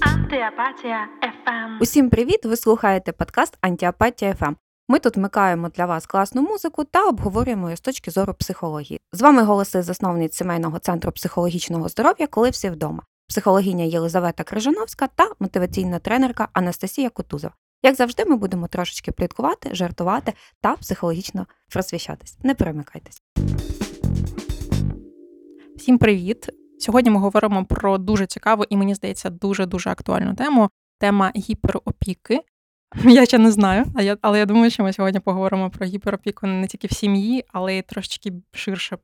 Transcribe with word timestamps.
Антіапатія 0.00 1.08
FM. 1.22 1.78
Усім 1.80 2.10
привіт! 2.10 2.44
Ви 2.44 2.56
слухаєте 2.56 3.12
подкаст 3.12 3.58
Антіапатія 3.60 4.32
FM. 4.32 4.54
Ми 4.88 4.98
тут 4.98 5.16
вмикаємо 5.16 5.68
для 5.68 5.86
вас 5.86 6.06
класну 6.06 6.42
музику 6.42 6.84
та 6.84 7.08
обговорюємо 7.08 7.66
її 7.66 7.76
з 7.76 7.80
точки 7.80 8.10
зору 8.10 8.34
психології. 8.34 9.00
З 9.12 9.22
вами 9.22 9.42
голоси 9.42 9.82
засновниць 9.82 10.36
сімейного 10.36 10.78
центру 10.78 11.12
психологічного 11.12 11.88
здоров'я, 11.88 12.26
коли 12.26 12.50
всі 12.50 12.70
вдома, 12.70 13.02
психологиня 13.28 13.84
Єлизавета 13.84 14.44
Крижановська 14.44 15.06
та 15.06 15.30
мотиваційна 15.40 15.98
тренерка 15.98 16.48
Анастасія 16.52 17.10
Кутузова. 17.10 17.54
Як 17.84 17.94
завжди, 17.94 18.24
ми 18.24 18.36
будемо 18.36 18.68
трошечки 18.68 19.12
пліткувати, 19.12 19.74
жартувати 19.74 20.32
та 20.60 20.76
психологічно 20.76 21.46
просвіщатись. 21.68 22.38
Не 22.42 22.54
перемикайтесь. 22.54 23.22
Всім 25.76 25.98
привіт! 25.98 26.48
Сьогодні 26.78 27.10
ми 27.10 27.20
говоримо 27.20 27.64
про 27.64 27.98
дуже 27.98 28.26
цікаву 28.26 28.64
і 28.68 28.76
мені 28.76 28.94
здається 28.94 29.30
дуже 29.30 29.66
дуже 29.66 29.90
актуальну 29.90 30.34
тему. 30.34 30.70
Тема 30.98 31.32
гіперопіки 31.36 32.40
Я 33.02 33.26
ще 33.26 33.38
не 33.38 33.50
знаю, 33.50 33.84
а 33.94 34.02
я, 34.02 34.16
але 34.22 34.38
я 34.38 34.46
думаю, 34.46 34.70
що 34.70 34.82
ми 34.82 34.92
сьогодні 34.92 35.20
поговоримо 35.20 35.70
про 35.70 35.86
гіперопіку 35.86 36.46
не 36.46 36.66
тільки 36.66 36.86
в 36.86 36.92
сім'ї, 36.92 37.44
але 37.52 37.78
й 37.78 37.82
трошечки 37.82 38.32
ширше 38.52 38.98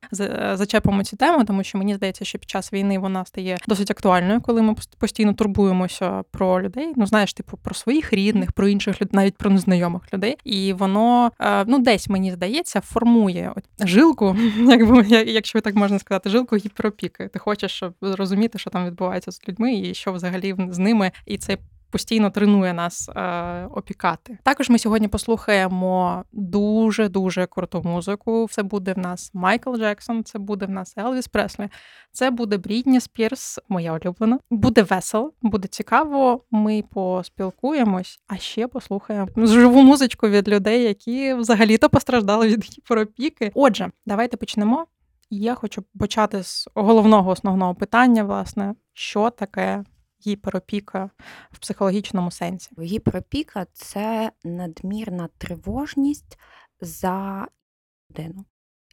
зачепимо 0.53 1.03
цю 1.03 1.17
тему, 1.17 1.43
тому 1.43 1.63
що 1.63 1.77
мені 1.77 1.95
здається, 1.95 2.25
що 2.25 2.39
під 2.39 2.49
час 2.49 2.73
війни 2.73 2.99
вона 2.99 3.25
стає 3.25 3.57
досить 3.67 3.91
актуальною, 3.91 4.41
коли 4.41 4.61
ми 4.61 4.75
постійно 4.97 5.33
турбуємося 5.33 6.23
про 6.31 6.61
людей. 6.61 6.93
Ну 6.95 7.05
знаєш, 7.05 7.33
типу 7.33 7.57
про 7.57 7.75
своїх 7.75 8.13
рідних, 8.13 8.51
про 8.51 8.67
інших 8.67 9.01
людей, 9.01 9.11
навіть 9.13 9.37
про 9.37 9.49
незнайомих 9.49 10.13
людей. 10.13 10.37
І 10.43 10.73
воно 10.73 11.31
е, 11.39 11.65
ну 11.67 11.79
десь 11.79 12.09
мені 12.09 12.31
здається 12.31 12.81
формує 12.81 13.53
жилку, 13.79 14.35
якби 14.57 15.05
якщо 15.09 15.61
так 15.61 15.75
можна 15.75 15.99
сказати, 15.99 16.29
жилку 16.29 16.55
гіперопіки. 16.55 17.27
Ти 17.27 17.39
хочеш 17.39 17.71
щоб 17.71 17.93
зрозуміти, 18.01 18.59
що 18.59 18.69
там 18.69 18.85
відбувається 18.85 19.31
з 19.31 19.41
людьми, 19.49 19.75
і 19.75 19.93
що 19.93 20.13
взагалі 20.13 20.55
з 20.69 20.77
ними, 20.77 21.11
і 21.25 21.37
це 21.37 21.57
постійно 21.91 22.29
тренує 22.29 22.73
нас 22.73 23.09
е, 23.09 23.65
опікати. 23.65 24.37
Також 24.43 24.69
ми 24.69 24.79
сьогодні 24.79 25.07
послухаємо 25.07 26.23
дуже 26.31 27.09
дуже 27.09 27.45
круту 27.45 27.81
музику. 27.85 28.47
Це 28.51 28.63
буде 28.63 28.93
в 28.93 28.97
нас 28.97 29.31
Майкл 29.33 29.75
Джексон, 29.75 30.23
це 30.23 30.39
буде 30.39 30.65
в 30.65 30.69
нас 30.69 30.93
Елвіс 30.97 31.27
Преслі, 31.27 31.69
це 32.11 32.31
буде 32.31 32.57
Брідні 32.57 32.99
Спірс, 32.99 33.59
моя 33.69 33.93
улюблена. 33.93 34.39
Буде 34.49 34.83
весело, 34.83 35.31
буде 35.41 35.67
цікаво. 35.67 36.43
Ми 36.51 36.83
поспілкуємось, 36.93 38.19
а 38.27 38.37
ще 38.37 38.67
послухаємо 38.67 39.27
живу 39.37 39.81
музичку 39.81 40.27
від 40.27 40.49
людей, 40.49 40.83
які 40.83 41.33
взагалі-то 41.33 41.89
постраждали 41.89 42.47
від 42.47 42.63
гіперопіки. 42.63 43.51
Отже, 43.53 43.91
давайте 44.05 44.37
почнемо. 44.37 44.85
Я 45.33 45.55
хочу 45.55 45.83
почати 45.99 46.43
з 46.43 46.67
головного 46.75 47.31
основного 47.31 47.75
питання, 47.75 48.23
власне, 48.23 48.75
що 48.93 49.29
таке 49.29 49.83
гіперопіка 50.27 51.09
в 51.51 51.59
психологічному 51.59 52.31
сенсі? 52.31 52.69
Гіперопіка 52.79 53.65
це 53.73 54.31
надмірна 54.43 55.29
тривожність 55.37 56.39
за 56.81 57.47
людину. 58.09 58.45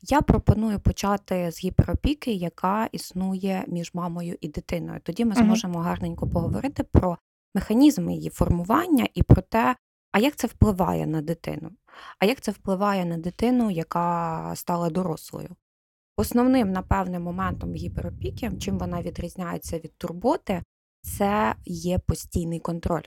Я 0.02 0.20
пропоную 0.20 0.80
почати 0.80 1.50
з 1.50 1.64
гіперопіки, 1.64 2.32
яка 2.32 2.88
існує 2.92 3.64
між 3.68 3.94
мамою 3.94 4.36
і 4.40 4.48
дитиною. 4.48 5.00
Тоді 5.02 5.24
ми 5.24 5.34
зможемо 5.34 5.78
гарненько 5.78 6.28
поговорити 6.28 6.82
про 6.82 7.18
механізми 7.54 8.14
її 8.14 8.30
формування 8.30 9.08
і 9.14 9.22
про 9.22 9.42
те, 9.42 9.76
а 10.12 10.18
як 10.18 10.36
це 10.36 10.46
впливає 10.46 11.06
на 11.06 11.22
дитину, 11.22 11.70
а 12.18 12.26
як 12.26 12.40
це 12.40 12.50
впливає 12.50 13.04
на 13.04 13.18
дитину, 13.18 13.70
яка 13.70 14.52
стала 14.56 14.90
дорослою. 14.90 15.56
Основним, 16.16 16.72
напевне, 16.72 17.18
моментом 17.18 17.74
гіперопіки, 17.74 18.52
чим 18.60 18.78
вона 18.78 19.02
відрізняється 19.02 19.78
від 19.78 19.98
турботи, 19.98 20.62
це 21.16 21.54
є 21.64 21.98
постійний 21.98 22.60
контроль. 22.60 23.02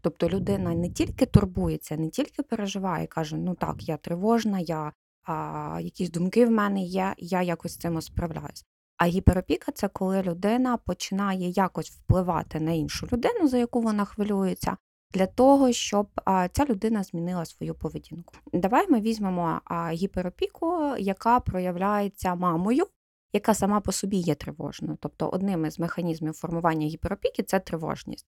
Тобто 0.00 0.28
людина 0.28 0.74
не 0.74 0.90
тільки 0.90 1.26
турбується, 1.26 1.96
не 1.96 2.10
тільки 2.10 2.42
переживає, 2.42 3.06
каже, 3.06 3.36
ну 3.36 3.54
так, 3.54 3.88
я 3.88 3.96
тривожна, 3.96 4.58
я, 4.58 4.92
а, 5.24 5.78
якісь 5.82 6.10
думки 6.10 6.46
в 6.46 6.50
мене 6.50 6.82
є, 6.82 7.14
я 7.18 7.42
якось 7.42 7.72
з 7.72 7.76
цим 7.76 8.02
справляюсь. 8.02 8.64
А 8.96 9.06
гіперопіка 9.06 9.72
це 9.72 9.88
коли 9.88 10.22
людина 10.22 10.76
починає 10.76 11.48
якось 11.48 11.90
впливати 11.90 12.60
на 12.60 12.72
іншу 12.72 13.08
людину, 13.12 13.48
за 13.48 13.58
яку 13.58 13.80
вона 13.80 14.04
хвилюється, 14.04 14.76
для 15.14 15.26
того, 15.26 15.72
щоб 15.72 16.08
а, 16.24 16.48
ця 16.48 16.64
людина 16.64 17.02
змінила 17.02 17.44
свою 17.44 17.74
поведінку. 17.74 18.34
Давай 18.52 18.86
ми 18.90 19.00
візьмемо 19.00 19.60
а, 19.64 19.90
гіперопіку, 19.90 20.96
яка 20.98 21.40
проявляється 21.40 22.34
мамою, 22.34 22.86
яка 23.32 23.54
сама 23.54 23.80
по 23.80 23.92
собі 23.92 24.16
є 24.16 24.34
тривожною. 24.34 24.98
Тобто 25.00 25.28
одним 25.28 25.66
із 25.66 25.78
механізмів 25.78 26.34
формування 26.34 26.86
гіперопіки 26.86 27.42
це 27.42 27.60
тривожність. 27.60 28.26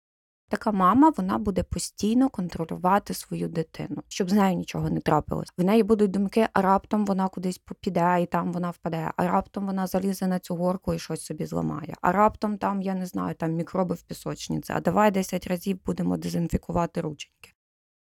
Така 0.49 0.71
мама 0.71 1.13
вона 1.17 1.37
буде 1.37 1.63
постійно 1.63 2.29
контролювати 2.29 3.13
свою 3.13 3.47
дитину, 3.47 4.03
щоб 4.07 4.29
з 4.29 4.33
нею 4.33 4.57
нічого 4.57 4.89
не 4.89 4.99
трапилось. 4.99 5.53
В 5.57 5.63
неї 5.63 5.83
будуть 5.83 6.11
думки, 6.11 6.47
а 6.53 6.61
раптом 6.61 7.05
вона 7.05 7.27
кудись 7.27 7.57
попіде 7.57 8.21
і 8.21 8.25
там 8.25 8.53
вона 8.53 8.69
впаде, 8.69 9.11
а 9.15 9.27
раптом 9.27 9.65
вона 9.65 9.87
залізе 9.87 10.27
на 10.27 10.39
цю 10.39 10.55
горку 10.55 10.93
і 10.93 10.99
щось 10.99 11.25
собі 11.25 11.45
зламає. 11.45 11.93
А 12.01 12.11
раптом 12.11 12.57
там, 12.57 12.81
я 12.81 12.93
не 12.93 13.05
знаю, 13.05 13.35
там 13.35 13.51
мікроби 13.51 13.95
в 13.95 14.01
пісочниці, 14.01 14.73
а 14.73 14.81
давай 14.81 15.11
10 15.11 15.47
разів 15.47 15.79
будемо 15.85 16.17
дезінфікувати 16.17 17.01
рученьки. 17.01 17.56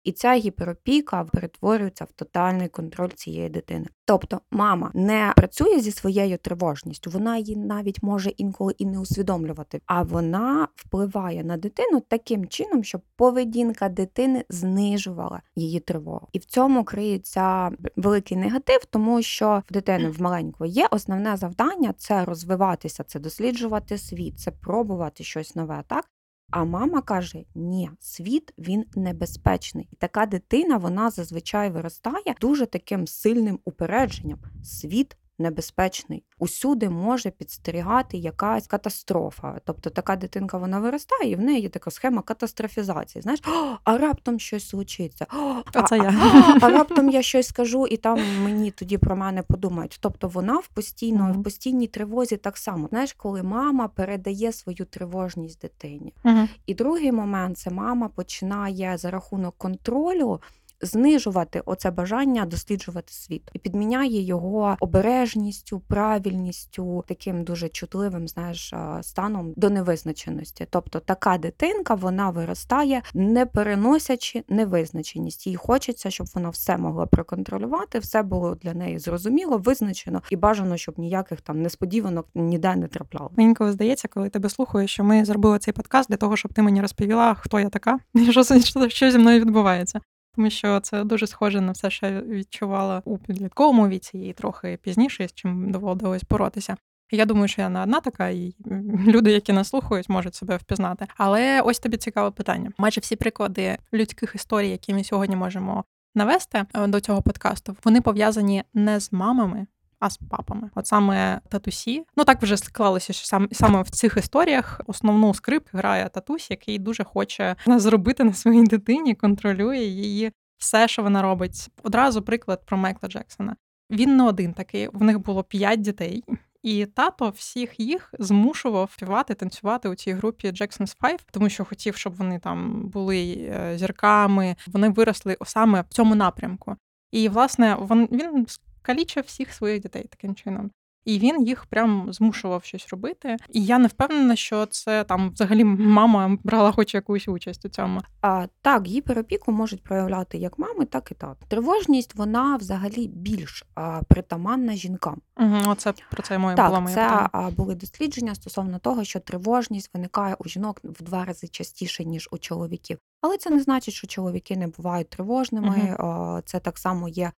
І 0.04 0.12
ця 0.12 0.34
гіперопіка 0.34 1.24
перетворюється 1.24 2.04
в 2.04 2.12
тотальний 2.12 2.68
контроль 2.68 3.08
цієї 3.08 3.48
дитини. 3.48 3.86
Тобто 4.04 4.40
мама 4.50 4.90
не 4.94 5.32
працює 5.36 5.80
зі 5.80 5.90
своєю 5.90 6.38
тривожністю, 6.38 7.10
вона 7.10 7.36
її 7.36 7.56
навіть 7.56 8.02
може 8.02 8.30
інколи 8.30 8.74
і 8.78 8.86
не 8.86 8.98
усвідомлювати, 8.98 9.80
а 9.86 10.02
вона 10.02 10.68
впливає 10.74 11.44
на 11.44 11.56
дитину 11.56 12.00
таким 12.08 12.46
чином, 12.46 12.84
щоб 12.84 13.00
поведінка 13.16 13.88
дитини 13.88 14.44
знижувала 14.48 15.42
її 15.56 15.80
тривогу. 15.80 16.28
І 16.32 16.38
в 16.38 16.44
цьому 16.44 16.84
криється 16.84 17.70
великий 17.96 18.36
негатив, 18.36 18.84
тому 18.90 19.22
що 19.22 19.62
в 19.70 19.72
дитини 19.72 20.10
в 20.10 20.22
маленької 20.22 20.72
є 20.72 20.88
основне 20.90 21.36
завдання 21.36 21.94
це 21.96 22.24
розвиватися, 22.24 23.04
це 23.04 23.18
досліджувати 23.18 23.98
світ, 23.98 24.38
це 24.38 24.50
пробувати 24.50 25.24
щось 25.24 25.56
нове. 25.56 25.84
Так 25.86 26.04
а 26.50 26.64
мама 26.64 27.02
каже: 27.02 27.44
ні, 27.54 27.90
світ 28.00 28.54
він 28.58 28.84
небезпечний. 28.96 29.88
І 29.92 29.96
така 29.96 30.26
дитина 30.26 30.76
вона 30.76 31.10
зазвичай 31.10 31.70
виростає 31.70 32.34
дуже 32.40 32.66
таким 32.66 33.06
сильним 33.06 33.58
упередженням. 33.64 34.38
Світ 34.64 35.16
небезпечний. 35.40 36.22
Усюди 36.38 36.88
може 36.88 37.30
підстерігати 37.30 38.16
якась 38.16 38.66
катастрофа. 38.66 39.58
Тобто 39.64 39.90
така 39.90 40.16
дитинка 40.16 40.58
вона 40.58 40.80
виростає, 40.80 41.30
і 41.30 41.36
в 41.36 41.40
неї 41.40 41.60
є 41.60 41.68
така 41.68 41.90
схема 41.90 42.22
катастрофізації. 42.22 43.22
Знаєш, 43.22 43.40
а 43.84 43.98
раптом 43.98 44.38
щось 44.38 44.68
случиться. 44.68 45.26
А, 45.74 45.82
це 45.82 45.96
я. 45.96 46.14
А, 46.60 46.66
а 46.66 46.70
раптом 46.70 47.10
я 47.10 47.22
щось 47.22 47.46
скажу, 47.46 47.86
і 47.86 47.96
там 47.96 48.18
мені 48.42 48.70
тоді 48.70 48.98
про 48.98 49.16
мене 49.16 49.42
подумають. 49.42 49.98
Тобто 50.00 50.28
вона 50.28 50.58
в 50.58 50.68
постійно, 50.68 51.24
uh-huh. 51.24 51.40
в 51.40 51.42
постійній 51.42 51.86
тривозі 51.86 52.36
так 52.36 52.56
само. 52.56 52.88
Знаєш, 52.88 53.12
коли 53.12 53.42
мама 53.42 53.88
передає 53.88 54.52
свою 54.52 54.84
тривожність 54.90 55.60
дитині. 55.60 56.14
Uh-huh. 56.24 56.48
І 56.66 56.74
другий 56.74 57.12
момент 57.12 57.58
це 57.58 57.70
мама 57.70 58.08
починає 58.08 58.96
за 58.98 59.10
рахунок 59.10 59.54
контролю 59.58 60.40
знижувати 60.82 61.62
оце 61.66 61.91
бажання 61.91 62.46
досліджувати 62.46 63.12
світ 63.12 63.50
і 63.52 63.58
підміняє 63.58 64.22
його 64.22 64.76
обережністю, 64.80 65.80
правильністю, 65.80 67.04
таким 67.08 67.44
дуже 67.44 67.68
чутливим, 67.68 68.28
знаєш, 68.28 68.74
станом 69.02 69.52
до 69.56 69.70
невизначеності. 69.70 70.66
Тобто 70.70 71.00
така 71.00 71.38
дитинка 71.38 71.94
вона 71.94 72.30
виростає, 72.30 73.02
не 73.14 73.46
переносячи 73.46 74.44
невизначеність. 74.48 75.47
Їй 75.47 75.56
хочеться, 75.56 76.10
щоб 76.10 76.27
вона 76.34 76.48
все 76.48 76.77
могла 76.77 77.06
проконтролювати, 77.06 77.98
все 77.98 78.22
було 78.22 78.54
для 78.54 78.74
неї 78.74 78.98
зрозуміло, 78.98 79.59
визначено 79.59 80.22
і 80.30 80.36
бажано, 80.36 80.77
щоб 80.77 80.98
ніяких 80.98 81.41
там 81.41 81.62
несподіванок 81.62 82.27
ніде 82.34 82.77
не 82.77 82.88
трапляло. 82.88 83.30
Мені 83.36 83.54
коли 83.54 83.72
здається, 83.72 84.09
коли 84.09 84.28
тебе 84.28 84.48
слухаю, 84.48 84.88
що 84.88 85.04
ми 85.04 85.24
зробили 85.24 85.59
цей 85.59 85.74
подкаст 85.74 86.10
для 86.10 86.16
того, 86.16 86.36
щоб 86.36 86.53
ти 86.53 86.62
мені 86.62 86.80
розповіла, 86.80 87.34
хто 87.34 87.60
я 87.60 87.68
така, 87.68 87.98
і 88.15 88.32
що, 88.32 88.88
що 88.88 89.10
зі 89.10 89.18
мною 89.18 89.41
відбувається 89.41 90.00
тому 90.34 90.50
що 90.50 90.80
це 90.80 91.04
дуже 91.04 91.27
схоже 91.27 91.60
на 91.60 91.72
все, 91.72 91.91
що 91.91 92.06
я 92.06 92.21
відчувала 92.21 93.03
у 93.04 93.18
підлітковому 93.18 93.88
віці 93.88 94.18
і 94.18 94.32
трохи 94.32 94.78
пізніше, 94.82 95.28
з 95.28 95.32
чим 95.32 95.71
доводилось 95.71 96.24
боротися. 96.30 96.77
Я 97.12 97.24
думаю, 97.24 97.48
що 97.48 97.62
я 97.62 97.68
не 97.68 97.82
одна 97.82 98.00
така, 98.00 98.28
і 98.28 98.54
люди, 99.06 99.32
які 99.32 99.53
нас 99.53 99.68
слухають, 99.68 100.09
можуть 100.09 100.34
себе 100.34 100.56
впізнати. 100.56 101.06
Але 101.16 101.60
ось 101.60 101.78
тобі 101.78 101.97
цікаве 101.97 102.30
питання. 102.30 102.72
Майже 102.78 103.00
всі 103.00 103.16
приклади 103.16 103.78
людських 103.92 104.34
історій, 104.34 104.68
які 104.68 104.94
ми 104.94 105.04
сьогодні 105.04 105.36
можемо 105.36 105.84
навести 106.15 106.65
е, 106.74 106.86
до 106.86 107.00
цього 107.00 107.22
подкасту, 107.22 107.77
вони 107.84 108.00
пов'язані 108.00 108.65
не 108.74 109.00
з 109.00 109.12
мамами, 109.12 109.66
а 110.00 110.10
з 110.10 110.16
папами. 110.16 110.70
От 110.74 110.86
саме 110.86 111.41
татусі. 111.48 112.04
Ну 112.16 112.24
так 112.24 112.42
вже 112.42 112.56
склалося, 112.56 113.12
що 113.12 113.26
сам 113.26 113.48
саме 113.52 113.82
в 113.82 113.91
цих 113.91 114.16
історіях 114.16 114.80
основну 114.86 115.34
скрипку 115.34 115.78
грає 115.78 116.08
татусь, 116.08 116.50
який 116.50 116.78
дуже 116.78 117.04
хоче 117.04 117.56
зробити 117.66 118.24
на 118.24 118.32
своїй 118.32 118.64
дитині, 118.64 119.14
контролює 119.14 119.78
її 119.78 120.32
все, 120.58 120.88
що 120.88 121.02
вона 121.02 121.22
робить. 121.22 121.68
Одразу 121.82 122.22
приклад 122.22 122.66
про 122.66 122.76
Майкла 122.76 123.08
Джексона. 123.08 123.56
Він 123.91 124.16
не 124.16 124.24
один 124.24 124.52
такий. 124.52 124.88
В 124.92 125.02
них 125.02 125.18
було 125.18 125.44
п'ять 125.44 125.80
дітей. 125.80 126.24
І 126.62 126.86
тато 126.86 127.30
всіх 127.30 127.80
їх 127.80 128.14
змушував 128.18 128.91
співати, 128.91 129.34
танцювати 129.34 129.88
у 129.88 129.94
цій 129.94 130.12
групі 130.12 130.48
Jackson's 130.48 130.96
Five, 131.00 131.18
тому 131.30 131.48
що 131.48 131.64
хотів, 131.64 131.96
щоб 131.96 132.16
вони 132.16 132.38
там 132.38 132.88
були 132.88 133.32
е, 133.32 133.78
зірками. 133.78 134.56
Вони 134.66 134.88
виросли 134.88 135.36
саме 135.44 135.80
в 135.80 135.88
цьому 135.88 136.14
напрямку. 136.14 136.76
І 137.12 137.28
власне 137.28 137.76
він, 138.12 138.46
він 138.88 138.94
скалічив 138.97 139.24
всіх 139.27 139.53
своїх 139.53 139.82
дітей 139.82 140.06
таким 140.10 140.34
чином. 140.34 140.71
І 141.04 141.18
він 141.18 141.47
їх 141.47 141.66
прям 141.66 142.12
змушував 142.12 142.65
щось 142.65 142.88
робити. 142.88 143.36
І 143.53 143.65
я 143.65 143.78
не 143.78 143.88
впевнена, 143.88 144.36
що 144.36 144.66
це 144.66 145.04
там 145.04 145.30
взагалі 145.30 145.65
мама 145.65 146.38
брала 146.44 146.72
хоч 146.72 146.94
якусь 146.94 147.28
участь 147.28 147.65
у 147.65 147.68
цьому. 147.68 148.00
А, 148.21 148.47
Так, 148.62 148.86
гіперопіку 148.86 149.53
можуть 149.53 149.82
проявляти 149.82 150.38
як 150.38 150.59
мами, 150.59 150.84
так 150.84 151.10
і 151.10 151.15
тато. 151.15 151.47
Тривожність 151.48 152.15
вона 152.15 152.56
взагалі 152.56 153.09
більш 153.09 153.65
а, 153.74 154.00
притаманна 154.09 154.74
жінкам. 154.74 155.21
Угу, 155.36 155.56
Оце 155.66 155.94
про 156.10 156.22
це 156.22 156.38
моє 156.38 156.56
була 156.56 156.80
моя 156.80 156.94
це 156.94 157.04
питання. 157.04 157.28
а, 157.32 157.50
були 157.50 157.74
дослідження 157.74 158.34
стосовно 158.34 158.78
того, 158.78 159.04
що 159.04 159.21
тривожність 159.21 159.91
виникає 159.94 160.36
у 160.38 160.48
жінок 160.48 160.80
в 160.84 161.03
два 161.03 161.24
рази 161.24 161.48
частіше 161.48 162.04
ніж 162.04 162.28
у 162.32 162.38
чоловіків. 162.38 162.98
Але 163.21 163.36
це 163.36 163.50
не 163.50 163.60
значить, 163.60 163.94
що 163.94 164.06
чоловіки 164.06 164.56
не 164.56 164.66
бувають 164.66 165.10
тривожними. 165.10 165.97
Угу. 165.98 166.41
Це 166.44 166.60
так 166.60 166.78
само 166.78 167.09
є 167.09 167.32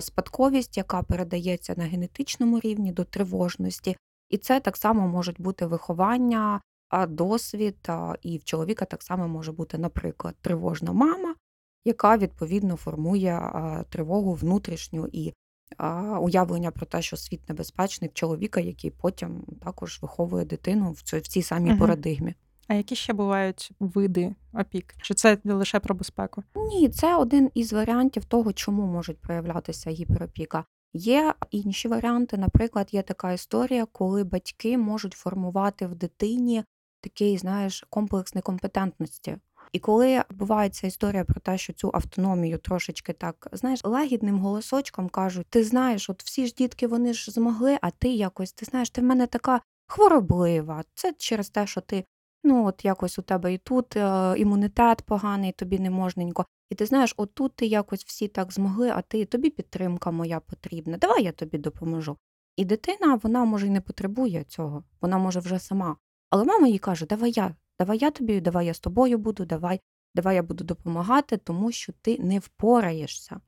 спадковість, 0.00 0.76
яка 0.76 1.02
передається 1.02 1.74
на 1.76 1.84
генетичному 1.84 2.60
рівні 2.60 2.92
до 2.92 3.04
тривожності, 3.04 3.96
і 4.30 4.38
це 4.38 4.60
так 4.60 4.76
само 4.76 5.08
можуть 5.08 5.40
бути 5.40 5.66
виховання, 5.66 6.60
досвід, 7.08 7.88
і 8.22 8.38
в 8.38 8.44
чоловіка 8.44 8.84
так 8.84 9.02
само 9.02 9.28
може 9.28 9.52
бути, 9.52 9.78
наприклад, 9.78 10.34
тривожна 10.40 10.92
мама, 10.92 11.34
яка 11.84 12.16
відповідно 12.16 12.76
формує 12.76 13.50
тривогу 13.88 14.34
внутрішню 14.34 15.08
і 15.12 15.32
уявлення 16.20 16.70
про 16.70 16.86
те, 16.86 17.02
що 17.02 17.16
світ 17.16 17.48
небезпечний 17.48 18.10
в 18.10 18.14
чоловіка, 18.14 18.60
який 18.60 18.90
потім 18.90 19.44
також 19.64 19.98
виховує 20.02 20.44
дитину 20.44 20.92
в 20.92 21.02
цій 21.02 21.42
самій 21.42 21.70
Мгм. 21.70 21.78
парадигмі. 21.78 22.34
А 22.68 22.74
які 22.74 22.96
ще 22.96 23.12
бувають 23.12 23.70
види 23.80 24.34
опік? 24.52 24.94
Чи 25.02 25.14
це 25.14 25.38
лише 25.44 25.80
про 25.80 25.94
безпеку? 25.94 26.42
Ні, 26.56 26.88
це 26.88 27.16
один 27.16 27.50
із 27.54 27.72
варіантів 27.72 28.24
того, 28.24 28.52
чому 28.52 28.86
можуть 28.86 29.20
проявлятися 29.20 29.90
гіперопіка. 29.90 30.64
Є 30.92 31.34
інші 31.50 31.88
варіанти. 31.88 32.36
Наприклад, 32.36 32.88
є 32.92 33.02
така 33.02 33.32
історія, 33.32 33.86
коли 33.92 34.24
батьки 34.24 34.78
можуть 34.78 35.12
формувати 35.12 35.86
в 35.86 35.94
дитині 35.94 36.64
такий, 37.00 37.38
знаєш, 37.38 37.84
комплекс 37.90 38.34
некомпетентності. 38.34 39.36
І 39.72 39.78
коли 39.78 40.22
відбувається 40.30 40.86
історія 40.86 41.24
про 41.24 41.40
те, 41.40 41.58
що 41.58 41.72
цю 41.72 41.90
автономію 41.94 42.58
трошечки 42.58 43.12
так, 43.12 43.48
знаєш, 43.52 43.84
лагідним 43.84 44.38
голосочком 44.38 45.08
кажуть: 45.08 45.46
ти 45.50 45.64
знаєш, 45.64 46.10
от 46.10 46.22
всі 46.22 46.46
ж 46.46 46.54
дітки 46.54 46.86
вони 46.86 47.14
ж 47.14 47.30
змогли, 47.30 47.78
а 47.82 47.90
ти 47.90 48.08
якось, 48.08 48.52
ти 48.52 48.66
знаєш, 48.66 48.90
ти 48.90 49.00
в 49.00 49.04
мене 49.04 49.26
така 49.26 49.60
хвороблива. 49.86 50.84
Це 50.94 51.12
через 51.18 51.50
те, 51.50 51.66
що 51.66 51.80
ти 51.80 52.04
Ну, 52.44 52.66
от 52.66 52.84
якось 52.84 53.18
у 53.18 53.22
тебе 53.22 53.54
і 53.54 53.58
тут 53.58 53.96
е, 53.96 54.34
імунітет 54.36 55.02
поганий, 55.02 55.52
тобі 55.52 55.78
не 55.78 55.90
можненько. 55.90 56.46
І 56.70 56.74
ти 56.74 56.86
знаєш, 56.86 57.14
отут 57.16 57.56
ти 57.56 57.66
якось 57.66 58.04
всі 58.04 58.28
так 58.28 58.52
змогли, 58.52 58.90
а 58.90 59.02
ти 59.02 59.24
тобі 59.24 59.50
підтримка 59.50 60.10
моя 60.10 60.40
потрібна. 60.40 60.96
Давай 60.96 61.24
я 61.24 61.32
тобі 61.32 61.58
допоможу. 61.58 62.16
І 62.56 62.64
дитина, 62.64 63.20
вона 63.22 63.44
може 63.44 63.66
й 63.66 63.70
не 63.70 63.80
потребує 63.80 64.44
цього, 64.44 64.84
вона 65.00 65.18
може 65.18 65.40
вже 65.40 65.58
сама. 65.58 65.96
Але 66.30 66.44
мама 66.44 66.68
їй 66.68 66.78
каже: 66.78 67.06
Давай 67.06 67.32
я, 67.36 67.54
давай 67.78 67.98
я 67.98 68.10
тобі, 68.10 68.40
давай 68.40 68.66
я 68.66 68.74
з 68.74 68.80
тобою 68.80 69.18
буду, 69.18 69.44
давай, 69.44 69.80
давай 70.14 70.36
я 70.36 70.42
буду 70.42 70.64
допомагати, 70.64 71.36
тому 71.36 71.72
що 71.72 71.92
ти 71.92 72.18
не 72.18 72.38
впораєшся. 72.38 73.40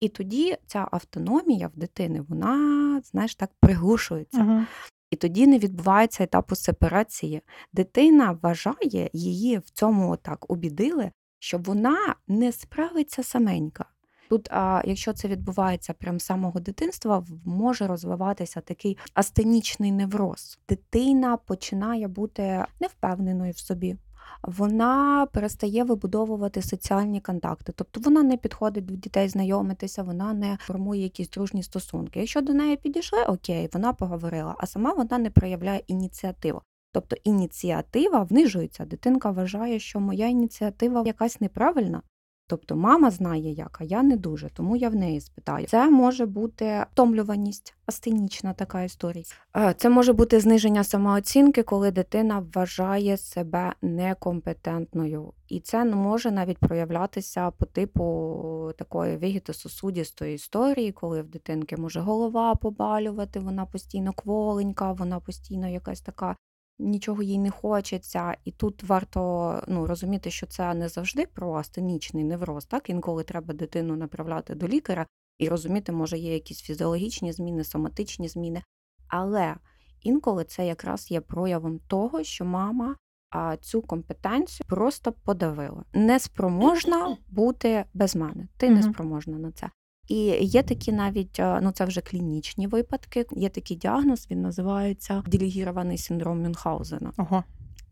І 0.00 0.08
тоді 0.08 0.56
ця 0.66 0.88
автономія 0.92 1.68
в 1.68 1.76
дитини, 1.76 2.20
вона, 2.28 3.00
знаєш, 3.04 3.34
так 3.34 3.50
приглушується. 3.60 4.42
Угу. 4.42 4.62
І 5.10 5.16
тоді 5.16 5.46
не 5.46 5.58
відбувається 5.58 6.24
етапу 6.24 6.56
сепарації. 6.56 7.42
Дитина 7.72 8.38
вважає, 8.42 9.10
її 9.12 9.58
в 9.58 9.70
цьому 9.70 10.16
так 10.16 10.50
обідили, 10.50 11.10
що 11.38 11.58
вона 11.58 12.14
не 12.28 12.52
справиться 12.52 13.22
саменька. 13.22 13.84
Тут, 14.28 14.48
а, 14.50 14.82
якщо 14.84 15.12
це 15.12 15.28
відбувається 15.28 15.92
прямо 15.92 16.18
з 16.18 16.24
самого 16.24 16.60
дитинства, 16.60 17.26
може 17.44 17.86
розвиватися 17.86 18.60
такий 18.60 18.98
астенічний 19.14 19.92
невроз. 19.92 20.58
Дитина 20.68 21.36
починає 21.36 22.08
бути 22.08 22.64
невпевненою 22.80 23.52
в 23.52 23.58
собі, 23.58 23.96
вона 24.42 25.26
перестає 25.32 25.84
вибудовувати 25.84 26.62
соціальні 26.62 27.20
контакти, 27.20 27.72
тобто 27.76 28.00
вона 28.00 28.22
не 28.22 28.36
підходить 28.36 28.86
до 28.86 28.94
дітей 28.94 29.28
знайомитися, 29.28 30.02
вона 30.02 30.32
не 30.32 30.58
формує 30.60 31.02
якісь 31.02 31.30
дружні 31.30 31.62
стосунки. 31.62 32.20
Якщо 32.20 32.40
до 32.40 32.54
неї 32.54 32.76
підійшли, 32.76 33.22
окей, 33.24 33.68
вона 33.72 33.92
поговорила, 33.92 34.54
а 34.58 34.66
сама 34.66 34.92
вона 34.92 35.18
не 35.18 35.30
проявляє 35.30 35.82
ініціативу. 35.86 36.62
Тобто 36.92 37.16
ініціатива 37.24 38.22
внижується. 38.22 38.84
Дитинка 38.84 39.30
вважає, 39.30 39.78
що 39.78 40.00
моя 40.00 40.28
ініціатива 40.28 41.02
якась 41.06 41.40
неправильна, 41.40 42.02
Тобто 42.46 42.76
мама 42.76 43.10
знає 43.10 43.52
як, 43.52 43.78
а 43.80 43.84
я 43.84 44.02
не 44.02 44.16
дуже, 44.16 44.48
тому 44.48 44.76
я 44.76 44.88
в 44.88 44.94
неї 44.94 45.20
спитаю. 45.20 45.66
Це 45.66 45.90
може 45.90 46.26
бути 46.26 46.86
втомлюваність, 46.92 47.74
астенічна 47.86 48.54
така 48.54 48.82
історія. 48.82 49.24
Е, 49.56 49.74
це 49.76 49.90
може 49.90 50.12
бути 50.12 50.40
зниження 50.40 50.84
самооцінки, 50.84 51.62
коли 51.62 51.90
дитина 51.90 52.46
вважає 52.54 53.16
себе 53.16 53.72
некомпетентною. 53.82 55.32
І 55.48 55.60
це 55.60 55.84
може 55.84 56.30
навіть 56.30 56.58
проявлятися 56.58 57.50
по 57.50 57.66
типу 57.66 58.72
такої 58.78 59.16
вігітососудістої 59.16 60.34
історії, 60.34 60.92
коли 60.92 61.22
в 61.22 61.28
дитинки 61.28 61.76
може 61.76 62.00
голова 62.00 62.54
побалювати, 62.54 63.40
вона 63.40 63.66
постійно 63.66 64.12
кволенька, 64.12 64.92
вона 64.92 65.20
постійно 65.20 65.68
якась 65.68 66.00
така 66.00 66.36
нічого 66.78 67.22
їй 67.22 67.38
не 67.38 67.50
хочеться, 67.50 68.36
і 68.44 68.52
тут 68.52 68.82
варто 68.82 69.62
ну, 69.68 69.86
розуміти, 69.86 70.30
що 70.30 70.46
це 70.46 70.74
не 70.74 70.88
завжди 70.88 71.26
про 71.26 71.54
астенічний 71.54 72.24
невроз. 72.24 72.66
Так 72.66 72.90
інколи 72.90 73.24
треба 73.24 73.54
дитину 73.54 73.96
направляти 73.96 74.54
до 74.54 74.68
лікаря 74.68 75.06
і 75.38 75.48
розуміти, 75.48 75.92
може, 75.92 76.18
є 76.18 76.34
якісь 76.34 76.60
фізіологічні 76.60 77.32
зміни, 77.32 77.64
соматичні 77.64 78.28
зміни. 78.28 78.62
Але 79.08 79.56
інколи 80.02 80.44
це 80.44 80.66
якраз 80.66 81.10
є 81.10 81.20
проявом 81.20 81.78
того, 81.78 82.24
що 82.24 82.44
мама 82.44 82.96
а, 83.30 83.56
цю 83.56 83.82
компетенцію 83.82 84.66
просто 84.68 85.12
подавила. 85.12 85.84
Неспроможна 85.92 87.16
бути 87.28 87.84
без 87.94 88.16
мене. 88.16 88.48
Ти 88.56 88.70
не 88.70 88.82
спроможна 88.82 89.38
на 89.38 89.52
це. 89.52 89.70
І 90.08 90.16
є 90.40 90.62
такі 90.62 90.92
навіть, 90.92 91.40
ну 91.62 91.72
це 91.72 91.84
вже 91.84 92.00
клінічні 92.00 92.66
випадки. 92.66 93.26
Є 93.32 93.48
такий 93.48 93.76
діагноз, 93.76 94.26
він 94.30 94.42
називається 94.42 95.22
делегірований 95.26 95.98
синдром 95.98 96.42
Мюнхгаузена. 96.42 97.12
Ого. 97.16 97.44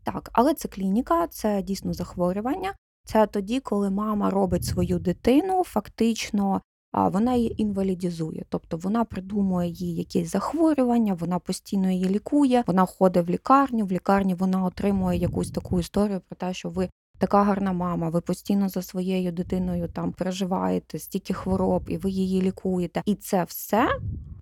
Так, 0.03 0.29
але 0.33 0.53
це 0.53 0.67
клініка, 0.67 1.27
це 1.27 1.61
дійсно 1.61 1.93
захворювання. 1.93 2.73
Це 3.05 3.27
тоді, 3.27 3.59
коли 3.59 3.89
мама 3.89 4.29
робить 4.29 4.65
свою 4.65 4.99
дитину, 4.99 5.63
фактично 5.63 6.61
вона 6.93 7.33
її 7.33 7.61
інвалідізує, 7.61 8.45
тобто 8.49 8.77
вона 8.77 9.03
придумує 9.03 9.69
їй 9.69 9.95
якісь 9.95 10.31
захворювання, 10.31 11.13
вона 11.13 11.39
постійно 11.39 11.91
її 11.91 12.05
лікує, 12.05 12.63
вона 12.67 12.85
ходить 12.85 13.27
в 13.27 13.29
лікарню. 13.29 13.85
В 13.85 13.91
лікарні 13.91 14.33
вона 14.33 14.65
отримує 14.65 15.19
якусь 15.19 15.51
таку 15.51 15.79
історію 15.79 16.21
про 16.27 16.35
те, 16.35 16.53
що 16.53 16.69
ви 16.69 16.89
така 17.23 17.43
гарна 17.43 17.73
мама, 17.73 18.09
ви 18.09 18.21
постійно 18.21 18.69
за 18.69 18.81
своєю 18.81 19.31
дитиною 19.31 19.87
там 19.87 20.11
переживаєте, 20.11 20.99
стільки 20.99 21.33
хвороб, 21.33 21.83
і 21.87 21.97
ви 21.97 22.09
її 22.09 22.41
лікуєте. 22.41 23.01
І 23.05 23.15
це 23.15 23.43
все 23.43 23.89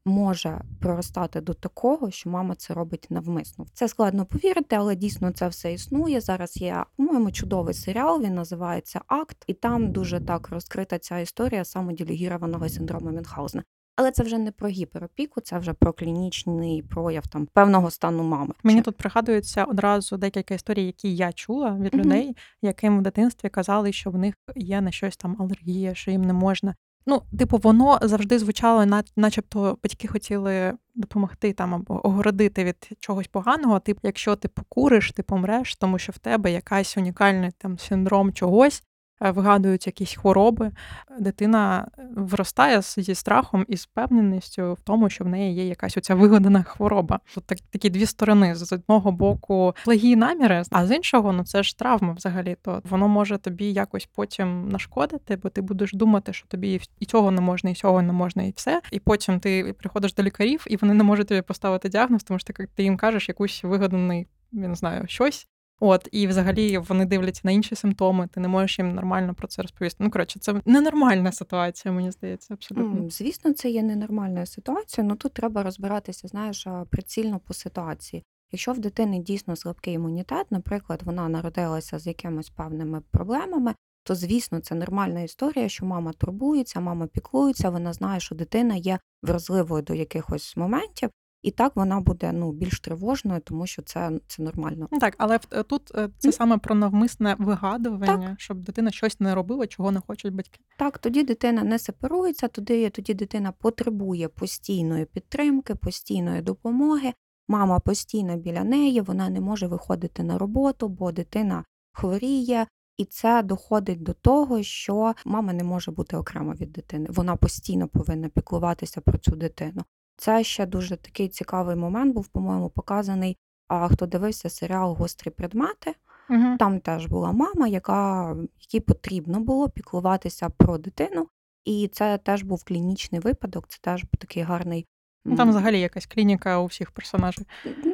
може 0.06 0.62
проростати 0.80 1.42
до 1.42 1.54
такого, 1.54 2.12
що 2.12 2.30
мама 2.30 2.56
це 2.56 2.74
робить 2.74 3.08
навмисно. 3.10 3.66
Це 3.74 3.88
складно 3.88 4.26
повірити, 4.26 4.76
але 4.76 4.96
дійсно 4.96 5.32
це 5.32 5.48
все 5.48 5.74
існує. 5.74 6.22
Зараз 6.22 6.58
є, 6.58 6.86
по-моєму, 6.98 7.32
чудовий 7.32 7.74
серіал. 7.74 8.22
Він 8.24 8.36
називається 8.36 9.02
Акт, 9.08 9.44
і 9.48 9.54
там 9.54 9.92
дуже 9.92 10.20
так 10.20 10.50
розкрита 10.50 11.00
ця 11.00 11.20
історія 11.20 11.66
самоделегірованого 11.66 12.70
синдрому 12.70 13.12
Мюнхгаузена. 13.12 13.64
Але 14.02 14.12
це 14.12 14.24
вже 14.24 14.38
не 14.38 14.52
про 14.52 14.70
гіперопіку, 14.70 15.42
це 15.42 15.58
вже 15.58 15.74
про 15.74 15.94
клінічний 15.94 16.82
прояв 16.82 17.28
там 17.28 17.48
певного 17.54 17.92
стану 17.92 18.24
мами. 18.24 18.54
Мені 18.64 18.82
тут 18.82 18.98
пригадується 18.98 19.64
одразу 19.64 20.18
декілька 20.18 20.54
історій, 20.54 20.86
які 20.86 21.16
я 21.16 21.34
чула 21.34 21.78
від 21.82 21.94
Мгм. 21.94 22.04
людей, 22.04 22.38
яким 22.62 23.00
в 23.00 23.02
дитинстві 23.02 23.50
казали, 23.50 23.92
що 23.92 24.10
в 24.10 24.18
них 24.18 24.36
є 24.56 24.82
на 24.82 24.92
щось 24.92 25.18
там 25.18 25.38
алергія, 25.40 25.96
що 25.96 26.12
їм 26.12 26.22
не 26.22 26.34
можна. 26.34 26.76
Ну, 27.06 27.22
типу, 27.40 27.58
воно 27.58 28.00
завжди 28.02 28.40
звучало, 28.40 29.02
начебто 29.16 29.78
батьки 29.84 30.08
хотіли 30.08 30.74
допомогти 30.96 31.54
там 31.54 31.76
або 31.76 32.08
огородити 32.08 32.64
від 32.64 32.90
чогось 33.00 33.28
поганого. 33.28 33.80
Типу, 33.80 34.00
якщо 34.04 34.36
ти 34.36 34.48
покуриш, 34.48 35.12
ти 35.12 35.24
помреш, 35.24 35.76
тому 35.76 36.00
що 36.00 36.12
в 36.12 36.18
тебе 36.18 36.52
якась 36.52 36.98
унікальний 36.98 37.52
там 37.58 37.78
синдром 37.80 38.34
чогось, 38.34 38.84
вигадують 39.30 39.88
якісь 39.88 40.16
хвороби. 40.16 40.72
Дитина 41.20 41.88
е, 41.98 42.08
виростає 42.16 42.82
зі 42.82 43.16
страхом 43.16 43.66
і 43.68 43.78
з 43.78 43.86
впевненістю 43.86 44.74
в 44.74 44.80
тому, 44.84 45.10
що 45.10 45.24
в 45.24 45.28
неї 45.28 45.56
є 45.56 45.68
якась 45.68 45.98
оця 45.98 46.16
вигадана 46.16 46.64
хвороба. 46.64 47.20
Тут 47.34 47.44
так, 47.46 47.58
такі 47.70 47.90
дві 47.90 48.06
сторони: 48.06 48.56
з 48.56 48.74
одного 48.74 49.12
боку 49.12 49.76
благі 49.86 50.16
наміри, 50.16 50.64
а 50.72 50.86
з 50.86 50.96
іншого, 50.96 51.34
ну 51.34 51.44
це 51.44 51.64
ж 51.64 51.78
травма 51.78 52.14
взагалі. 52.14 52.58
То 52.62 52.82
воно 52.90 53.08
може 53.08 53.38
тобі 53.38 53.74
якось 53.74 54.10
потім 54.16 54.70
нашкодити, 54.70 55.36
бо 55.36 55.50
ти 55.50 55.62
будеш 55.62 55.94
думати, 55.94 56.34
що 56.34 56.48
тобі 56.48 56.82
і 57.00 57.06
цього 57.06 57.32
не 57.32 57.42
можна, 57.42 57.70
і 57.70 57.76
цього 57.76 58.02
не 58.02 58.14
можна, 58.14 58.44
і 58.44 58.54
все. 58.56 58.82
І 58.92 59.00
потім 59.00 59.40
ти 59.40 59.74
приходиш 59.74 60.14
до 60.14 60.24
лікарів, 60.24 60.66
і 60.68 60.78
вони 60.78 60.94
не 60.94 61.04
можуть 61.04 61.28
тобі 61.28 61.42
поставити 61.42 61.90
діагноз, 61.90 62.24
тому 62.24 62.40
що 62.40 62.54
ти 62.76 62.84
їм 62.84 62.98
кажеш 62.98 63.30
якусь 63.30 63.64
вигаданий, 63.64 64.28
я 64.52 64.68
не 64.68 64.76
знаю, 64.76 65.06
щось. 65.08 65.48
От, 65.84 66.10
і 66.12 66.28
взагалі 66.28 66.78
вони 66.78 67.06
дивляться 67.06 67.42
на 67.44 67.52
інші 67.52 67.76
симптоми, 67.76 68.28
ти 68.28 68.40
не 68.40 68.48
можеш 68.48 68.80
їм 68.80 68.96
нормально 68.96 69.34
про 69.34 69.48
це 69.48 69.62
розповісти. 69.62 70.04
Ну, 70.04 70.12
коротше, 70.12 70.40
це 70.40 70.62
ненормальна 70.66 71.32
ситуація, 71.32 71.94
мені 71.94 72.12
здається, 72.12 72.54
абсолютно. 72.54 73.10
Звісно, 73.10 73.54
це 73.54 73.70
є 73.70 73.84
ненормальна 73.84 74.46
ситуація, 74.46 75.08
але 75.08 75.16
тут 75.16 75.34
треба 75.34 75.64
розбиратися, 75.64 76.28
знаєш, 76.28 76.68
прицільно 76.90 77.40
по 77.40 77.54
ситуації. 77.54 78.24
Якщо 78.52 78.74
в 78.74 78.80
дитини 78.80 79.20
дійсно 79.20 79.56
слабкий 79.56 79.94
імунітет, 79.94 80.52
наприклад, 80.52 81.02
вона 81.04 81.30
народилася 81.30 82.00
з 82.00 82.08
якимись 82.08 82.50
певними 82.50 83.02
проблемами, 83.12 83.76
то 84.04 84.16
звісно 84.16 84.60
це 84.60 84.76
нормальна 84.76 85.22
історія, 85.22 85.70
що 85.70 85.86
мама 85.86 86.14
турбується, 86.14 86.80
мама 86.80 87.08
піклується, 87.08 87.70
вона 87.70 87.94
знає, 87.94 88.20
що 88.20 88.36
дитина 88.36 88.76
є 88.76 89.00
вразливою 89.24 89.84
до 89.84 89.94
якихось 89.94 90.58
моментів, 90.58 91.10
і 91.42 91.52
так 91.52 91.76
вона 91.76 92.00
буде 92.00 92.32
ну 92.32 92.52
більш 92.52 92.80
тривожною, 92.80 93.42
тому 93.42 93.68
що 93.68 93.82
це 93.82 94.12
це 94.28 94.44
нормально. 94.44 94.88
Ну, 94.92 95.00
так, 95.00 95.16
але 95.18 95.40
е, 95.52 95.64
тут 95.64 95.92
е, 95.96 96.10
це 96.18 96.32
саме 96.32 96.58
про 96.58 96.76
навмисне 96.76 97.36
вигадування, 97.40 98.30
так. 98.30 98.42
щоб 98.42 98.60
дитина 98.62 98.92
щось 98.92 99.20
не 99.20 99.36
робила, 99.36 99.68
чого 99.68 99.92
не 99.92 100.00
хочуть 100.08 100.34
батьки. 100.34 100.60
Так, 100.78 100.98
тоді 100.98 101.24
дитина 101.24 101.64
не 101.64 101.80
сепарується, 101.80 102.48
тоді, 102.48 102.90
тоді 102.90 103.14
дитина 103.14 103.52
потребує 103.52 104.28
постійної 104.28 105.06
підтримки, 105.06 105.76
постійної 105.76 106.42
допомоги. 106.42 107.14
Мама 107.48 107.80
постійно 107.80 108.38
біля 108.38 108.64
неї, 108.64 109.02
вона 109.02 109.30
не 109.30 109.42
може 109.42 109.68
виходити 109.68 110.24
на 110.24 110.38
роботу, 110.38 110.90
бо 110.90 111.12
дитина 111.12 111.66
хворіє, 111.94 112.68
і 112.98 113.06
це 113.06 113.44
доходить 113.44 114.04
до 114.04 114.14
того, 114.14 114.64
що 114.64 115.14
мама 115.26 115.54
не 115.54 115.64
може 115.64 115.92
бути 115.92 116.18
окремо 116.18 116.54
від 116.54 116.72
дитини. 116.72 117.08
Вона 117.10 117.36
постійно 117.36 117.88
повинна 117.88 118.30
піклуватися 118.30 119.02
про 119.02 119.18
цю 119.18 119.32
дитину. 119.32 119.82
Це 120.22 120.44
ще 120.44 120.66
дуже 120.66 120.96
такий 120.96 121.28
цікавий 121.28 121.76
момент 121.76 122.14
був, 122.14 122.28
по-моєму, 122.28 122.70
показаний. 122.70 123.38
А 123.68 123.88
хто 123.88 124.06
дивився 124.06 124.50
серіал 124.50 124.94
Гострі 124.94 125.30
предмети? 125.30 125.96
Угу. 126.30 126.58
Там 126.60 126.80
теж 126.80 127.06
була 127.06 127.32
мама, 127.32 127.68
яка 127.68 128.36
якій 128.60 128.80
потрібно 128.80 129.40
було 129.40 129.70
піклуватися 129.70 130.50
про 130.50 130.78
дитину, 130.78 131.28
і 131.66 131.90
це 131.94 132.18
теж 132.18 132.44
був 132.44 132.64
клінічний 132.64 133.22
випадок. 133.22 133.68
Це 133.68 133.78
теж 133.82 134.06
такий 134.20 134.44
гарний. 134.44 134.88
Ну, 135.26 135.36
там 135.36 135.50
взагалі 135.50 135.80
якась 135.80 136.06
клініка 136.06 136.60
у 136.60 136.66
всіх 136.66 136.92
персонажів. 136.92 137.46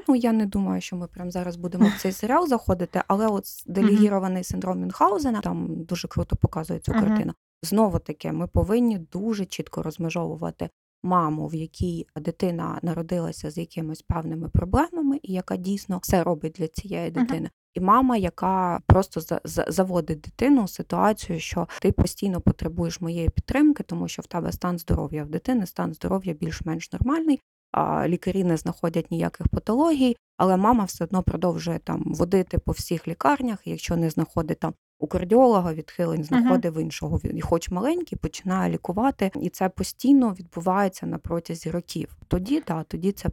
Ну 0.07 0.15
я 0.15 0.31
не 0.31 0.45
думаю, 0.45 0.81
що 0.81 0.95
ми 0.95 1.07
прямо 1.07 1.31
зараз 1.31 1.55
будемо 1.55 1.87
в 1.87 2.01
цей 2.01 2.11
серіал 2.11 2.47
заходити, 2.47 3.01
але 3.07 3.27
от 3.27 3.43
делегірований 3.65 4.43
синдром 4.43 4.79
Мюнхгаузена 4.79 5.41
там 5.41 5.83
дуже 5.83 6.07
круто 6.07 6.35
показує 6.35 6.79
цю 6.79 6.91
картину. 6.91 7.33
Знову 7.63 7.99
таки, 7.99 8.31
ми 8.31 8.47
повинні 8.47 8.97
дуже 8.97 9.45
чітко 9.45 9.83
розмежовувати 9.83 10.69
маму, 11.03 11.47
в 11.47 11.55
якій 11.55 12.07
дитина 12.15 12.79
народилася 12.81 13.51
з 13.51 13.57
якимись 13.57 14.01
певними 14.01 14.49
проблемами, 14.49 15.19
і 15.23 15.33
яка 15.33 15.55
дійсно 15.55 15.97
все 15.97 16.23
робить 16.23 16.55
для 16.59 16.67
цієї 16.67 17.11
дитини. 17.11 17.49
І 17.73 17.79
мама, 17.79 18.17
яка 18.17 18.79
просто 18.87 19.21
за, 19.21 19.41
за, 19.43 19.65
заводить 19.67 20.21
дитину 20.21 20.63
у 20.63 20.67
ситуацію, 20.67 21.39
що 21.39 21.67
ти 21.81 21.91
постійно 21.91 22.41
потребуєш 22.41 23.01
моєї 23.01 23.29
підтримки, 23.29 23.83
тому 23.83 24.07
що 24.07 24.21
в 24.21 24.27
тебе 24.27 24.51
стан 24.51 24.79
здоров'я 24.79 25.23
в 25.23 25.29
дитини, 25.29 25.65
стан 25.65 25.93
здоров'я 25.93 26.33
більш-менш 26.33 26.91
нормальний, 26.93 27.41
а 27.71 28.07
лікарі 28.07 28.43
не 28.43 28.57
знаходять 28.57 29.11
ніяких 29.11 29.47
патологій, 29.47 30.15
але 30.37 30.57
мама 30.57 30.83
все 30.83 31.03
одно 31.03 31.23
продовжує 31.23 31.79
там 31.79 32.03
водити 32.05 32.57
по 32.57 32.71
всіх 32.71 33.07
лікарнях, 33.07 33.59
якщо 33.65 33.97
не 33.97 34.09
знаходить 34.09 34.59
там 34.59 34.73
у 34.99 35.07
кардіолога 35.07 35.73
відхилень 35.73 36.23
знаходив 36.23 36.77
uh-huh. 36.77 36.81
іншого, 36.81 37.19
і 37.23 37.41
хоч 37.41 37.69
маленький, 37.69 38.17
починає 38.17 38.71
лікувати, 38.71 39.31
і 39.41 39.49
це 39.49 39.69
постійно 39.69 40.33
відбувається 40.33 41.05
на 41.05 41.17
протязі 41.17 41.71
років. 41.71 42.17
Тоді 42.27 42.63
да, 42.67 42.83
тоді 42.83 43.11
це 43.11 43.29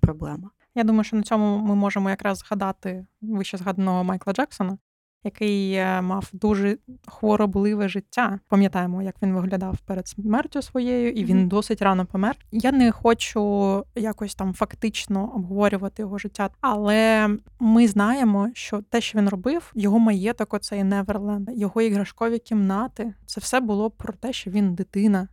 проблема. 0.00 0.50
Я 0.74 0.84
думаю, 0.84 1.04
що 1.04 1.16
на 1.16 1.22
цьому 1.22 1.58
ми 1.58 1.74
можемо 1.74 2.10
якраз 2.10 2.38
згадати 2.38 3.06
вище 3.20 3.56
згаданого 3.56 4.04
Майкла 4.04 4.32
Джексона, 4.32 4.78
який 5.26 5.72
е, 5.72 6.02
мав 6.02 6.28
дуже 6.32 6.78
хворобливе 7.06 7.88
життя. 7.88 8.38
Пам'ятаємо, 8.48 9.02
як 9.02 9.22
він 9.22 9.34
виглядав 9.34 9.78
перед 9.78 10.08
смертю 10.08 10.62
своєю, 10.62 11.12
і 11.12 11.24
він 11.24 11.38
mm-hmm. 11.38 11.48
досить 11.48 11.82
рано 11.82 12.06
помер. 12.06 12.36
Я 12.52 12.72
не 12.72 12.92
хочу 12.92 13.84
якось 13.94 14.34
там 14.34 14.54
фактично 14.54 15.32
обговорювати 15.34 16.02
його 16.02 16.18
життя, 16.18 16.50
але 16.60 17.28
ми 17.60 17.88
знаємо, 17.88 18.50
що 18.54 18.82
те, 18.90 19.00
що 19.00 19.18
він 19.18 19.28
робив, 19.28 19.72
його 19.74 19.98
маєток, 19.98 20.54
оцей 20.54 20.84
Неверленд, 20.84 21.50
його 21.54 21.82
іграшкові 21.82 22.38
кімнати, 22.38 23.14
це 23.26 23.40
все 23.40 23.60
було 23.60 23.90
про 23.90 24.12
те, 24.12 24.32
що 24.32 24.50
він 24.50 24.74
дитина 24.74 25.28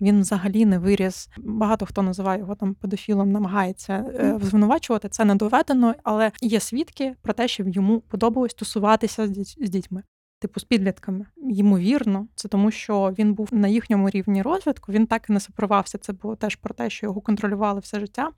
він 0.00 0.20
взагалі 0.20 0.66
не 0.66 0.78
виріс. 0.78 1.28
Багато 1.38 1.86
хто 1.86 2.02
називає 2.02 2.38
його 2.38 2.54
там 2.54 2.74
педофілом, 2.74 3.32
намагається 3.32 3.92
е, 3.92 4.38
звинувачувати. 4.42 5.08
Це 5.08 5.24
не 5.24 5.34
доведено, 5.34 5.94
але 6.02 6.32
є 6.40 6.60
свідки 6.60 7.14
про 7.22 7.32
те, 7.32 7.48
що 7.48 7.62
йому 7.66 8.00
подобалось 8.00 8.54
тусуватися 8.54 9.28
з 9.58 9.70
дітьми. 9.70 10.02
Типу 10.40 10.60
з 10.60 10.64
підлітками, 10.64 11.26
ймовірно, 11.36 12.26
це 12.34 12.48
тому, 12.48 12.70
що 12.70 13.14
він 13.18 13.34
був 13.34 13.48
на 13.52 13.68
їхньому 13.68 14.10
рівні 14.10 14.42
розвитку. 14.42 14.92
Він 14.92 15.06
так 15.06 15.26
і 15.30 15.32
не 15.32 15.40
сепарувався. 15.40 15.98
Це 15.98 16.12
було 16.12 16.36
теж 16.36 16.56
про 16.56 16.74
те, 16.74 16.90
що 16.90 17.06
його 17.06 17.20
контролювали 17.20 17.80
все 17.80 18.00
життя, 18.00 18.30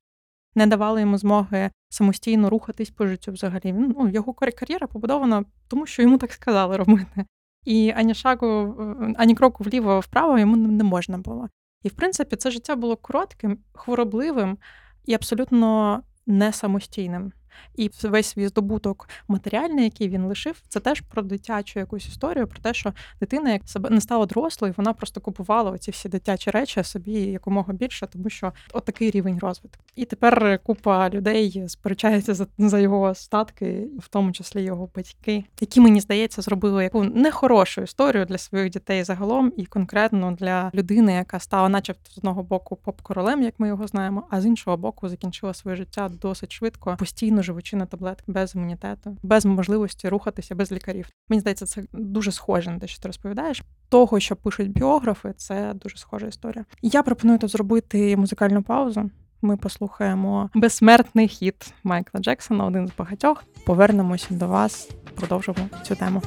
не 0.54 0.66
давали 0.66 1.00
йому 1.00 1.18
змоги 1.18 1.70
самостійно 1.88 2.50
рухатись 2.50 2.90
по 2.90 3.06
життю. 3.06 3.32
Взагалі 3.32 3.60
він 3.64 3.94
ну 3.98 4.08
його 4.08 4.34
кар'єра 4.34 4.86
побудована, 4.86 5.44
тому 5.68 5.86
що 5.86 6.02
йому 6.02 6.18
так 6.18 6.32
сказали 6.32 6.76
робити. 6.76 7.26
І 7.64 7.92
ані 7.96 8.14
шагу, 8.14 8.76
ані 9.16 9.34
кроку 9.34 9.64
вліво 9.64 10.00
вправо 10.00 10.38
йому 10.38 10.56
не 10.56 10.84
можна 10.84 11.18
було. 11.18 11.48
І, 11.82 11.88
в 11.88 11.92
принципі, 11.92 12.36
це 12.36 12.50
життя 12.50 12.76
було 12.76 12.96
коротким, 12.96 13.58
хворобливим 13.72 14.58
і 15.04 15.14
абсолютно 15.14 16.00
не 16.26 16.52
самостійним. 16.52 17.32
І 17.74 17.90
весь 18.02 18.26
свій 18.26 18.48
здобуток 18.48 19.08
матеріальний, 19.28 19.84
який 19.84 20.08
він 20.08 20.24
лишив, 20.24 20.62
це 20.68 20.80
теж 20.80 21.00
про 21.00 21.22
дитячу 21.22 21.78
якусь 21.78 22.06
історію, 22.06 22.46
про 22.46 22.58
те, 22.58 22.74
що 22.74 22.92
дитина 23.20 23.52
як 23.52 23.68
себе 23.68 23.90
не 23.90 24.00
стала 24.00 24.26
дорослою, 24.26 24.74
вона 24.76 24.92
просто 24.92 25.20
купувала 25.20 25.70
оці 25.70 25.90
всі 25.90 26.08
дитячі 26.08 26.50
речі 26.50 26.84
собі 26.84 27.12
якомога 27.12 27.72
більше, 27.72 28.06
тому 28.06 28.30
що 28.30 28.52
от 28.72 28.84
такий 28.84 29.10
рівень 29.10 29.38
розвитку. 29.38 29.84
І 29.96 30.04
тепер 30.04 30.60
купа 30.62 31.10
людей 31.10 31.64
сперечається 31.68 32.34
за 32.34 32.46
за 32.58 32.78
його 32.78 33.14
статки, 33.14 33.86
в 33.98 34.08
тому 34.08 34.32
числі 34.32 34.62
його 34.62 34.88
батьки, 34.96 35.44
які 35.60 35.80
мені 35.80 36.00
здається 36.00 36.42
зробили 36.42 36.82
яку 36.82 37.04
нехорошу 37.04 37.82
історію 37.82 38.24
для 38.24 38.38
своїх 38.38 38.70
дітей 38.70 39.04
загалом, 39.04 39.52
і 39.56 39.66
конкретно 39.66 40.32
для 40.32 40.70
людини, 40.74 41.12
яка 41.12 41.40
стала, 41.40 41.68
начебто, 41.68 42.10
з 42.10 42.18
одного 42.18 42.42
боку 42.42 42.76
поп-королем, 42.76 43.42
як 43.42 43.54
ми 43.58 43.68
його 43.68 43.86
знаємо, 43.86 44.26
а 44.30 44.40
з 44.40 44.46
іншого 44.46 44.76
боку, 44.76 45.08
закінчила 45.08 45.54
своє 45.54 45.76
життя 45.76 46.10
досить 46.22 46.52
швидко, 46.52 46.96
постійно 46.98 47.41
живучи 47.42 47.76
на 47.76 47.86
таблетки 47.86 48.32
без 48.32 48.54
імунітету, 48.54 49.16
без 49.22 49.46
можливості 49.46 50.08
рухатися 50.08 50.54
без 50.54 50.72
лікарів. 50.72 51.08
Мені 51.28 51.40
здається, 51.40 51.66
це 51.66 51.82
дуже 51.92 52.32
схоже 52.32 52.70
на 52.70 52.78
те, 52.78 52.86
що 52.86 53.02
ти 53.02 53.08
розповідаєш. 53.08 53.62
Того, 53.88 54.20
що 54.20 54.36
пишуть 54.36 54.72
біографи, 54.72 55.32
це 55.36 55.74
дуже 55.74 55.96
схожа 55.96 56.26
історія. 56.26 56.64
Я 56.82 57.02
пропоную 57.02 57.38
тут 57.38 57.50
зробити 57.50 58.16
музикальну 58.16 58.62
паузу. 58.62 59.10
Ми 59.42 59.56
послухаємо 59.56 60.50
безсмертний 60.54 61.28
хіт 61.28 61.74
Майкла 61.84 62.20
Джексона, 62.20 62.66
один 62.66 62.88
з 62.88 62.92
багатьох. 62.98 63.44
Повернемося 63.66 64.26
до 64.30 64.48
вас, 64.48 64.90
продовжимо 65.14 65.58
цю 65.82 65.94
тему. 65.94 66.22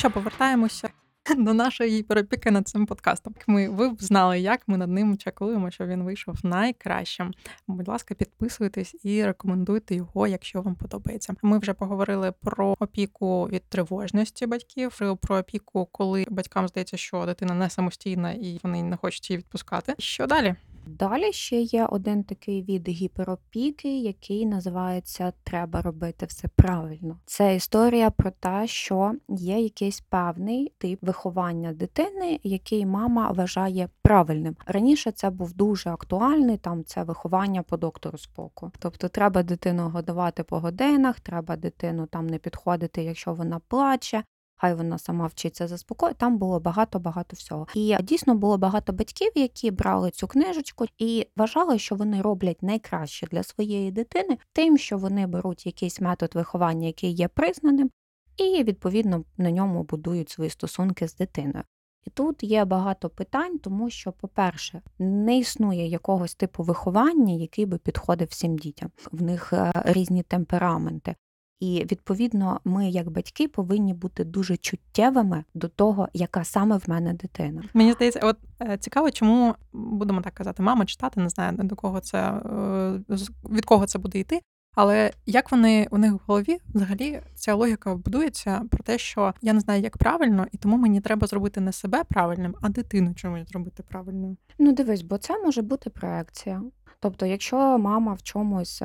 Що 0.00 0.10
повертаємося 0.10 0.90
до 1.36 1.54
нашої 1.54 2.02
перепіки 2.02 2.50
над 2.50 2.68
цим 2.68 2.86
подкастом. 2.86 3.34
Ми 3.46 3.68
ви 3.68 3.88
б 3.88 4.02
знали, 4.02 4.40
як 4.40 4.68
ми 4.68 4.76
над 4.76 4.90
ним 4.90 5.16
чекуємо, 5.16 5.70
щоб 5.70 5.88
він 5.88 6.02
вийшов 6.02 6.36
найкращим. 6.42 7.32
Будь 7.66 7.88
ласка, 7.88 8.14
підписуйтесь 8.14 8.96
і 9.02 9.24
рекомендуйте 9.24 9.94
його, 9.94 10.26
якщо 10.26 10.62
вам 10.62 10.74
подобається. 10.74 11.34
Ми 11.42 11.58
вже 11.58 11.74
поговорили 11.74 12.32
про 12.32 12.76
опіку 12.78 13.44
від 13.44 13.64
тривожності 13.68 14.46
батьків, 14.46 15.00
про 15.22 15.38
опіку, 15.38 15.88
коли 15.92 16.26
батькам 16.28 16.68
здається, 16.68 16.96
що 16.96 17.26
дитина 17.26 17.54
не 17.54 17.70
самостійна 17.70 18.32
і 18.32 18.60
вони 18.62 18.82
не 18.82 18.96
хочуть 18.96 19.30
її 19.30 19.38
відпускати. 19.38 19.94
Що 19.98 20.26
далі? 20.26 20.54
Далі 20.98 21.32
ще 21.32 21.60
є 21.60 21.86
один 21.86 22.24
такий 22.24 22.62
від 22.62 22.88
гіперопіки, 22.88 23.98
який 23.98 24.46
називається 24.46 25.32
Треба 25.44 25.82
робити 25.82 26.26
все 26.26 26.48
правильно. 26.56 27.18
Це 27.26 27.56
історія 27.56 28.10
про 28.10 28.30
те, 28.30 28.66
що 28.66 29.14
є 29.28 29.60
якийсь 29.60 30.00
певний 30.00 30.72
тип 30.78 30.98
виховання 31.02 31.72
дитини, 31.72 32.40
який 32.42 32.86
мама 32.86 33.30
вважає 33.30 33.88
правильним. 34.02 34.56
Раніше 34.66 35.12
це 35.12 35.30
був 35.30 35.52
дуже 35.52 35.90
актуальний, 35.90 36.56
там 36.56 36.84
це 36.84 37.02
виховання 37.02 37.62
по 37.62 37.76
доктору 37.76 38.18
споку. 38.18 38.72
Тобто, 38.78 39.08
треба 39.08 39.42
дитину 39.42 39.88
годувати 39.88 40.42
по 40.42 40.58
годинах, 40.58 41.20
треба 41.20 41.56
дитину 41.56 42.06
там 42.06 42.26
не 42.26 42.38
підходити, 42.38 43.02
якщо 43.02 43.34
вона 43.34 43.60
плаче 43.68 44.22
хай 44.60 44.74
вона 44.74 44.98
сама 44.98 45.26
вчиться 45.26 45.68
заспокоїти. 45.68 46.16
Там 46.18 46.38
було 46.38 46.60
багато-багато 46.60 47.36
всього. 47.36 47.66
І 47.74 47.96
дійсно 48.02 48.34
було 48.34 48.58
багато 48.58 48.92
батьків, 48.92 49.32
які 49.34 49.70
брали 49.70 50.10
цю 50.10 50.28
книжечку 50.28 50.84
і 50.98 51.26
вважали, 51.36 51.78
що 51.78 51.94
вони 51.94 52.22
роблять 52.22 52.62
найкраще 52.62 53.26
для 53.26 53.42
своєї 53.42 53.90
дитини, 53.90 54.38
тим, 54.52 54.78
що 54.78 54.98
вони 54.98 55.26
беруть 55.26 55.66
якийсь 55.66 56.00
метод 56.00 56.34
виховання, 56.34 56.86
який 56.86 57.10
є 57.10 57.28
признаним, 57.28 57.90
і 58.36 58.64
відповідно 58.64 59.24
на 59.38 59.50
ньому 59.50 59.82
будують 59.82 60.30
свої 60.30 60.50
стосунки 60.50 61.08
з 61.08 61.14
дитиною. 61.14 61.64
І 62.06 62.10
тут 62.10 62.42
є 62.42 62.64
багато 62.64 63.10
питань, 63.10 63.58
тому 63.58 63.90
що, 63.90 64.12
по-перше, 64.12 64.82
не 64.98 65.38
існує 65.38 65.86
якогось 65.86 66.34
типу 66.34 66.62
виховання, 66.62 67.34
який 67.34 67.66
би 67.66 67.78
підходив 67.78 68.28
всім 68.28 68.58
дітям. 68.58 68.90
В 69.12 69.22
них 69.22 69.52
е, 69.52 69.72
різні 69.84 70.22
темпераменти. 70.22 71.14
І 71.60 71.86
відповідно, 71.90 72.60
ми, 72.64 72.90
як 72.90 73.10
батьки, 73.10 73.48
повинні 73.48 73.94
бути 73.94 74.24
дуже 74.24 74.56
чуттєвими 74.56 75.44
до 75.54 75.68
того, 75.68 76.08
яка 76.12 76.44
саме 76.44 76.76
в 76.76 76.84
мене 76.86 77.14
дитина. 77.14 77.62
Мені 77.74 77.92
здається, 77.92 78.20
от 78.22 78.36
е, 78.62 78.78
цікаво, 78.78 79.10
чому 79.10 79.54
будемо 79.72 80.20
так 80.20 80.34
казати, 80.34 80.62
мама 80.62 80.86
читати, 80.86 81.20
не 81.20 81.28
знаю 81.28 81.56
до 81.58 81.76
кого 81.76 82.00
це 82.00 82.18
е, 82.18 83.16
від 83.50 83.64
кого 83.64 83.86
це 83.86 83.98
буде 83.98 84.18
йти. 84.18 84.40
Але 84.74 85.12
як 85.26 85.52
вони 85.52 85.88
у 85.90 85.98
них 85.98 86.12
в 86.12 86.20
голові 86.26 86.58
взагалі 86.74 87.20
ця 87.34 87.54
логіка 87.54 87.94
будується 87.94 88.62
про 88.70 88.84
те, 88.84 88.98
що 88.98 89.34
я 89.42 89.52
не 89.52 89.60
знаю, 89.60 89.82
як 89.82 89.98
правильно, 89.98 90.46
і 90.52 90.56
тому 90.56 90.76
мені 90.76 91.00
треба 91.00 91.26
зробити 91.26 91.60
не 91.60 91.72
себе 91.72 92.04
правильним, 92.04 92.54
а 92.60 92.68
дитину 92.68 93.14
чомусь 93.14 93.48
зробити 93.48 93.82
правильною. 93.82 94.36
Ну 94.58 94.72
дивись, 94.72 95.02
бо 95.02 95.18
це 95.18 95.38
може 95.38 95.62
бути 95.62 95.90
проекція. 95.90 96.62
Тобто, 97.02 97.26
якщо 97.26 97.78
мама 97.78 98.14
в 98.14 98.22
чомусь 98.22 98.82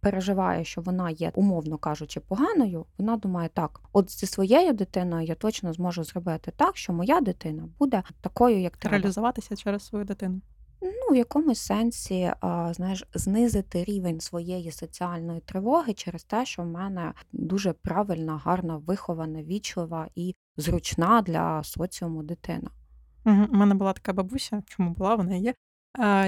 переживає, 0.00 0.64
що 0.64 0.80
вона 0.80 1.10
є, 1.10 1.32
умовно 1.34 1.78
кажучи, 1.78 2.20
поганою, 2.20 2.86
вона 2.98 3.16
думає, 3.16 3.50
так, 3.54 3.80
от 3.92 4.10
зі 4.10 4.26
своєю 4.26 4.72
дитиною 4.72 5.26
я 5.26 5.34
точно 5.34 5.72
зможу 5.72 6.04
зробити 6.04 6.52
так, 6.56 6.76
що 6.76 6.92
моя 6.92 7.20
дитина 7.20 7.68
буде 7.78 8.02
такою, 8.20 8.60
як 8.60 8.76
треба. 8.76 8.96
реалізуватися 8.98 9.56
через 9.56 9.86
свою 9.86 10.04
дитину. 10.04 10.40
Ну, 10.82 11.14
в 11.14 11.16
якомусь 11.16 11.58
сенсі, 11.58 12.32
знаєш, 12.70 13.04
знизити 13.14 13.84
рівень 13.84 14.20
своєї 14.20 14.72
соціальної 14.72 15.40
тривоги 15.40 15.92
через 15.94 16.24
те, 16.24 16.46
що 16.46 16.62
в 16.62 16.66
мене 16.66 17.12
дуже 17.32 17.72
правильна, 17.72 18.40
гарна, 18.44 18.76
вихована, 18.76 19.42
вічлива 19.42 20.08
і 20.14 20.34
зручна 20.56 21.22
для 21.22 21.62
соціуму 21.64 22.22
дитина. 22.22 22.70
У 23.24 23.30
мене 23.56 23.74
була 23.74 23.92
така 23.92 24.12
бабуся, 24.12 24.62
чому 24.66 24.90
була, 24.90 25.14
вона 25.14 25.34
є, 25.34 25.54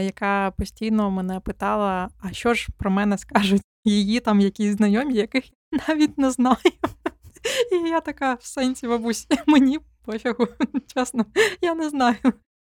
яка 0.00 0.50
постійно 0.50 1.11
мене 1.11 1.40
питала: 1.40 2.09
а 2.21 2.33
що 2.33 2.55
ж 2.55 2.69
про 2.76 2.90
мене 2.90 3.19
скажуть 3.19 3.62
її 3.85 4.21
там 4.21 4.40
якісь 4.40 4.76
знайомі, 4.76 5.14
яких 5.14 5.45
я 5.73 5.81
навіть 5.88 6.19
не 6.19 6.31
знаю. 6.31 6.57
І 7.73 7.88
я 7.88 8.00
така 8.00 8.35
в 8.35 8.45
сенсі 8.45 8.88
бабусь, 8.88 9.26
мені 9.47 9.79
пофігу, 10.05 10.49
чесно, 10.95 11.26
я 11.61 11.75
не 11.75 11.88
знаю. 11.88 12.17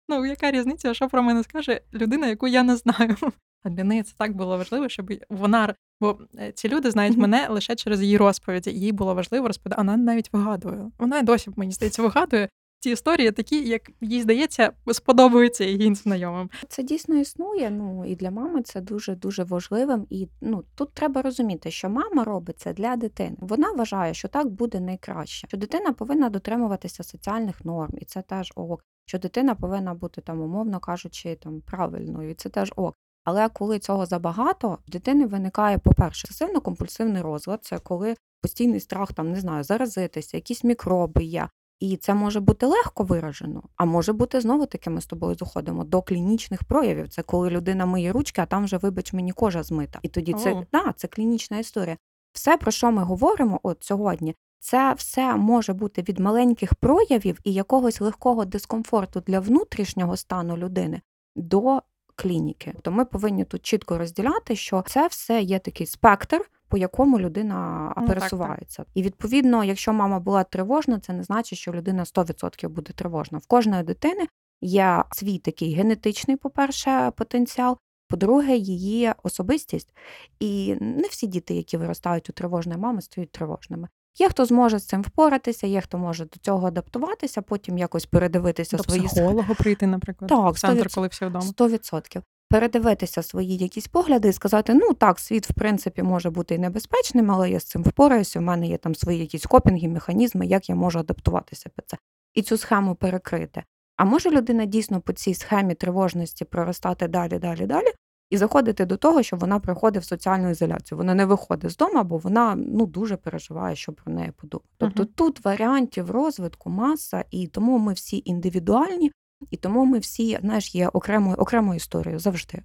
Ну, 0.10 0.25
яка 0.25 0.51
різниця, 0.51 0.93
що 0.93 1.07
про 1.07 1.24
мене 1.24 1.43
скаже 1.43 1.81
людина, 1.93 2.27
яку 2.27 2.48
я 2.48 2.63
не 2.63 2.75
знаю. 2.75 3.17
А 3.63 3.69
для 3.69 3.83
неї 3.83 4.03
це 4.03 4.13
так 4.17 4.36
було 4.36 4.57
важливо, 4.57 4.89
щоб 4.89 5.13
вона. 5.29 5.75
Бо 6.01 6.19
е, 6.39 6.51
ці 6.51 6.69
люди 6.69 6.91
знають 6.91 7.17
мене 7.17 7.48
лише 7.48 7.75
через 7.75 8.01
її 8.01 8.17
розповіді. 8.17 8.71
Їй 8.71 8.91
було 8.91 9.15
важливо 9.15 9.48
розповідати. 9.48 9.81
Вона 9.81 9.98
навіть 9.98 10.33
вигадує. 10.33 10.91
Вона 11.00 11.21
досі, 11.21 11.51
мені 11.55 11.71
здається, 11.71 12.01
вигадує, 12.01 12.50
ці 12.81 12.89
історії 12.89 13.31
такі, 13.31 13.69
як 13.69 13.91
їй 14.01 14.21
здається, 14.21 14.71
сподобаються 14.93 15.63
її 15.63 15.95
знайомим. 15.95 16.50
Це 16.69 16.83
дійсно 16.83 17.15
існує. 17.15 17.69
Ну 17.69 18.05
і 18.05 18.15
для 18.15 18.31
мами 18.31 18.61
це 18.61 18.81
дуже 18.81 19.15
дуже 19.15 19.43
важливим. 19.43 20.07
І 20.09 20.27
ну 20.41 20.63
тут 20.75 20.93
треба 20.93 21.21
розуміти, 21.21 21.71
що 21.71 21.89
мама 21.89 22.23
робить 22.23 22.59
це 22.59 22.73
для 22.73 22.95
дитини. 22.95 23.37
Вона 23.39 23.72
вважає, 23.72 24.13
що 24.13 24.27
так 24.27 24.50
буде 24.50 24.79
найкраще. 24.79 25.48
Що 25.48 25.57
дитина 25.57 25.94
повинна 25.94 26.29
дотримуватися 26.29 27.03
соціальних 27.03 27.65
норм, 27.65 27.94
і 28.01 28.05
це 28.05 28.22
теж 28.22 28.51
ок. 28.55 28.83
Що 29.05 29.20
дитина 29.20 29.55
повинна 29.55 29.94
бути 29.94 30.22
там, 30.22 30.41
умовно 30.41 30.79
кажучи, 30.79 31.35
там 31.35 31.61
правильною, 31.61 32.29
і 32.29 32.33
це 32.33 32.50
теж 32.50 32.74
ок. 32.75 32.96
Але 33.24 33.50
коли 33.50 33.79
цього 33.79 34.05
забагато, 34.05 34.77
в 34.87 34.91
дитини 34.91 35.25
виникає, 35.25 35.77
по-перше, 35.77 36.27
сильно 36.27 36.61
компульсивний 36.61 37.22
розлад, 37.22 37.59
це 37.63 37.79
коли 37.79 38.15
постійний 38.41 38.79
страх 38.79 39.13
там 39.13 39.31
не 39.31 39.39
знаю, 39.39 39.63
заразитися, 39.63 40.37
якісь 40.37 40.63
мікроби 40.63 41.24
є, 41.24 41.50
і 41.81 41.98
це 41.98 42.13
може 42.13 42.39
бути 42.39 42.65
легко 42.65 43.03
виражено, 43.03 43.63
а 43.75 43.85
може 43.85 44.13
бути 44.13 44.41
знову 44.41 44.65
таки, 44.65 44.89
ми 44.89 45.01
з 45.01 45.05
тобою 45.05 45.35
заходимо 45.35 45.83
до 45.83 46.01
клінічних 46.01 46.63
проявів. 46.63 47.09
Це 47.09 47.22
коли 47.22 47.50
людина 47.50 47.85
миє 47.85 48.11
ручки, 48.11 48.41
а 48.41 48.46
там 48.46 48.63
вже, 48.63 48.77
вибач, 48.77 49.13
мені 49.13 49.31
кожа 49.31 49.63
змита. 49.63 50.00
І 50.01 50.07
тоді 50.07 50.33
це 50.33 50.65
да, 50.72 50.94
це 50.98 51.07
клінічна 51.07 51.57
історія. 51.57 51.98
Все, 52.33 52.57
про 52.57 52.72
що 52.72 52.91
ми 52.91 53.03
говоримо 53.03 53.59
от 53.63 53.83
сьогодні, 53.83 54.35
це 54.59 54.94
все 54.94 55.35
може 55.35 55.74
бути 55.74 56.01
від 56.01 56.20
маленьких 56.20 56.75
проявів 56.75 57.39
і 57.44 57.53
якогось 57.53 58.01
легкого 58.01 58.46
дискомфорту 58.46 59.22
для 59.22 59.39
внутрішнього 59.39 60.17
стану 60.17 60.57
людини 60.57 61.01
до 61.35 61.81
клініки. 62.15 62.74
То 62.81 62.91
ми 62.91 63.05
повинні 63.05 63.46
тут 63.46 63.65
чітко 63.65 63.98
розділяти, 63.98 64.55
що 64.55 64.83
це 64.87 65.07
все 65.07 65.41
є 65.41 65.59
такий 65.59 65.87
спектр 65.87 66.50
по 66.72 66.77
якому 66.77 67.20
людина 67.20 67.94
ну, 67.98 68.07
пересувається. 68.07 68.77
Так, 68.77 68.86
так. 68.86 68.92
І 68.96 69.03
відповідно, 69.03 69.64
якщо 69.64 69.94
мама 69.94 70.20
була 70.20 70.44
тривожна, 70.44 71.00
це 71.00 71.14
не 71.14 71.24
значить, 71.24 71.60
що 71.60 71.72
людина 71.72 72.03
100% 72.03 72.70
буде 72.70 72.94
тривожна. 72.94 73.38
В 73.38 73.48
кожної 73.48 73.84
дитини 73.84 74.27
є 74.62 75.03
свій 75.12 75.38
такий 75.38 75.74
генетичний, 75.74 76.38
по-перше, 76.38 77.12
потенціал. 77.16 77.77
По-друге, 78.07 78.55
її 78.55 79.12
особистість. 79.24 79.96
І 80.40 80.75
не 80.81 81.07
всі 81.07 81.27
діти, 81.27 81.53
які 81.53 81.77
виростають 81.77 82.29
у 82.29 82.34
тривожної 82.34 82.79
мами, 82.79 83.01
стають 83.01 83.31
тривожними. 83.31 83.88
Є 84.20 84.29
хто 84.29 84.46
зможе 84.46 84.79
з 84.79 84.86
цим 84.86 85.01
впоратися, 85.01 85.68
є 85.68 85.81
хто 85.81 85.98
може 85.98 86.25
до 86.25 86.40
цього 86.42 86.68
адаптуватися, 86.68 87.42
потім 87.42 87.77
якось 87.77 88.05
передивитися 88.05 88.77
до 88.77 88.84
свої 88.84 89.01
психолога 89.01 89.53
прийти, 89.53 89.88
наприклад, 89.88 90.29
так, 90.29 90.53
в 90.53 90.60
центр, 90.60 90.88
коли 90.96 91.07
всі 91.07 91.25
вдома. 91.25 91.46
100% 91.46 92.22
передивитися 92.51 93.24
свої 93.24 93.57
якісь 93.57 93.87
погляди 93.87 94.29
і 94.29 94.33
сказати: 94.33 94.74
ну 94.74 94.94
так, 94.94 95.20
світ, 95.20 95.50
в 95.50 95.53
принципі, 95.53 96.03
може 96.03 96.29
бути 96.29 96.55
і 96.55 96.59
небезпечним, 96.59 97.31
але 97.31 97.50
я 97.50 97.59
з 97.59 97.64
цим 97.64 97.83
впораюся. 97.83 98.40
У 98.40 98.42
мене 98.42 98.68
є 98.68 98.77
там 98.77 98.96
свої 98.96 99.20
якісь 99.20 99.46
копінги, 99.46 99.87
механізми, 99.87 100.46
як 100.46 100.70
я 100.70 100.75
можу 100.75 101.00
адаптуватися 101.00 101.70
під 101.75 101.85
це. 101.87 101.98
І 102.33 102.42
цю 102.42 102.57
схему 102.57 102.96
перекрити. 102.96 103.64
А 103.98 104.05
може 104.05 104.29
людина 104.29 104.66
дійсно 104.66 105.01
по 105.01 105.14
цій 105.14 105.33
схемі 105.33 105.75
тривожності 105.75 106.46
проростати 106.46 107.07
далі, 107.07 107.40
далі, 107.40 107.66
далі, 107.66 107.87
і 108.29 108.37
заходити 108.37 108.85
до 108.85 108.98
того, 108.98 109.24
що 109.24 109.35
вона 109.35 109.59
приходить 109.59 110.03
в 110.03 110.05
соціальну 110.05 110.50
ізоляцію. 110.50 110.98
Вона 110.98 111.14
не 111.14 111.25
виходить 111.25 111.72
з 111.72 111.77
дому, 111.77 112.03
бо 112.03 112.18
вона 112.18 112.55
ну 112.55 112.85
дуже 112.85 113.18
переживає, 113.18 113.75
що 113.75 113.94
про 113.94 114.14
неї 114.14 114.31
подумають. 114.31 114.72
Тобто 114.77 115.03
uh-huh. 115.03 115.16
тут 115.16 115.46
варіантів 115.46 116.11
розвитку 116.11 116.70
маса, 116.70 117.25
і 117.31 117.48
тому 117.48 117.77
ми 117.77 117.94
всі 117.94 118.22
індивідуальні, 118.25 119.11
і 119.50 119.58
тому 119.58 119.86
ми 119.86 120.00
всі, 120.00 120.40
знаєш, 120.42 120.75
є 120.75 120.88
окремою 120.88 121.36
окремою 121.36 121.77
історією 121.77 122.20
завжди. 122.20 122.62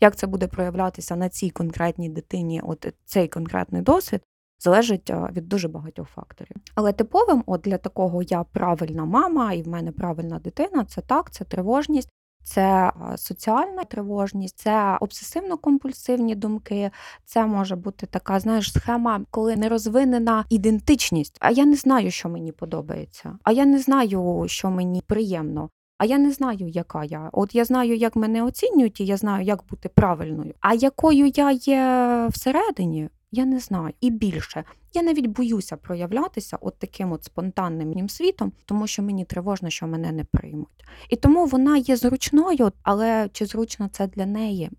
Як 0.00 0.16
це 0.16 0.26
буде 0.26 0.46
проявлятися 0.46 1.16
на 1.16 1.28
цій 1.28 1.50
конкретній 1.50 2.08
дитині, 2.08 2.60
от 2.64 2.94
цей 3.04 3.28
конкретний 3.28 3.82
досвід, 3.82 4.22
залежить 4.60 5.12
від 5.32 5.48
дуже 5.48 5.68
багатьох 5.68 6.08
факторів. 6.08 6.56
Але 6.74 6.92
типовим, 6.92 7.42
от 7.46 7.60
для 7.60 7.78
такого 7.78 8.22
я 8.22 8.44
правильна 8.44 9.04
мама, 9.04 9.52
і 9.52 9.62
в 9.62 9.68
мене 9.68 9.92
правильна 9.92 10.38
дитина, 10.38 10.84
це 10.84 11.00
так, 11.00 11.30
це 11.30 11.44
тривожність. 11.44 12.08
Це 12.44 12.92
соціальна 13.16 13.84
тривожність, 13.84 14.58
це 14.58 14.98
обсесивно-компульсивні 15.00 16.34
думки. 16.34 16.90
Це 17.24 17.46
може 17.46 17.76
бути 17.76 18.06
така, 18.06 18.40
знаєш, 18.40 18.72
схема, 18.72 19.24
коли 19.30 19.56
не 19.56 19.68
розвинена 19.68 20.44
ідентичність. 20.50 21.36
А 21.40 21.50
я 21.50 21.64
не 21.64 21.76
знаю, 21.76 22.10
що 22.10 22.28
мені 22.28 22.52
подобається. 22.52 23.38
А 23.42 23.52
я 23.52 23.66
не 23.66 23.78
знаю, 23.78 24.44
що 24.48 24.70
мені 24.70 25.02
приємно. 25.06 25.70
А 25.98 26.04
я 26.04 26.18
не 26.18 26.32
знаю, 26.32 26.68
яка 26.68 27.04
я. 27.04 27.30
От 27.32 27.54
я 27.54 27.64
знаю, 27.64 27.96
як 27.96 28.16
мене 28.16 28.42
оцінюють, 28.42 29.00
і 29.00 29.06
я 29.06 29.16
знаю, 29.16 29.44
як 29.44 29.64
бути 29.70 29.88
правильною. 29.88 30.54
А 30.60 30.74
якою 30.74 31.26
я 31.26 31.50
є 31.50 32.26
всередині, 32.30 33.08
я 33.32 33.44
не 33.44 33.58
знаю. 33.60 33.94
І 34.00 34.10
більше. 34.10 34.64
Я 34.94 35.02
навіть 35.02 35.26
боюся 35.26 35.76
проявлятися 35.76 36.58
от 36.60 36.78
таким 36.78 37.12
от 37.12 37.24
спонтанним 37.24 38.08
світом, 38.08 38.52
тому 38.64 38.86
що 38.86 39.02
мені 39.02 39.24
тривожно, 39.24 39.70
що 39.70 39.86
мене 39.86 40.12
не 40.12 40.24
приймуть. 40.24 40.84
І 41.08 41.16
тому 41.16 41.46
вона 41.46 41.76
є 41.76 41.96
зручною, 41.96 42.72
але 42.82 43.28
чи 43.32 43.46
зручно 43.46 43.88
це 43.92 44.06
для 44.06 44.26
неї? 44.26 44.70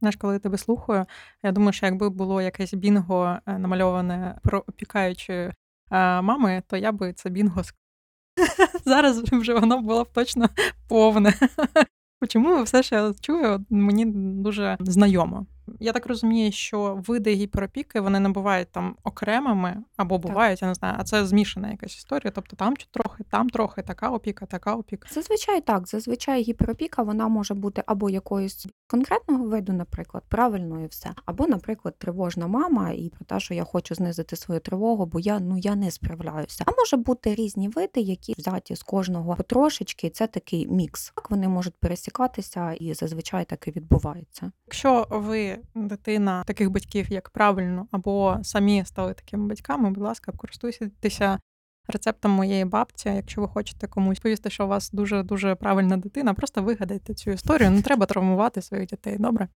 Знаєш, 0.00 0.16
коли 0.16 0.32
я 0.32 0.38
тебе 0.38 0.58
слухаю, 0.58 1.06
я 1.42 1.52
думаю, 1.52 1.72
що 1.72 1.86
якби 1.86 2.10
було 2.10 2.42
якесь 2.42 2.74
бінго 2.74 3.38
е, 3.46 3.58
намальоване 3.58 4.38
про 4.42 4.64
опікаючи 4.66 5.32
е, 5.32 5.52
мами, 6.22 6.62
то 6.66 6.76
я 6.76 6.92
би 6.92 7.12
це 7.12 7.30
бінго 7.30 7.62
Зараз 8.84 9.22
вже 9.32 9.54
воно 9.54 9.80
було 9.80 10.04
б 10.04 10.12
точно 10.12 10.48
повне. 10.88 11.34
Чому 12.28 12.62
все, 12.62 12.82
я 12.92 13.14
чую, 13.20 13.64
мені 13.70 14.06
дуже 14.42 14.76
знайомо. 14.80 15.46
Я 15.80 15.92
так 15.92 16.06
розумію, 16.06 16.52
що 16.52 17.02
види 17.06 17.34
гіперопіки 17.34 18.00
вони 18.00 18.20
не 18.20 18.28
бувають 18.28 18.68
там 18.72 18.96
окремими 19.04 19.76
або 19.96 20.18
бувають, 20.18 20.62
я 20.62 20.68
не 20.68 20.74
знаю, 20.74 20.94
а 20.98 21.04
це 21.04 21.26
змішана 21.26 21.70
якась 21.70 21.96
історія. 21.96 22.32
Тобто 22.34 22.56
там 22.56 22.74
трохи, 22.90 23.24
там 23.30 23.50
трохи, 23.50 23.82
така 23.82 24.10
опіка, 24.10 24.46
така 24.46 24.74
опіка. 24.74 25.08
Зазвичай 25.12 25.60
так. 25.60 25.88
Зазвичай 25.88 26.42
гіперопіка 26.42 27.02
вона 27.02 27.28
може 27.28 27.54
бути 27.54 27.82
або 27.86 28.10
якоюсь 28.10 28.66
конкретного 28.86 29.44
виду, 29.44 29.72
наприклад, 29.72 30.24
правильно 30.28 30.82
і 30.84 30.86
все, 30.86 31.10
або, 31.24 31.46
наприклад, 31.46 31.98
тривожна 31.98 32.46
мама, 32.46 32.90
і 32.90 33.12
про 33.16 33.24
те, 33.24 33.40
що 33.40 33.54
я 33.54 33.64
хочу 33.64 33.94
знизити 33.94 34.36
свою 34.36 34.60
тривогу, 34.60 35.06
бо 35.06 35.20
я 35.20 35.40
ну 35.40 35.58
я 35.58 35.74
не 35.74 35.90
справляюся. 35.90 36.64
А 36.66 36.70
може 36.78 36.96
бути 36.96 37.34
різні 37.34 37.68
види, 37.68 38.00
які 38.00 38.34
взяті 38.38 38.76
з 38.76 38.82
кожного 38.82 39.34
потрошечки. 39.34 40.10
Це 40.10 40.26
такий 40.26 40.68
мікс. 40.68 41.12
Так 41.14 41.30
вони 41.30 41.48
можуть 41.48 41.74
пересікатися, 41.80 42.72
і 42.72 42.94
зазвичай 42.94 43.44
так 43.44 43.68
і 43.68 43.70
відбувається. 43.70 44.52
Якщо 44.66 45.06
ви 45.10 45.55
дитина 45.74 46.44
таких 46.44 46.70
батьків, 46.70 47.12
як 47.12 47.30
правильно, 47.30 47.86
або 47.90 48.38
самі 48.42 48.84
стали 48.84 49.14
такими 49.14 49.46
батьками, 49.46 49.90
будь 49.90 50.02
ласка, 50.02 50.32
користуйтеся 50.32 51.38
рецептом 51.88 52.32
моєї 52.32 52.64
бабці. 52.64 53.08
Якщо 53.08 53.40
ви 53.40 53.48
хочете 53.48 53.86
комусь 53.86 54.18
повісти, 54.18 54.50
що 54.50 54.64
у 54.64 54.68
вас 54.68 54.90
дуже 54.90 55.22
дуже 55.22 55.54
правильна 55.54 55.96
дитина, 55.96 56.34
просто 56.34 56.62
вигадайте 56.62 57.14
цю 57.14 57.30
історію. 57.30 57.70
Не 57.70 57.82
треба 57.82 58.06
травмувати 58.06 58.62
своїх 58.62 58.86
дітей. 58.86 59.16
Добре. 59.18 59.48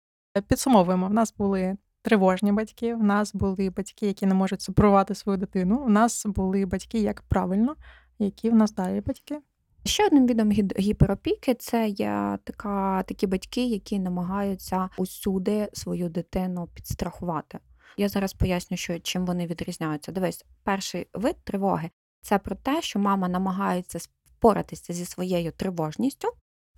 Підсумовуємо, 0.47 1.07
в 1.07 1.13
нас 1.13 1.33
були. 1.37 1.77
Тривожні 2.01 2.51
батьки, 2.51 2.95
в 2.95 3.03
нас 3.03 3.35
були 3.35 3.69
батьки, 3.69 4.07
які 4.07 4.25
не 4.25 4.33
можуть 4.33 4.61
супровати 4.61 5.15
свою 5.15 5.37
дитину. 5.37 5.83
У 5.85 5.89
нас 5.89 6.25
були 6.25 6.65
батьки 6.65 6.99
як 6.99 7.21
правильно, 7.21 7.75
які 8.19 8.49
в 8.49 8.55
нас 8.55 8.73
далі 8.73 9.01
батьки. 9.01 9.39
Ще 9.85 10.05
одним 10.05 10.27
відом 10.27 10.51
гіперопіки 10.79 11.53
це 11.53 11.87
є 11.87 12.39
така, 12.43 13.03
такі 13.03 13.27
батьки, 13.27 13.65
які 13.65 13.99
намагаються 13.99 14.89
усюди 14.97 15.69
свою 15.73 16.09
дитину 16.09 16.69
підстрахувати. 16.73 17.59
Я 17.97 18.09
зараз 18.09 18.33
поясню, 18.33 18.77
що 18.77 18.99
чим 18.99 19.25
вони 19.25 19.47
відрізняються. 19.47 20.11
Дивись, 20.11 20.45
перший 20.63 21.07
вид 21.13 21.35
тривоги 21.43 21.89
це 22.21 22.39
про 22.39 22.55
те, 22.55 22.81
що 22.81 22.99
мама 22.99 23.29
намагається 23.29 23.99
впоратися 24.25 24.93
зі 24.93 25.05
своєю 25.05 25.51
тривожністю 25.51 26.27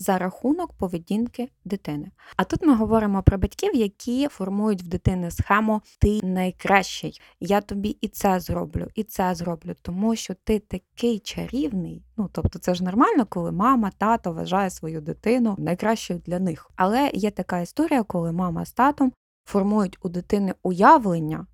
за 0.02 0.18
рахунок 0.18 0.74
поведінки 0.74 1.50
дитини. 1.66 2.12
А 2.36 2.44
тут 2.44 2.62
ми 2.62 2.76
говоримо 2.76 3.24
про 3.24 3.38
батьків, 3.38 3.76
які 3.76 4.28
формують 4.28 4.84
в 4.84 4.88
дитини 4.88 5.32
схему 5.32 5.82
Ти 6.00 6.20
найкращий. 6.24 7.22
Я 7.40 7.62
тобі 7.62 7.98
і 8.02 8.08
це 8.08 8.40
зроблю, 8.40 8.88
і 8.96 9.04
це 9.04 9.36
зроблю, 9.36 9.76
тому 9.82 10.16
що 10.16 10.34
ти 10.44 10.60
такий 10.60 11.20
чарівний. 11.20 12.04
Ну 12.18 12.30
тобто, 12.32 12.60
це 12.60 12.76
ж 12.76 12.84
нормально, 12.84 13.26
коли 13.30 13.52
мама, 13.52 13.92
тато 13.98 14.34
вважає 14.34 14.70
свою 14.70 15.02
дитину 15.02 15.56
найкращою 15.58 16.22
для 16.26 16.40
них. 16.40 16.72
Але 16.76 17.12
є 17.14 17.32
така 17.32 17.60
історія, 17.60 18.04
коли 18.04 18.32
мама 18.32 18.66
з 18.66 18.72
татом 18.72 19.12
формують 19.46 19.98
у 20.02 20.10
дитини 20.10 20.54
уявлення, 20.64 21.48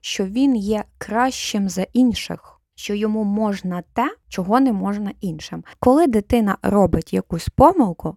що 0.00 0.26
він 0.26 0.56
є 0.56 0.84
кращим 0.98 1.68
за 1.68 1.82
інших 1.82 2.53
що 2.74 2.94
йому 2.94 3.24
можна 3.24 3.82
те, 3.92 4.16
чого 4.28 4.60
не 4.60 4.72
можна 4.72 5.12
іншим. 5.20 5.64
Коли 5.80 6.06
дитина 6.06 6.58
робить 6.62 7.12
якусь 7.12 7.48
помилку, 7.48 8.16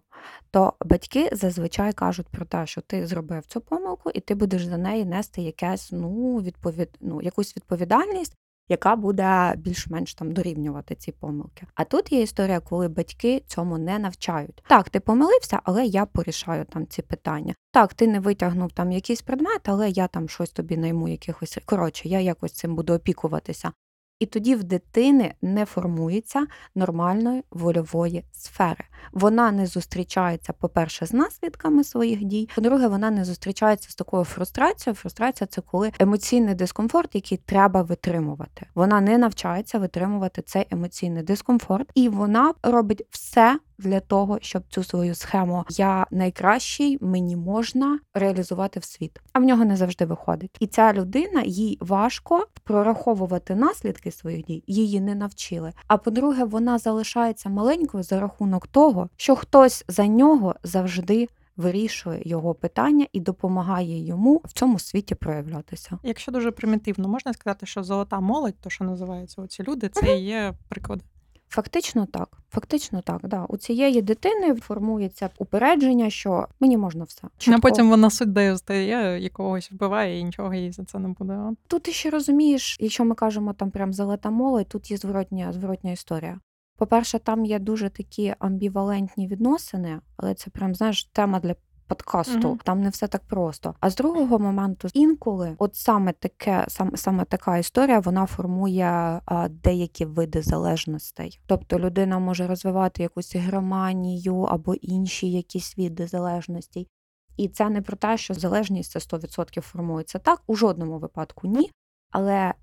то 0.50 0.72
батьки 0.84 1.30
зазвичай 1.32 1.92
кажуть 1.92 2.28
про 2.28 2.44
те, 2.44 2.66
що 2.66 2.80
ти 2.80 3.06
зробив 3.06 3.46
цю 3.46 3.60
помилку, 3.60 4.10
і 4.10 4.20
ти 4.20 4.34
будеш 4.34 4.64
за 4.64 4.76
неї 4.76 5.04
нести 5.04 5.42
якесь, 5.42 5.92
ну, 5.92 6.36
відповід... 6.36 6.88
ну, 7.00 7.22
якусь 7.22 7.56
відповідальність, 7.56 8.34
яка 8.68 8.96
буде 8.96 9.54
більш-менш 9.56 10.14
там 10.14 10.32
дорівнювати 10.32 10.94
ці 10.94 11.12
помилки. 11.12 11.66
А 11.74 11.84
тут 11.84 12.12
є 12.12 12.22
історія, 12.22 12.60
коли 12.60 12.88
батьки 12.88 13.42
цьому 13.46 13.78
не 13.78 13.98
навчають. 13.98 14.64
Так, 14.68 14.90
ти 14.90 15.00
помилився, 15.00 15.60
але 15.64 15.86
я 15.86 16.06
порішаю 16.06 16.64
там 16.64 16.86
ці 16.86 17.02
питання. 17.02 17.54
Так, 17.72 17.94
ти 17.94 18.06
не 18.06 18.20
витягнув 18.20 18.72
там 18.72 18.92
якийсь 18.92 19.22
предмет, 19.22 19.68
але 19.68 19.90
я 19.90 20.08
там 20.08 20.28
щось 20.28 20.50
тобі 20.50 20.76
найму, 20.76 21.08
якихось 21.08 21.58
коротше, 21.64 22.08
я 22.08 22.20
якось 22.20 22.52
цим 22.52 22.74
буду 22.74 22.94
опікуватися. 22.94 23.72
І 24.18 24.26
тоді 24.26 24.54
в 24.54 24.64
дитини 24.64 25.34
не 25.42 25.64
формується 25.64 26.46
нормальної 26.74 27.44
вольової 27.50 28.24
сфери. 28.32 28.84
Вона 29.12 29.50
не 29.50 29.66
зустрічається, 29.66 30.52
по-перше, 30.52 31.06
з 31.06 31.12
наслідками 31.12 31.84
своїх 31.84 32.24
дій. 32.24 32.48
По-друге, 32.54 32.88
вона 32.88 33.10
не 33.10 33.24
зустрічається 33.24 33.90
з 33.90 33.94
такою 33.94 34.24
фрустрацією. 34.24 34.96
Фрустрація 34.96 35.48
це 35.50 35.60
коли 35.60 35.92
емоційний 35.98 36.54
дискомфорт, 36.54 37.14
який 37.14 37.38
треба 37.38 37.82
витримувати. 37.82 38.66
Вона 38.74 39.00
не 39.00 39.18
навчається 39.18 39.78
витримувати 39.78 40.42
цей 40.42 40.66
емоційний 40.70 41.22
дискомфорт, 41.22 41.90
і 41.94 42.08
вона 42.08 42.54
робить 42.62 43.06
все 43.10 43.58
для 43.78 44.00
того, 44.00 44.38
щоб 44.42 44.62
цю 44.68 44.84
свою 44.84 45.14
схему 45.14 45.64
я 45.70 46.06
найкращий, 46.10 46.98
мені 47.00 47.36
можна 47.36 47.98
реалізувати 48.14 48.80
в 48.80 48.84
світ. 48.84 49.20
А 49.32 49.38
в 49.38 49.42
нього 49.42 49.64
не 49.64 49.76
завжди 49.76 50.04
виходить. 50.04 50.56
І 50.60 50.66
ця 50.66 50.92
людина 50.92 51.42
їй 51.42 51.78
важко 51.80 52.46
прораховувати 52.64 53.54
наслідки 53.54 54.10
своїх 54.10 54.44
дій, 54.44 54.64
її 54.66 55.00
не 55.00 55.14
навчили. 55.14 55.72
А 55.86 55.96
по-друге, 55.96 56.44
вона 56.44 56.78
залишається 56.78 57.48
маленькою 57.48 58.02
за 58.02 58.20
рахунок 58.20 58.66
того, 58.66 59.08
що 59.16 59.36
хтось 59.36 59.84
за 59.88 60.06
нього 60.06 60.54
завжди. 60.62 61.28
Вирішує 61.56 62.22
його 62.24 62.54
питання 62.54 63.06
і 63.12 63.20
допомагає 63.20 64.06
йому 64.06 64.42
в 64.44 64.52
цьому 64.52 64.78
світі 64.78 65.14
проявлятися. 65.14 65.98
Якщо 66.02 66.32
дуже 66.32 66.50
примітивно, 66.50 67.08
можна 67.08 67.32
сказати, 67.32 67.66
що 67.66 67.82
золота 67.82 68.20
молодь, 68.20 68.60
то 68.60 68.70
що 68.70 68.84
називається 68.84 69.42
оці 69.42 69.62
люди, 69.62 69.88
це 69.88 70.18
і 70.18 70.24
є 70.24 70.54
приклади. 70.68 71.02
Фактично 71.48 72.06
так. 72.06 72.28
Фактично 72.50 73.02
так. 73.02 73.20
Да. 73.22 73.44
У 73.44 73.56
цієї 73.56 74.02
дитини 74.02 74.54
формується 74.54 75.30
упередження, 75.38 76.10
що 76.10 76.48
мені 76.60 76.76
можна 76.76 77.04
все. 77.04 77.22
Чітко. 77.38 77.58
А 77.58 77.60
потім 77.60 77.88
вона 77.88 78.10
суддею 78.10 78.58
стає 78.58 79.24
і 79.24 79.28
когось 79.28 79.72
вбиває, 79.72 80.18
і 80.18 80.24
нічого 80.24 80.54
їй 80.54 80.72
за 80.72 80.84
це 80.84 80.98
не 80.98 81.08
буде. 81.08 81.38
Тут 81.66 81.82
ти 81.82 81.92
ще 81.92 82.10
розумієш, 82.10 82.76
якщо 82.80 83.04
ми 83.04 83.14
кажемо 83.14 83.52
там 83.52 83.70
прям 83.70 83.92
залета 83.92 84.30
молодь, 84.30 84.68
тут 84.68 84.90
є 84.90 84.96
зворотня, 84.96 85.52
зворотня 85.52 85.92
історія. 85.92 86.40
По-перше, 86.76 87.18
там 87.18 87.44
є 87.44 87.58
дуже 87.58 87.88
такі 87.88 88.34
амбівалентні 88.38 89.28
відносини, 89.28 90.00
але 90.16 90.34
це 90.34 90.50
прям 90.50 90.74
знаєш 90.74 91.04
тема 91.04 91.40
для 91.40 91.54
подкасту. 91.88 92.48
Угу. 92.48 92.58
Там 92.64 92.80
не 92.80 92.88
все 92.88 93.08
так 93.08 93.22
просто. 93.22 93.74
А 93.80 93.90
з 93.90 93.96
другого 93.96 94.38
моменту, 94.38 94.88
інколи, 94.94 95.54
от 95.58 95.74
саме 95.74 96.12
таке, 96.12 96.64
саме 96.68 96.96
саме 96.96 97.24
така 97.24 97.58
історія, 97.58 98.00
вона 98.00 98.26
формує 98.26 99.20
а, 99.24 99.48
деякі 99.48 100.04
види 100.04 100.42
залежностей. 100.42 101.40
Тобто 101.46 101.78
людина 101.78 102.18
може 102.18 102.46
розвивати 102.46 103.02
якусь 103.02 103.36
громанію 103.36 104.40
або 104.40 104.74
інші 104.74 105.30
якісь 105.30 105.78
види 105.78 106.06
залежностей. 106.06 106.88
І 107.36 107.48
це 107.48 107.70
не 107.70 107.82
про 107.82 107.96
те, 107.96 108.16
що 108.16 108.34
залежність 108.34 108.90
це 108.90 108.98
100% 108.98 109.60
формується 109.60 110.18
так, 110.18 110.42
у 110.46 110.56
жодному 110.56 110.98
випадку 110.98 111.46
ні. 111.46 111.70
Але 112.10 112.54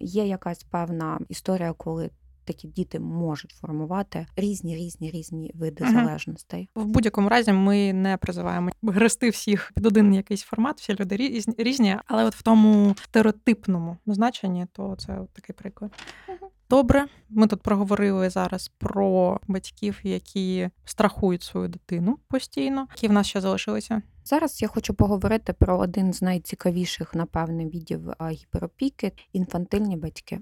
є 0.00 0.26
якась 0.26 0.62
певна 0.62 1.20
історія, 1.28 1.72
коли 1.72 2.10
такі 2.44 2.68
діти 2.68 3.00
можуть 3.00 3.50
формувати 3.50 4.26
різні 4.36 4.76
різні 4.76 5.10
різні 5.10 5.50
види 5.54 5.84
угу. 5.84 5.92
залежностей. 5.92 6.68
В 6.74 6.84
будь-якому 6.84 7.28
разі 7.28 7.52
ми 7.52 7.92
не 7.92 8.16
призиваємо 8.16 8.70
грести 8.82 9.30
всіх 9.30 9.72
під 9.74 9.86
один 9.86 10.14
якийсь 10.14 10.42
формат. 10.42 10.80
Всі 10.80 10.94
люди 11.00 11.16
різні, 11.16 11.54
різні, 11.58 11.96
але 12.06 12.24
от 12.24 12.34
в 12.34 12.42
тому 12.42 12.94
стереотипному 13.02 13.96
значенні, 14.06 14.66
то 14.72 14.96
це 14.98 15.20
от 15.20 15.30
такий 15.30 15.54
приклад. 15.54 15.92
Угу. 16.28 16.50
Добре, 16.72 17.06
ми 17.28 17.46
тут 17.46 17.62
проговорили 17.62 18.30
зараз 18.30 18.68
про 18.78 19.40
батьків, 19.48 20.00
які 20.02 20.68
страхують 20.84 21.42
свою 21.42 21.68
дитину 21.68 22.18
постійно. 22.28 22.86
Які 22.90 23.08
в 23.08 23.12
нас 23.12 23.26
ще 23.26 23.40
залишилися? 23.40 24.02
Зараз 24.24 24.62
я 24.62 24.68
хочу 24.68 24.94
поговорити 24.94 25.52
про 25.52 25.78
один 25.78 26.12
з 26.12 26.22
найцікавіших, 26.22 27.14
напевне, 27.14 27.66
відів 27.66 28.00
гіперопіки 28.30 29.12
інфантильні 29.32 29.96
батьки. 29.96 30.40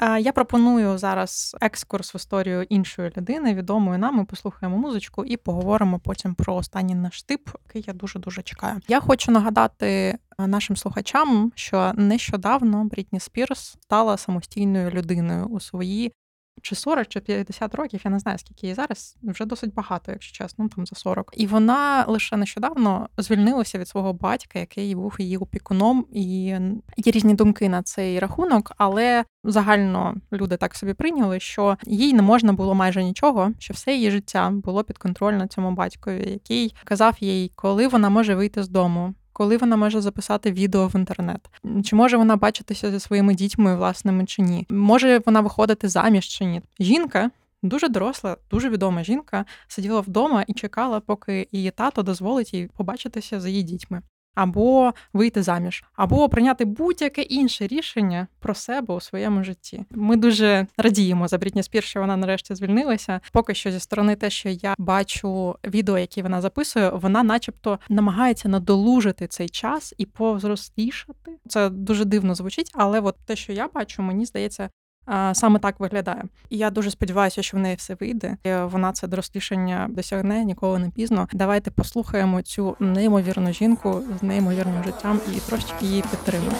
Я 0.00 0.32
пропоную 0.32 0.98
зараз 0.98 1.56
екскурс 1.60 2.14
в 2.14 2.16
історію 2.16 2.62
іншої 2.62 3.12
людини, 3.16 3.54
відомої 3.54 3.98
нам. 3.98 4.16
Ми 4.16 4.24
послухаємо 4.24 4.78
музичку 4.78 5.24
і 5.24 5.36
поговоримо 5.36 5.98
потім 5.98 6.34
про 6.34 6.54
останній 6.54 6.94
наш 6.94 7.22
тип, 7.22 7.48
який 7.66 7.84
я 7.86 7.94
дуже 7.94 8.18
дуже 8.18 8.42
чекаю. 8.42 8.80
Я 8.88 9.00
хочу 9.00 9.32
нагадати 9.32 9.86
е, 9.86 10.18
нашим 10.46 10.76
слухачам, 10.76 11.52
що 11.54 11.92
нещодавно 11.94 12.84
Брітні 12.84 13.20
Спірс 13.20 13.76
стала 13.80 14.16
самостійною 14.16 14.90
людиною 14.90 15.46
у 15.46 15.60
своїй 15.60 16.12
чи 16.62 16.74
40, 16.74 17.08
чи 17.08 17.20
50 17.20 17.74
років, 17.74 18.00
я 18.04 18.10
не 18.10 18.18
знаю, 18.18 18.38
скільки 18.38 18.66
їй 18.66 18.74
зараз, 18.74 19.16
вже 19.22 19.44
досить 19.44 19.74
багато, 19.74 20.12
якщо 20.12 20.44
чесно, 20.44 20.64
ну, 20.64 20.68
там 20.68 20.86
за 20.86 20.96
40. 20.96 21.30
І 21.36 21.46
вона 21.46 22.04
лише 22.08 22.36
нещодавно 22.36 23.08
звільнилася 23.18 23.78
від 23.78 23.88
свого 23.88 24.12
батька, 24.12 24.58
який 24.58 24.94
був 24.94 25.16
її 25.18 25.36
опікуном, 25.36 26.06
і 26.12 26.44
є 26.96 27.12
різні 27.12 27.34
думки 27.34 27.68
на 27.68 27.82
цей 27.82 28.18
рахунок, 28.18 28.72
але 28.76 29.24
загально 29.44 30.14
люди 30.32 30.56
так 30.56 30.74
собі 30.74 30.94
прийняли, 30.94 31.40
що 31.40 31.76
їй 31.86 32.14
не 32.14 32.22
можна 32.22 32.52
було 32.52 32.74
майже 32.74 33.04
нічого, 33.04 33.52
що 33.58 33.74
все 33.74 33.94
її 33.94 34.10
життя 34.10 34.50
було 34.50 34.84
підконтрольно 34.84 35.46
цьому 35.46 35.70
батькові, 35.70 36.30
який 36.30 36.74
казав 36.84 37.16
їй, 37.20 37.52
коли 37.54 37.88
вона 37.88 38.10
може 38.10 38.34
вийти 38.34 38.62
з 38.62 38.68
дому 38.68 39.14
коли 39.36 39.56
вона 39.56 39.76
може 39.76 40.00
записати 40.00 40.52
відео 40.52 40.86
в 40.86 40.96
інтернет, 40.96 41.50
чи 41.84 41.96
може 41.96 42.16
вона 42.16 42.36
бачитися 42.36 42.90
зі 42.90 43.00
своїми 43.00 43.34
дітьми 43.34 43.76
власними 43.76 44.24
чи 44.24 44.42
ні? 44.42 44.66
Може 44.70 45.20
вона 45.26 45.40
виходити 45.40 45.88
заміж 45.88 46.24
чи 46.24 46.44
ні? 46.44 46.62
Жінка 46.80 47.30
дуже 47.62 47.88
доросла, 47.88 48.36
дуже 48.50 48.70
відома 48.70 49.04
жінка 49.04 49.44
сиділа 49.68 50.00
вдома 50.00 50.44
і 50.46 50.52
чекала, 50.52 51.00
поки 51.00 51.48
її 51.52 51.70
тато 51.70 52.02
дозволить 52.02 52.54
їй 52.54 52.70
побачитися 52.76 53.40
з 53.40 53.46
її 53.46 53.62
дітьми 53.62 54.02
або 54.36 54.92
вийти 55.12 55.42
заміж, 55.42 55.84
або 55.96 56.28
прийняти 56.28 56.64
будь-яке 56.64 57.22
інше 57.22 57.66
рішення 57.66 58.26
про 58.40 58.54
себе 58.54 58.94
у 58.94 59.00
своєму 59.00 59.44
житті. 59.44 59.84
Ми 59.90 60.16
дуже 60.16 60.66
радіємо 60.76 61.28
за 61.28 61.38
Брітні 61.38 61.62
Спір, 61.62 61.82
що 61.82 62.00
вона 62.00 62.16
нарешті 62.16 62.54
звільнилася. 62.54 63.20
Поки 63.32 63.54
що 63.54 63.70
зі 63.70 63.80
сторони, 63.80 64.16
те, 64.16 64.30
що 64.30 64.48
я 64.48 64.74
бачу 64.78 65.56
відео, 65.64 65.98
які 65.98 66.22
вона 66.22 66.40
записує, 66.40 66.90
вона, 66.90 67.22
начебто, 67.22 67.78
намагається 67.88 68.48
надолужити 68.48 69.26
цей 69.26 69.48
час 69.48 69.94
і 69.98 70.06
повзрослішати. 70.06 71.32
Це 71.48 71.68
дуже 71.68 72.04
дивно 72.04 72.34
звучить, 72.34 72.70
але 72.74 73.00
от 73.00 73.16
те, 73.26 73.36
що 73.36 73.52
я 73.52 73.68
бачу, 73.74 74.02
мені 74.02 74.26
здається, 74.26 74.70
саме 75.32 75.58
так 75.58 75.80
виглядає. 75.80 76.22
І 76.50 76.58
я 76.58 76.70
дуже 76.70 76.90
сподіваюся, 76.90 77.42
що 77.42 77.56
в 77.56 77.60
неї 77.60 77.76
все 77.76 77.96
вийде. 78.00 78.36
І 78.44 78.52
Вона 78.54 78.92
це 78.92 79.08
дорослішання 79.08 79.86
досягне 79.90 80.44
ніколи 80.44 80.78
не 80.78 80.90
пізно. 80.90 81.28
Давайте 81.32 81.70
послухаємо 81.70 82.42
цю 82.42 82.76
неймовірну 82.80 83.52
жінку 83.52 84.02
з 84.20 84.22
неймовірним 84.22 84.84
життям 84.84 85.20
і 85.36 85.40
трошки 85.40 85.86
її 85.86 86.02
підтримуємо. 86.10 86.56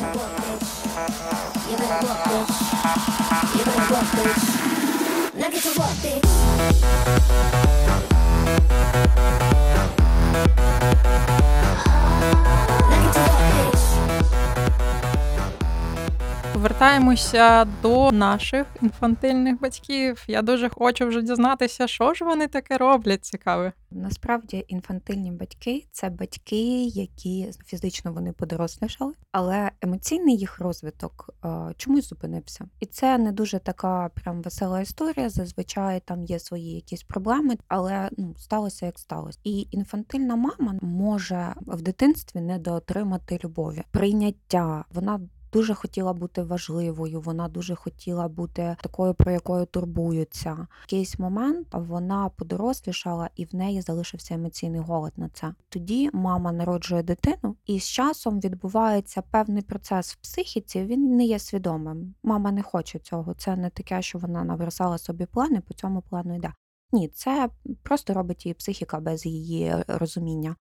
Повертаємося 16.57 17.65
до 17.83 18.13
наших 18.13 18.67
інфантильних 18.83 19.61
батьків. 19.61 20.25
Я 20.29 20.43
дуже 20.43 20.69
хочу 20.69 21.07
вже 21.07 21.23
дізнатися, 21.23 21.87
що 21.87 22.15
ж 22.15 22.25
вони 22.25 22.49
таке 22.49 22.77
роблять 22.77 23.25
цікаве. 23.25 23.73
Насправді 23.91 24.65
інфантильні 24.69 25.33
батьки 25.33 25.87
це 25.93 26.11
батьки, 26.11 26.85
які 26.85 27.51
фізично 27.67 28.13
вони 28.13 28.33
подорослішали, 28.33 29.13
але 29.33 29.71
емоційний 29.81 30.37
їх 30.37 30.61
розвиток 30.61 31.31
е, 31.45 31.49
чомусь 31.77 32.09
зупинився. 32.09 32.69
І 32.81 32.87
це 32.87 33.19
не 33.19 33.33
дуже 33.33 33.59
така 33.59 34.11
прям 34.15 34.43
весела 34.43 34.81
історія. 34.81 35.29
Зазвичай 35.29 36.03
там 36.05 36.25
є 36.25 36.39
свої 36.39 36.75
якісь 36.75 37.03
проблеми, 37.03 37.57
але 37.69 38.09
ну 38.19 38.35
сталося 38.39 38.87
як 38.87 38.99
сталося. 38.99 39.39
І 39.45 39.69
інфантильна 39.71 40.37
мама 40.37 40.75
може 40.83 41.55
в 41.67 41.83
дитинстві 41.83 42.41
недоотримати 42.41 43.41
любові, 43.45 43.83
прийняття. 43.91 44.85
Вона 44.95 45.21
дуже 45.53 45.75
хотіла 45.75 46.13
бути 46.13 46.43
важливою, 46.43 47.21
вона 47.21 47.49
дуже 47.49 47.75
хотіла 47.75 48.29
бути 48.29 48.77
такою, 48.83 49.15
про 49.15 49.33
якою 49.33 49.67
турбуються. 49.67 50.67
Якийсь 50.83 51.19
момент 51.19 51.67
вона 51.73 52.29
подорослішала 52.29 53.31
і 53.37 53.45
в 53.45 53.55
неї 53.55 53.81
залишився 53.81 54.35
емоційний 54.35 54.81
голод 54.81 55.13
на 55.17 55.29
це. 55.29 55.55
Тоді 55.69 56.11
мама 56.13 56.53
народжує 56.53 57.03
дитину, 57.03 57.57
і 57.67 57.81
з 57.81 57.85
часом 57.85 58.41
відбувається 58.41 59.23
певний 59.23 59.63
процес 59.63 60.13
в 60.13 60.17
психіці. 60.17 60.85
Він 60.85 61.17
не 61.17 61.25
є 61.25 61.39
свідомим. 61.39 62.15
Мама 62.23 62.53
не 62.53 62.63
хоче 62.63 62.99
цього. 62.99 63.35
Це 63.35 63.57
не 63.57 63.71
таке, 63.71 64.03
що 64.03 64.19
вона 64.19 64.45
наверсала 64.45 64.99
собі 64.99 65.27
плани, 65.27 65.61
по 65.61 65.75
цьому 65.75 66.03
плану 66.03 66.37
йде. 66.37 66.53
Ні, 66.93 67.09
це 67.09 67.49
просто 67.83 68.15
робить 68.15 68.47
її 68.47 68.55
психіка 68.55 69.01
без 69.01 69.27
її 69.27 69.75
розуміння 69.89 70.57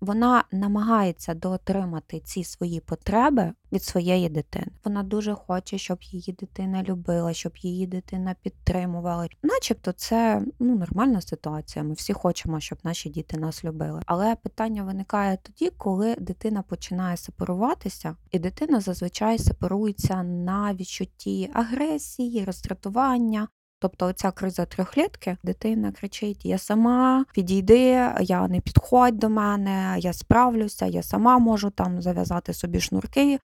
вона 0.00 0.44
намагається 0.52 1.34
доотримати 1.34 2.20
ці 2.20 2.44
свої 2.44 2.80
потреби 2.80 3.52
від 3.72 3.82
своєї 3.82 4.28
дитини. 4.28 4.66
Вона 4.84 5.02
дуже 5.02 5.34
хоче, 5.34 5.78
щоб 5.78 5.98
її 6.02 6.32
дитина 6.32 6.82
любила, 6.82 7.32
щоб 7.32 7.56
її 7.56 7.86
дитина 7.86 8.34
підтримувала. 8.42 9.28
Начебто, 9.42 9.92
це 9.92 10.42
ну 10.58 10.76
нормальна 10.76 11.20
ситуація. 11.20 11.84
Ми 11.84 11.92
всі 11.92 12.12
хочемо, 12.12 12.60
щоб 12.60 12.78
наші 12.82 13.08
діти 13.08 13.36
нас 13.36 13.64
любили. 13.64 14.02
Але 14.06 14.36
питання 14.36 14.82
виникає 14.82 15.38
тоді, 15.42 15.70
коли 15.76 16.14
дитина 16.14 16.62
починає 16.62 17.16
сепаруватися, 17.16 18.16
і 18.30 18.38
дитина 18.38 18.80
зазвичай 18.80 19.38
сепарується 19.38 20.22
на 20.22 20.74
відчутті 20.74 21.50
агресії, 21.54 22.44
роздратування, 22.44 23.48
Тобто 23.80 24.06
оця 24.06 24.30
криза 24.30 24.64
трьохлітки, 24.64 25.36
дитина 25.42 25.92
кричить: 25.92 26.44
Я 26.44 26.58
сама 26.58 27.24
підійди, 27.32 28.10
я 28.20 28.48
не 28.48 28.60
підходь 28.60 29.18
до 29.18 29.28
мене, 29.28 29.94
я 29.98 30.12
справлюся, 30.12 30.86
я 30.86 31.02
сама 31.02 31.38
можу 31.38 31.70
там 31.70 32.02
зав'язати 32.02 32.52
собі 32.52 32.80
шнурки. 32.80 33.38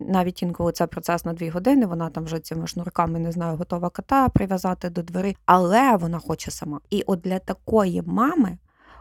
Навіть 0.00 0.42
інколи 0.42 0.72
це 0.72 0.86
процес 0.86 1.24
на 1.24 1.32
дві 1.32 1.48
години, 1.48 1.86
вона 1.86 2.10
там 2.10 2.24
вже 2.24 2.40
цими 2.40 2.66
шнурками 2.66 3.18
не 3.18 3.32
знаю, 3.32 3.56
готова 3.56 3.90
кота 3.90 4.28
прив'язати 4.28 4.90
до 4.90 5.02
двері, 5.02 5.36
але 5.46 5.96
вона 5.96 6.18
хоче 6.18 6.50
сама. 6.50 6.80
І 6.90 7.02
от 7.06 7.20
для 7.20 7.38
такої 7.38 8.02
мами 8.02 8.58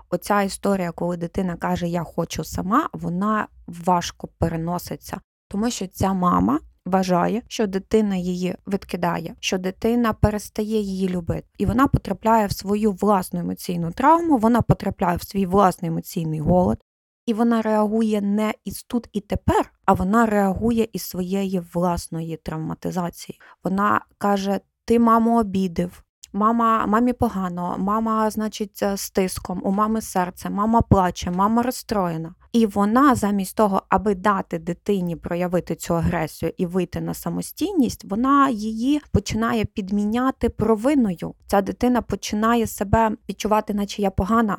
оця 0.10 0.42
історія, 0.42 0.92
коли 0.92 1.18
дитина 1.18 1.56
каже 1.56 1.88
Я 1.88 2.04
хочу 2.04 2.44
сама, 2.44 2.90
вона 2.94 3.48
важко 3.68 4.28
переноситься, 4.28 5.22
тому 5.48 5.72
що 5.72 5.88
ця 5.88 6.14
мама 6.14 6.60
вважає, 6.86 7.42
що 7.48 7.68
дитина 7.68 8.16
її 8.16 8.56
відкидає, 8.68 9.36
що 9.40 9.58
дитина 9.58 10.14
перестає 10.14 10.82
її 10.82 11.10
любити, 11.10 11.48
і 11.58 11.66
вона 11.66 11.88
потрапляє 11.88 12.48
в 12.48 12.52
свою 12.52 12.92
власну 12.92 13.40
емоційну 13.40 13.92
травму, 13.92 14.38
вона 14.38 14.62
потрапляє 14.62 15.18
в 15.18 15.24
свій 15.24 15.46
власний 15.46 15.92
емоційний 15.92 16.40
голод, 16.40 16.78
і 17.26 17.34
вона 17.34 17.62
реагує 17.62 18.22
не 18.22 18.54
із 18.66 18.84
тут 18.84 19.10
і 19.14 19.22
тепер, 19.22 19.72
а 19.86 19.94
вона 19.94 20.26
реагує 20.26 20.88
із 20.94 21.02
своєї 21.02 21.60
власної 21.74 22.38
травматизації. 22.38 23.40
Вона 23.64 24.02
каже: 24.18 24.60
Ти, 24.86 25.00
мамо, 25.00 25.40
обідив. 25.40 26.05
Мама, 26.36 26.86
мамі 26.86 27.14
погано, 27.14 27.76
мама, 27.80 28.30
значить, 28.30 28.84
з 28.96 29.10
тиском, 29.10 29.62
у 29.64 29.72
мами 29.72 30.02
серце, 30.02 30.50
мама 30.50 30.82
плаче, 30.82 31.32
мама 31.32 31.64
розстроєна. 31.64 32.36
І 32.54 32.66
вона, 32.66 33.16
замість 33.16 33.58
того, 33.58 33.82
аби 33.90 34.16
дати 34.16 34.60
дитині 34.60 35.16
проявити 35.16 35.76
цю 35.76 35.96
агресію 35.96 36.52
і 36.58 36.66
вийти 36.66 37.02
на 37.02 37.14
самостійність, 37.14 38.06
вона 38.06 38.50
її 38.50 39.02
починає 39.12 39.66
підміняти 39.66 40.50
провиною. 40.50 41.34
Ця 41.48 41.62
дитина 41.62 42.02
починає 42.02 42.68
себе 42.68 43.12
відчувати, 43.30 43.74
наче 43.74 44.02
я 44.02 44.12
погана. 44.12 44.58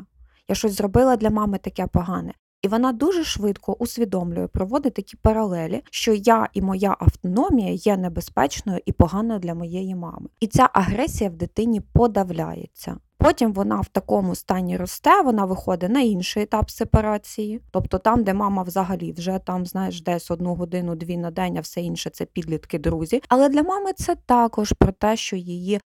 Я 0.48 0.54
щось 0.54 0.72
зробила 0.72 1.16
для 1.16 1.30
мами 1.30 1.58
таке 1.58 1.86
погане. 1.86 2.34
І 2.66 2.68
вона 2.68 2.92
дуже 2.92 3.24
швидко 3.24 3.72
усвідомлює, 3.72 4.46
проводить 4.46 4.94
такі 4.94 5.16
паралелі, 5.16 5.82
що 5.90 6.12
я 6.12 6.48
і 6.52 6.62
моя 6.62 6.96
автономія 6.98 7.72
є 7.72 7.96
небезпечною 7.96 8.80
і 8.86 8.92
поганою 8.92 9.40
для 9.40 9.54
моєї 9.54 9.94
мами. 9.94 10.28
І 10.40 10.46
ця 10.46 10.70
агресія 10.72 11.30
в 11.30 11.36
дитині 11.36 11.80
подавляється. 11.80 12.96
Потім 13.18 13.52
вона 13.52 13.80
в 13.80 13.86
такому 13.86 14.34
стані 14.34 14.76
росте, 14.76 15.22
вона 15.22 15.44
виходить 15.44 15.90
на 15.90 16.00
інший 16.00 16.42
етап 16.42 16.70
сепарації, 16.70 17.60
тобто 17.70 17.98
там, 17.98 18.24
де 18.24 18.34
мама 18.34 18.62
взагалі 18.62 19.12
вже 19.12 19.40
там, 19.46 19.66
знаєш, 19.66 20.02
десь 20.02 20.30
одну 20.30 20.54
годину-дві 20.54 21.16
на 21.16 21.30
день, 21.30 21.56
а 21.56 21.60
все 21.60 21.80
інше 21.80 22.10
це 22.10 22.24
підлітки, 22.24 22.78
друзі. 22.78 23.22
Але 23.28 23.48
для 23.48 23.62
мами 23.62 23.92
це 23.92 24.16
також 24.26 24.72
про 24.72 24.92
те, 24.92 25.16
що 25.16 25.36
її. 25.36 25.80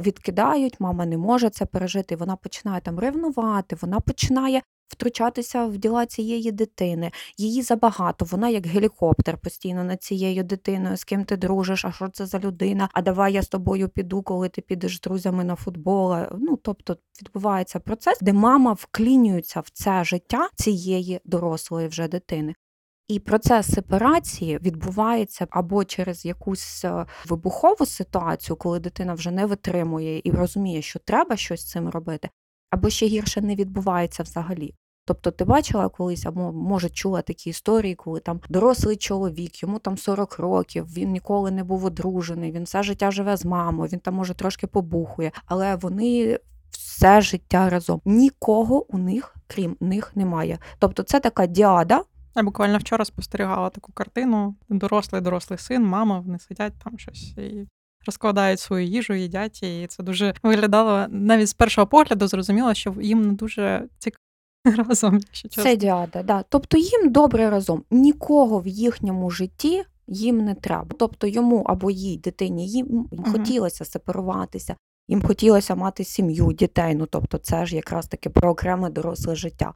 Відкидають, 0.00 0.80
мама 0.80 1.06
не 1.06 1.18
може 1.18 1.50
це 1.50 1.66
пережити. 1.66 2.16
Вона 2.16 2.36
починає 2.36 2.80
там 2.80 2.98
ревнувати, 2.98 3.76
вона 3.80 4.00
починає 4.00 4.62
втручатися 4.88 5.66
в 5.66 5.78
діла 5.78 6.06
цієї 6.06 6.52
дитини. 6.52 7.10
Її 7.36 7.62
забагато, 7.62 8.24
вона 8.24 8.48
як 8.48 8.66
гелікоптер 8.66 9.38
постійно 9.38 9.84
над 9.84 10.02
цією 10.02 10.44
дитиною, 10.44 10.96
з 10.96 11.04
ким 11.04 11.24
ти 11.24 11.36
дружиш, 11.36 11.84
а 11.84 11.92
що 11.92 12.08
це 12.08 12.26
за 12.26 12.38
людина? 12.38 12.88
А 12.92 13.02
давай 13.02 13.32
я 13.32 13.42
з 13.42 13.48
тобою 13.48 13.88
піду, 13.88 14.22
коли 14.22 14.48
ти 14.48 14.60
підеш 14.60 14.96
з 14.96 15.00
друзями 15.00 15.44
на 15.44 15.54
футбол. 15.54 16.16
Ну 16.38 16.58
тобто 16.62 16.96
відбувається 17.22 17.80
процес, 17.80 18.18
де 18.20 18.32
мама 18.32 18.72
вклінюється 18.72 19.60
в 19.60 19.70
це 19.72 20.04
життя 20.04 20.48
цієї 20.56 21.20
дорослої 21.24 21.88
вже 21.88 22.08
дитини. 22.08 22.54
І 23.08 23.20
процес 23.20 23.74
сепарації 23.74 24.58
відбувається 24.58 25.46
або 25.50 25.84
через 25.84 26.24
якусь 26.24 26.84
е, 26.84 27.06
вибухову 27.26 27.86
ситуацію, 27.86 28.56
коли 28.56 28.80
дитина 28.80 29.14
вже 29.14 29.30
не 29.30 29.46
витримує 29.46 30.20
і 30.24 30.30
розуміє, 30.30 30.82
що 30.82 30.98
треба 30.98 31.36
щось 31.36 31.60
з 31.60 31.70
цим 31.70 31.88
робити, 31.88 32.28
або 32.70 32.90
ще 32.90 33.06
гірше 33.06 33.40
не 33.40 33.54
відбувається 33.54 34.22
взагалі. 34.22 34.74
Тобто 35.04 35.30
ти 35.30 35.44
бачила 35.44 35.88
колись, 35.88 36.26
або 36.26 36.52
може 36.52 36.88
чула 36.88 37.22
такі 37.22 37.50
історії, 37.50 37.94
коли 37.94 38.20
там 38.20 38.40
дорослий 38.48 38.96
чоловік, 38.96 39.62
йому 39.62 39.78
там 39.78 39.96
40 39.96 40.38
років, 40.38 40.86
він 40.96 41.10
ніколи 41.10 41.50
не 41.50 41.64
був 41.64 41.84
одружений, 41.84 42.52
він 42.52 42.64
все 42.64 42.82
життя 42.82 43.10
живе 43.10 43.36
з 43.36 43.44
мамою, 43.44 43.90
він 43.92 44.00
там 44.00 44.14
може 44.14 44.34
трошки 44.34 44.66
побухує, 44.66 45.32
але 45.46 45.76
вони 45.76 46.38
все 46.70 47.20
життя 47.20 47.70
разом. 47.70 48.00
Нікого 48.04 48.94
у 48.94 48.98
них, 48.98 49.36
крім 49.46 49.76
них, 49.80 50.16
немає. 50.16 50.58
Тобто, 50.78 51.02
це 51.02 51.20
така 51.20 51.46
діада. 51.46 52.04
Я 52.36 52.42
буквально 52.42 52.78
вчора 52.78 53.04
спостерігала 53.04 53.70
таку 53.70 53.92
картину: 53.92 54.54
дорослий, 54.68 55.20
дорослий 55.20 55.58
син, 55.58 55.86
мама, 55.86 56.20
вони 56.20 56.38
сидять 56.38 56.72
там 56.84 56.98
щось 56.98 57.22
і 57.22 57.66
розкладають 58.08 58.60
свою 58.60 58.86
їжу, 58.86 59.14
їдять, 59.14 59.62
і 59.62 59.86
це 59.86 60.02
дуже 60.02 60.34
виглядало 60.42 61.06
навіть 61.08 61.48
з 61.48 61.54
першого 61.54 61.86
погляду, 61.86 62.26
зрозуміло, 62.26 62.74
що 62.74 62.94
їм 63.00 63.22
не 63.26 63.32
дуже 63.32 63.84
цікаво 63.98 64.24
разом. 64.88 65.14
якщо 65.14 65.48
чесно. 65.48 65.62
Це 65.62 65.76
діада, 65.76 66.22
да. 66.22 66.44
Тобто 66.48 66.78
їм 66.78 67.12
добре 67.12 67.50
разом. 67.50 67.84
Нікого 67.90 68.60
в 68.60 68.66
їхньому 68.66 69.30
житті 69.30 69.84
їм 70.06 70.44
не 70.44 70.54
треба. 70.54 70.86
Тобто 70.98 71.26
йому 71.26 71.62
або 71.62 71.90
їй 71.90 72.16
дитині 72.16 72.68
їм 72.68 72.86
угу. 73.10 73.24
хотілося 73.32 73.84
сепаруватися. 73.84 74.76
їм 75.08 75.22
хотілося 75.22 75.74
мати 75.74 76.04
сім'ю, 76.04 76.52
дітей. 76.52 76.94
Ну 76.94 77.06
тобто, 77.10 77.38
це 77.38 77.66
ж 77.66 77.76
якраз 77.76 78.06
таки 78.06 78.30
про 78.30 78.50
окреме 78.50 78.90
доросле 78.90 79.34
життя. 79.34 79.74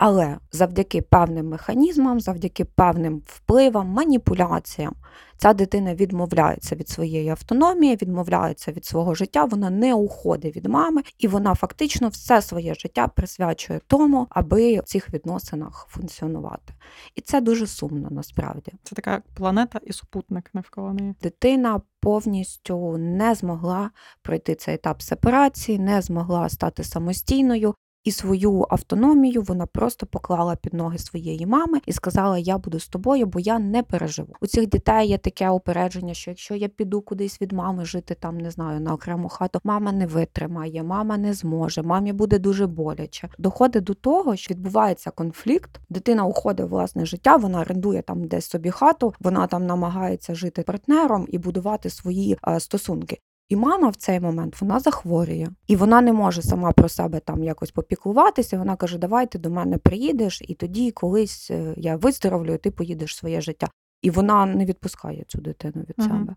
Але 0.00 0.38
завдяки 0.52 1.02
певним 1.02 1.48
механізмам, 1.48 2.20
завдяки 2.20 2.64
певним 2.64 3.22
впливам, 3.26 3.88
маніпуляціям, 3.88 4.94
ця 5.36 5.52
дитина 5.52 5.94
відмовляється 5.94 6.76
від 6.76 6.88
своєї 6.88 7.28
автономії, 7.28 7.96
відмовляється 7.96 8.72
від 8.72 8.84
свого 8.84 9.14
життя, 9.14 9.44
вона 9.44 9.70
не 9.70 9.94
уходить 9.94 10.56
від 10.56 10.66
мами, 10.66 11.02
і 11.18 11.28
вона 11.28 11.54
фактично 11.54 12.08
все 12.08 12.42
своє 12.42 12.74
життя 12.74 13.08
присвячує 13.08 13.80
тому, 13.86 14.26
аби 14.30 14.80
в 14.80 14.82
цих 14.82 15.14
відносинах 15.14 15.86
функціонувати. 15.90 16.74
І 17.14 17.20
це 17.20 17.40
дуже 17.40 17.66
сумно 17.66 18.08
насправді. 18.10 18.72
Це 18.82 18.94
така 18.94 19.22
планета 19.34 19.80
і 19.82 19.92
супутник 19.92 20.50
навколо 20.54 20.92
неї. 20.92 21.14
Дитина 21.22 21.80
повністю 22.00 22.96
не 22.98 23.34
змогла 23.34 23.90
пройти 24.22 24.54
цей 24.54 24.74
етап 24.74 25.02
сепарації, 25.02 25.78
не 25.78 26.02
змогла 26.02 26.48
стати 26.48 26.84
самостійною. 26.84 27.74
І 28.04 28.10
свою 28.10 28.66
автономію 28.70 29.42
вона 29.42 29.66
просто 29.66 30.06
поклала 30.06 30.56
під 30.56 30.74
ноги 30.74 30.98
своєї 30.98 31.46
мами 31.46 31.80
і 31.86 31.92
сказала: 31.92 32.38
Я 32.38 32.58
буду 32.58 32.80
з 32.80 32.88
тобою, 32.88 33.26
бо 33.26 33.40
я 33.40 33.58
не 33.58 33.82
переживу. 33.82 34.34
У 34.40 34.46
цих 34.46 34.68
дітей 34.68 35.08
є 35.08 35.18
таке 35.18 35.50
упередження, 35.50 36.14
що 36.14 36.30
якщо 36.30 36.54
я 36.54 36.68
піду 36.68 37.00
кудись 37.00 37.40
від 37.40 37.52
мами 37.52 37.84
жити, 37.84 38.16
там 38.20 38.38
не 38.38 38.50
знаю, 38.50 38.80
на 38.80 38.94
окрему 38.94 39.28
хату, 39.28 39.60
мама 39.64 39.92
не 39.92 40.06
витримає, 40.06 40.82
мама 40.82 41.16
не 41.18 41.34
зможе, 41.34 41.82
мамі 41.82 42.12
буде 42.12 42.38
дуже 42.38 42.66
боляче. 42.66 43.28
Доходить 43.38 43.84
до 43.84 43.94
того, 43.94 44.36
що 44.36 44.54
відбувається 44.54 45.10
конфлікт. 45.10 45.80
Дитина 45.88 46.24
уходить 46.24 46.66
в 46.66 46.68
власне 46.68 47.06
життя, 47.06 47.36
вона 47.36 47.60
орендує 47.60 48.02
там 48.02 48.24
десь 48.24 48.46
собі 48.46 48.70
хату, 48.70 49.14
вона 49.20 49.46
там 49.46 49.66
намагається 49.66 50.34
жити 50.34 50.62
партнером 50.62 51.26
і 51.28 51.38
будувати 51.38 51.90
свої 51.90 52.38
а, 52.42 52.60
стосунки. 52.60 53.18
І 53.50 53.56
мама 53.56 53.88
в 53.88 53.96
цей 53.96 54.20
момент 54.20 54.60
вона 54.60 54.80
захворює, 54.80 55.48
і 55.66 55.76
вона 55.76 56.00
не 56.00 56.12
може 56.12 56.42
сама 56.42 56.72
про 56.72 56.88
себе 56.88 57.20
там 57.20 57.44
якось 57.44 57.70
попіклуватися. 57.70 58.58
Вона 58.58 58.76
каже: 58.76 58.98
Давай 58.98 59.26
ти 59.26 59.38
до 59.38 59.50
мене 59.50 59.78
приїдеш, 59.78 60.42
і 60.48 60.54
тоді 60.54 60.90
колись 60.90 61.50
е, 61.50 61.74
я 61.76 61.96
виздоровлю, 61.96 62.54
і 62.54 62.58
ти 62.58 62.70
поїдеш 62.70 63.12
в 63.14 63.18
своє 63.18 63.40
життя. 63.40 63.68
І 64.02 64.10
вона 64.10 64.46
не 64.46 64.64
відпускає 64.64 65.24
цю 65.28 65.38
дитину 65.40 65.84
від 65.88 65.94
Мгм. 65.98 66.08
себе. 66.08 66.36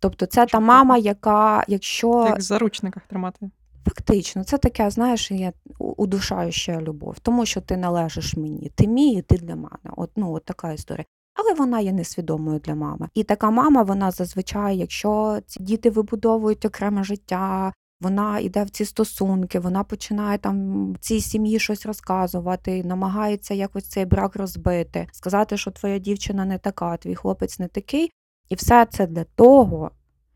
Тобто, 0.00 0.26
це 0.26 0.46
та 0.46 0.60
мама, 0.60 0.98
яка, 0.98 1.64
якщо 1.68 2.24
Як 2.28 2.38
в 2.38 2.40
заручниках 2.40 3.02
тримати. 3.06 3.50
Фактично, 3.84 4.44
це 4.44 4.58
таке, 4.58 4.90
знаєш, 4.90 5.30
є 5.30 5.52
у- 5.78 5.92
удушаюча 5.92 6.80
любов, 6.80 7.18
тому 7.18 7.46
що 7.46 7.60
ти 7.60 7.76
належиш 7.76 8.36
мені, 8.36 8.70
ти 8.74 8.86
мій, 8.86 9.12
і 9.12 9.22
ти 9.22 9.36
для 9.36 9.56
мене. 9.56 9.92
От, 9.96 10.10
ну, 10.16 10.32
от 10.32 10.44
така 10.44 10.72
історія. 10.72 11.04
Але 11.34 11.54
вона 11.54 11.80
є 11.80 11.92
несвідомою 11.92 12.58
для 12.58 12.74
мами. 12.74 13.08
І 13.14 13.24
така 13.24 13.50
мама, 13.50 13.82
вона 13.82 14.10
зазвичай, 14.10 14.76
якщо 14.78 15.38
ці 15.46 15.62
діти 15.62 15.90
вибудовують 15.90 16.64
окреме 16.64 17.04
життя, 17.04 17.72
вона 18.00 18.38
йде 18.38 18.64
в 18.64 18.70
ці 18.70 18.84
стосунки, 18.84 19.58
вона 19.58 19.84
починає 19.84 20.38
там 20.38 20.96
цій 21.00 21.20
сім'ї 21.20 21.58
щось 21.58 21.86
розказувати, 21.86 22.84
намагається 22.84 23.54
якось 23.54 23.88
цей 23.88 24.04
брак 24.04 24.36
розбити, 24.36 25.08
сказати, 25.12 25.56
що 25.56 25.70
твоя 25.70 25.98
дівчина 25.98 26.44
не 26.44 26.58
така, 26.58 26.96
твій 26.96 27.14
хлопець 27.14 27.58
не 27.58 27.68
такий. 27.68 28.10
І 28.48 28.54
все 28.54 28.86
це 28.86 29.06
для 29.06 29.24
того, 29.24 29.90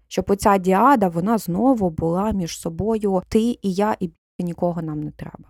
щоб 0.09 0.25
оця 0.29 0.59
діада 0.59 1.09
вона 1.09 1.39
знову 1.39 1.91
була 1.91 2.33
між 2.33 2.61
собою 2.61 3.23
ти 3.29 3.41
і 3.41 3.59
я, 3.63 3.97
і 4.01 4.11
нікого 4.39 4.83
нам 4.83 5.01
не 5.01 5.11
треба. 5.11 5.49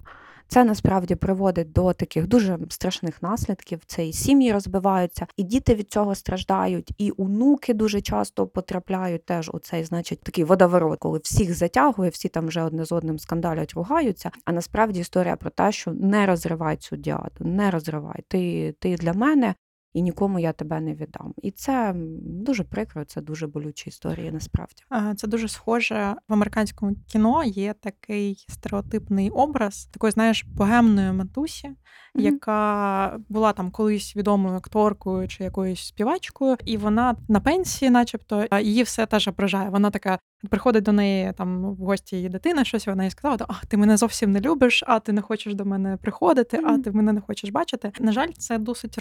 Це 0.48 0.64
насправді 0.64 1.14
приводить 1.14 1.72
до 1.72 1.92
таких 1.92 2.26
дуже 2.26 2.59
страшних 2.68 3.22
наслідків. 3.22 3.80
Це 3.87 4.06
і 4.06 4.12
сім'ї 4.12 4.52
розбиваються, 4.52 5.26
і 5.37 5.42
діти 5.42 5.74
від 5.74 5.90
цього 5.90 6.14
страждають, 6.14 6.92
і 6.98 7.12
онуки 7.16 7.74
дуже 7.74 8.00
часто 8.00 8.46
потрапляють 8.46 9.24
теж 9.24 9.50
у 9.54 9.59
цей, 9.59 9.85
значить, 9.85 10.20
такий 10.22 10.44
водоворот, 10.44 10.98
коли 10.98 11.18
всіх 11.18 11.54
затягує, 11.54 12.11
всі 12.11 12.28
там 12.28 12.46
вже 12.46 12.62
одне 12.62 12.85
з 12.85 12.92
одним 12.92 13.18
скандалять, 13.18 13.72
ругаються. 13.74 14.30
А 14.44 14.52
насправді 14.52 15.00
історія 15.00 15.37
про 15.37 15.50
те, 15.50 15.72
що 15.72 15.92
не 15.92 16.26
розривай 16.26 16.76
цю 16.76 16.96
діаду, 16.96 17.30
не 17.40 17.70
розривай. 17.70 18.24
Ти, 18.28 18.74
ти 18.80 18.96
для 18.96 19.12
мене. 19.12 19.54
І 19.96 20.02
нікому 20.02 20.38
я 20.38 20.52
тебе 20.52 20.80
не 20.80 20.94
віддам. 20.94 21.35
І 21.42 21.50
це 21.50 21.94
дуже 22.20 22.64
прикро, 22.64 23.04
це 23.04 23.20
дуже 23.20 23.46
болючі 23.46 23.90
історії 23.90 24.32
насправді. 24.32 24.82
Це 25.16 25.26
дуже 25.28 25.48
схоже 25.48 26.14
в 26.28 26.32
американському 26.32 26.96
кіно. 27.06 27.44
Є 27.44 27.74
такий 27.80 28.46
стереотипний 28.48 29.30
образ 29.30 29.87
такої, 29.92 30.11
знаєш, 30.11 30.44
богемної 30.44 31.12
матусі, 31.12 31.70
яка 32.14 33.18
була 33.28 33.52
там 33.52 33.70
колись 33.70 34.16
відомою 34.16 34.56
акторкою 34.56 35.28
чи 35.28 35.44
якоюсь 35.44 35.87
співачкою, 35.87 36.56
і 36.64 36.76
вона 36.76 37.16
на 37.28 37.40
пенсії, 37.40 37.90
начебто, 37.90 38.44
її 38.61 38.82
все 38.82 39.06
теж 39.06 39.28
ображає. 39.28 39.70
Вона 39.70 39.90
така 39.90 40.18
приходить 40.50 40.85
до 40.85 40.92
неї 40.92 41.32
там 41.32 41.64
в 41.74 41.76
гості 41.76 42.16
її 42.16 42.28
дитина, 42.28 42.64
щось 42.64 42.87
вона 42.87 43.04
їй 43.04 43.11
сказала: 43.11 43.46
а 43.48 43.66
ти 43.66 43.76
мене 43.76 43.96
зовсім 43.96 44.32
не 44.32 44.40
любиш, 44.40 44.85
а 44.87 45.00
ти 45.00 45.12
не 45.12 45.22
хочеш 45.22 45.54
до 45.54 45.64
мене 45.64 45.96
приходити, 45.96 46.61
а 46.64 46.78
ти 46.78 46.90
мене 46.90 47.12
не 47.12 47.20
хочеш 47.20 47.50
бачити. 47.50 47.92
На 48.00 48.12
жаль, 48.12 48.28
це 48.38 48.59
досить 48.59 48.98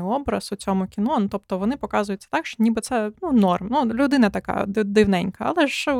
романтизований 0.00 0.20
образ 0.20 0.52
у 0.52 0.56
цьому 0.56 0.86
кіно. 0.86 1.18
Ну, 1.20 1.28
тобто 1.28 1.58
вони 1.58 1.76
показуються 1.76 2.28
так, 2.30 2.46
що 2.46 2.62
ніби 2.62 2.80
це 2.80 3.12
ну 3.22 3.32
норм. 3.32 3.68
Ну 3.70 3.84
людина 3.84 4.30
така 4.30 4.64
дивненька, 4.66 5.52
але 5.56 5.66
ж 5.66 5.94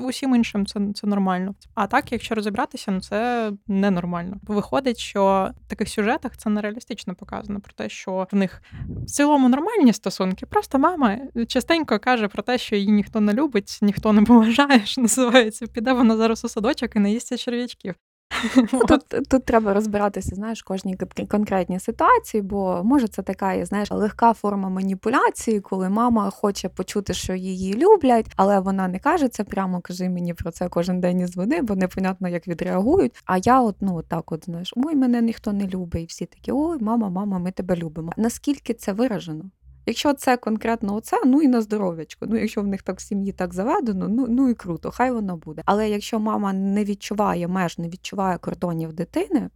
усім 0.00 0.34
іншим 0.34 0.66
це, 0.66 0.80
це 0.94 1.06
нормально. 1.06 1.54
А 1.74 1.86
так, 1.86 2.12
якщо 2.12 2.34
розібратися, 2.34 2.90
ну 2.90 3.00
це 3.00 3.52
ненормально. 3.66 4.36
Виходить, 4.42 4.98
що 4.98 5.50
в 5.66 5.68
таких 5.68 5.88
сюжетах 5.88 6.36
це 6.36 6.50
нереалістично 6.50 7.14
показано 7.14 7.60
про 7.60 7.72
те, 7.72 7.88
що 7.88 8.26
в 8.32 8.36
них 8.36 8.62
в 8.88 9.04
цілому 9.04 9.48
нормальні 9.48 9.92
стосунки. 9.92 10.46
Просто 10.46 10.78
мама 10.78 11.18
частенько 11.48 11.98
каже 11.98 12.28
про 12.28 12.42
те, 12.42 12.58
що 12.58 12.76
її 12.76 12.92
ніхто 12.92 13.20
не 13.20 13.32
любить, 13.32 13.78
ніхто 13.82 14.12
не 14.12 14.22
поважає, 14.22 14.80
що 14.84 15.00
називається. 15.00 15.66
Піде 15.66 15.92
вона 15.92 16.16
зараз 16.16 16.44
у 16.44 16.48
садочок 16.48 16.96
і 16.96 16.98
наїсться 16.98 17.36
черв'ячків. 17.36 17.94
Тут, 18.88 19.28
тут 19.28 19.44
треба 19.44 19.74
розбиратися, 19.74 20.34
знаєш, 20.34 20.62
кожній 20.62 20.96
конкретній 21.30 21.80
ситуації, 21.80 22.42
бо 22.42 22.80
може 22.84 23.08
це 23.08 23.22
така, 23.22 23.66
знаєш, 23.66 23.90
легка 23.90 24.32
форма 24.32 24.68
маніпуляції, 24.68 25.60
коли 25.60 25.88
мама 25.88 26.30
хоче 26.30 26.68
почути, 26.68 27.14
що 27.14 27.34
її 27.34 27.74
люблять, 27.74 28.26
але 28.36 28.60
вона 28.60 28.88
не 28.88 28.98
каже 28.98 29.28
це 29.28 29.44
прямо, 29.44 29.80
кажи 29.80 30.08
мені 30.08 30.34
про 30.34 30.50
це 30.50 30.68
кожен 30.68 31.00
день 31.00 31.20
із 31.20 31.36
води, 31.36 31.62
бо 31.62 31.74
непонятно, 31.74 32.28
як 32.28 32.48
відреагують. 32.48 33.12
А 33.24 33.38
я, 33.38 33.60
от 33.60 33.76
ну 33.80 34.02
так, 34.02 34.32
от 34.32 34.44
знаєш, 34.44 34.72
ой, 34.76 34.94
мене 34.96 35.22
ніхто 35.22 35.52
не 35.52 35.66
любить, 35.66 36.02
і 36.02 36.06
всі 36.06 36.26
такі, 36.26 36.52
ой, 36.52 36.78
мама, 36.80 37.08
мама, 37.08 37.38
ми 37.38 37.50
тебе 37.50 37.76
любимо. 37.76 38.12
Наскільки 38.16 38.74
це 38.74 38.92
виражено? 38.92 39.44
Якщо 39.86 40.12
це 40.12 40.36
конкретно 40.36 40.94
оце, 40.94 41.16
ну 41.26 41.42
і 41.42 41.48
на 41.48 41.60
здоров'ячко. 41.60 42.26
Ну, 42.28 42.36
якщо 42.36 42.62
в 42.62 42.66
них 42.66 42.82
так 42.82 42.98
в 42.98 43.00
сім'ї 43.00 43.32
так 43.32 43.54
заведено, 43.54 44.08
ну, 44.08 44.26
ну 44.28 44.48
і 44.48 44.54
круто, 44.54 44.90
хай 44.90 45.12
воно 45.12 45.36
буде. 45.36 45.62
Але 45.64 45.90
якщо 45.90 46.20
мама 46.20 46.52
не 46.52 46.84
відчуває 46.84 47.48
меж, 47.48 47.78
не 47.78 47.88
відчуває 47.88 48.38
кордонів 48.38 48.92
дитини, 48.92 49.50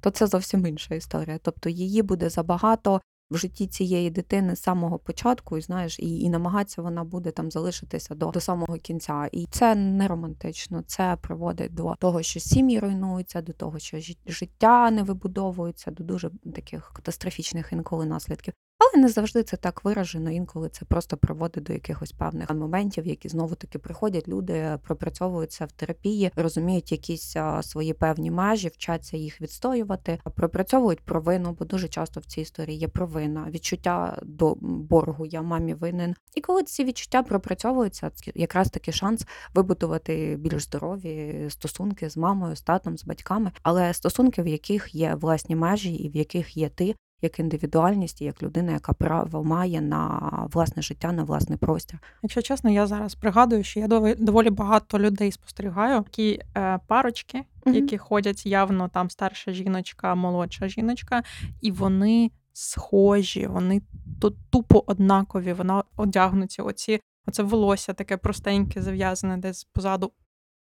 то 0.00 0.10
це 0.10 0.26
зовсім 0.26 0.66
інша 0.66 0.94
історія. 0.94 1.38
Тобто 1.42 1.68
її 1.68 2.02
буде 2.02 2.30
забагато 2.30 3.00
в 3.30 3.36
житті 3.36 3.66
цієї 3.66 4.10
дитини 4.10 4.56
з 4.56 4.62
самого 4.62 4.98
початку, 4.98 5.58
і 5.58 5.60
знаєш, 5.60 5.98
і, 5.98 6.20
і 6.20 6.30
намагатися 6.30 6.82
вона 6.82 7.04
буде 7.04 7.30
там 7.30 7.50
залишитися 7.50 8.14
до, 8.14 8.26
до 8.26 8.40
самого 8.40 8.76
кінця. 8.76 9.28
І 9.32 9.46
це 9.50 9.74
не 9.74 10.08
романтично. 10.08 10.82
Це 10.86 11.16
приводить 11.20 11.74
до 11.74 11.94
того, 11.98 12.22
що 12.22 12.40
сім'ї 12.40 12.78
руйнуються, 12.78 13.42
до 13.42 13.52
того, 13.52 13.78
що 13.78 13.96
жит- 13.96 14.18
життя 14.26 14.90
не 14.90 15.02
вибудовується, 15.02 15.90
до 15.90 16.04
дуже 16.04 16.30
таких 16.54 16.92
катастрофічних 16.94 17.72
інколи 17.72 18.06
наслідків. 18.06 18.54
Але 18.78 19.02
не 19.02 19.08
завжди 19.08 19.42
це 19.42 19.56
так 19.56 19.84
виражено. 19.84 20.30
Інколи 20.30 20.68
це 20.68 20.84
просто 20.84 21.16
приводить 21.16 21.64
до 21.64 21.72
якихось 21.72 22.12
певних 22.12 22.50
моментів, 22.50 23.06
які 23.06 23.28
знову 23.28 23.54
таки 23.54 23.78
приходять. 23.78 24.28
Люди 24.28 24.78
пропрацьовуються 24.82 25.64
в 25.64 25.72
терапії, 25.72 26.30
розуміють 26.36 26.92
якісь 26.92 27.36
свої 27.62 27.92
певні 27.92 28.30
межі, 28.30 28.68
вчаться 28.68 29.16
їх 29.16 29.40
відстоювати, 29.40 30.20
пропрацьовують 30.34 31.00
провину, 31.00 31.56
бо 31.58 31.64
дуже 31.64 31.88
часто 31.88 32.20
в 32.20 32.24
цій 32.24 32.40
історії 32.40 32.78
є 32.78 32.88
провина, 32.88 33.46
відчуття 33.50 34.18
до 34.22 34.54
боргу. 34.60 35.26
Я 35.26 35.42
мамі 35.42 35.74
винен. 35.74 36.14
І 36.34 36.40
коли 36.40 36.62
ці 36.62 36.84
відчуття 36.84 37.22
пропрацьовуються, 37.22 38.10
якраз 38.34 38.70
таки 38.70 38.92
шанс 38.92 39.26
вибудувати 39.54 40.36
більш 40.38 40.64
здорові 40.64 41.46
стосунки 41.48 42.10
з 42.10 42.16
мамою, 42.16 42.56
з 42.56 42.62
татом, 42.62 42.98
з 42.98 43.04
батьками, 43.04 43.52
але 43.62 43.94
стосунки, 43.94 44.42
в 44.42 44.46
яких 44.46 44.94
є 44.94 45.14
власні 45.14 45.56
межі, 45.56 45.94
і 45.94 46.08
в 46.08 46.16
яких 46.16 46.56
є 46.56 46.68
ти. 46.68 46.94
Як 47.22 47.38
індивідуальність, 47.38 48.22
і 48.22 48.24
як 48.24 48.42
людина, 48.42 48.72
яка 48.72 48.92
право 48.92 49.44
має 49.44 49.80
на 49.80 50.30
власне 50.52 50.82
життя, 50.82 51.12
на 51.12 51.24
власний 51.24 51.58
простір. 51.58 51.98
Якщо 52.22 52.42
чесно, 52.42 52.70
я 52.70 52.86
зараз 52.86 53.14
пригадую, 53.14 53.64
що 53.64 53.80
я 53.80 53.88
доволі, 54.18 54.50
багато 54.50 54.98
людей 54.98 55.32
спостерігаю, 55.32 56.02
такі 56.02 56.40
е, 56.56 56.78
парочки, 56.86 57.42
Мгм. 57.64 57.74
які 57.74 57.98
ходять 57.98 58.46
явно 58.46 58.88
там 58.88 59.10
старша 59.10 59.52
жіночка, 59.52 60.14
молодша 60.14 60.68
жіночка, 60.68 61.22
і 61.60 61.70
вони 61.70 62.30
схожі, 62.52 63.46
вони 63.46 63.82
то 64.20 64.30
тупо 64.50 64.84
однакові, 64.86 65.52
вона 65.52 65.84
одягнуті. 65.96 66.62
Оці, 66.62 67.00
оце 67.26 67.42
волосся 67.42 67.92
таке 67.92 68.16
простеньке, 68.16 68.82
зав'язане 68.82 69.36
десь 69.36 69.64
позаду 69.64 70.12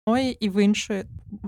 одної 0.06 0.32
і 0.44 0.48
в 0.48 0.64
іншої. 0.64 1.04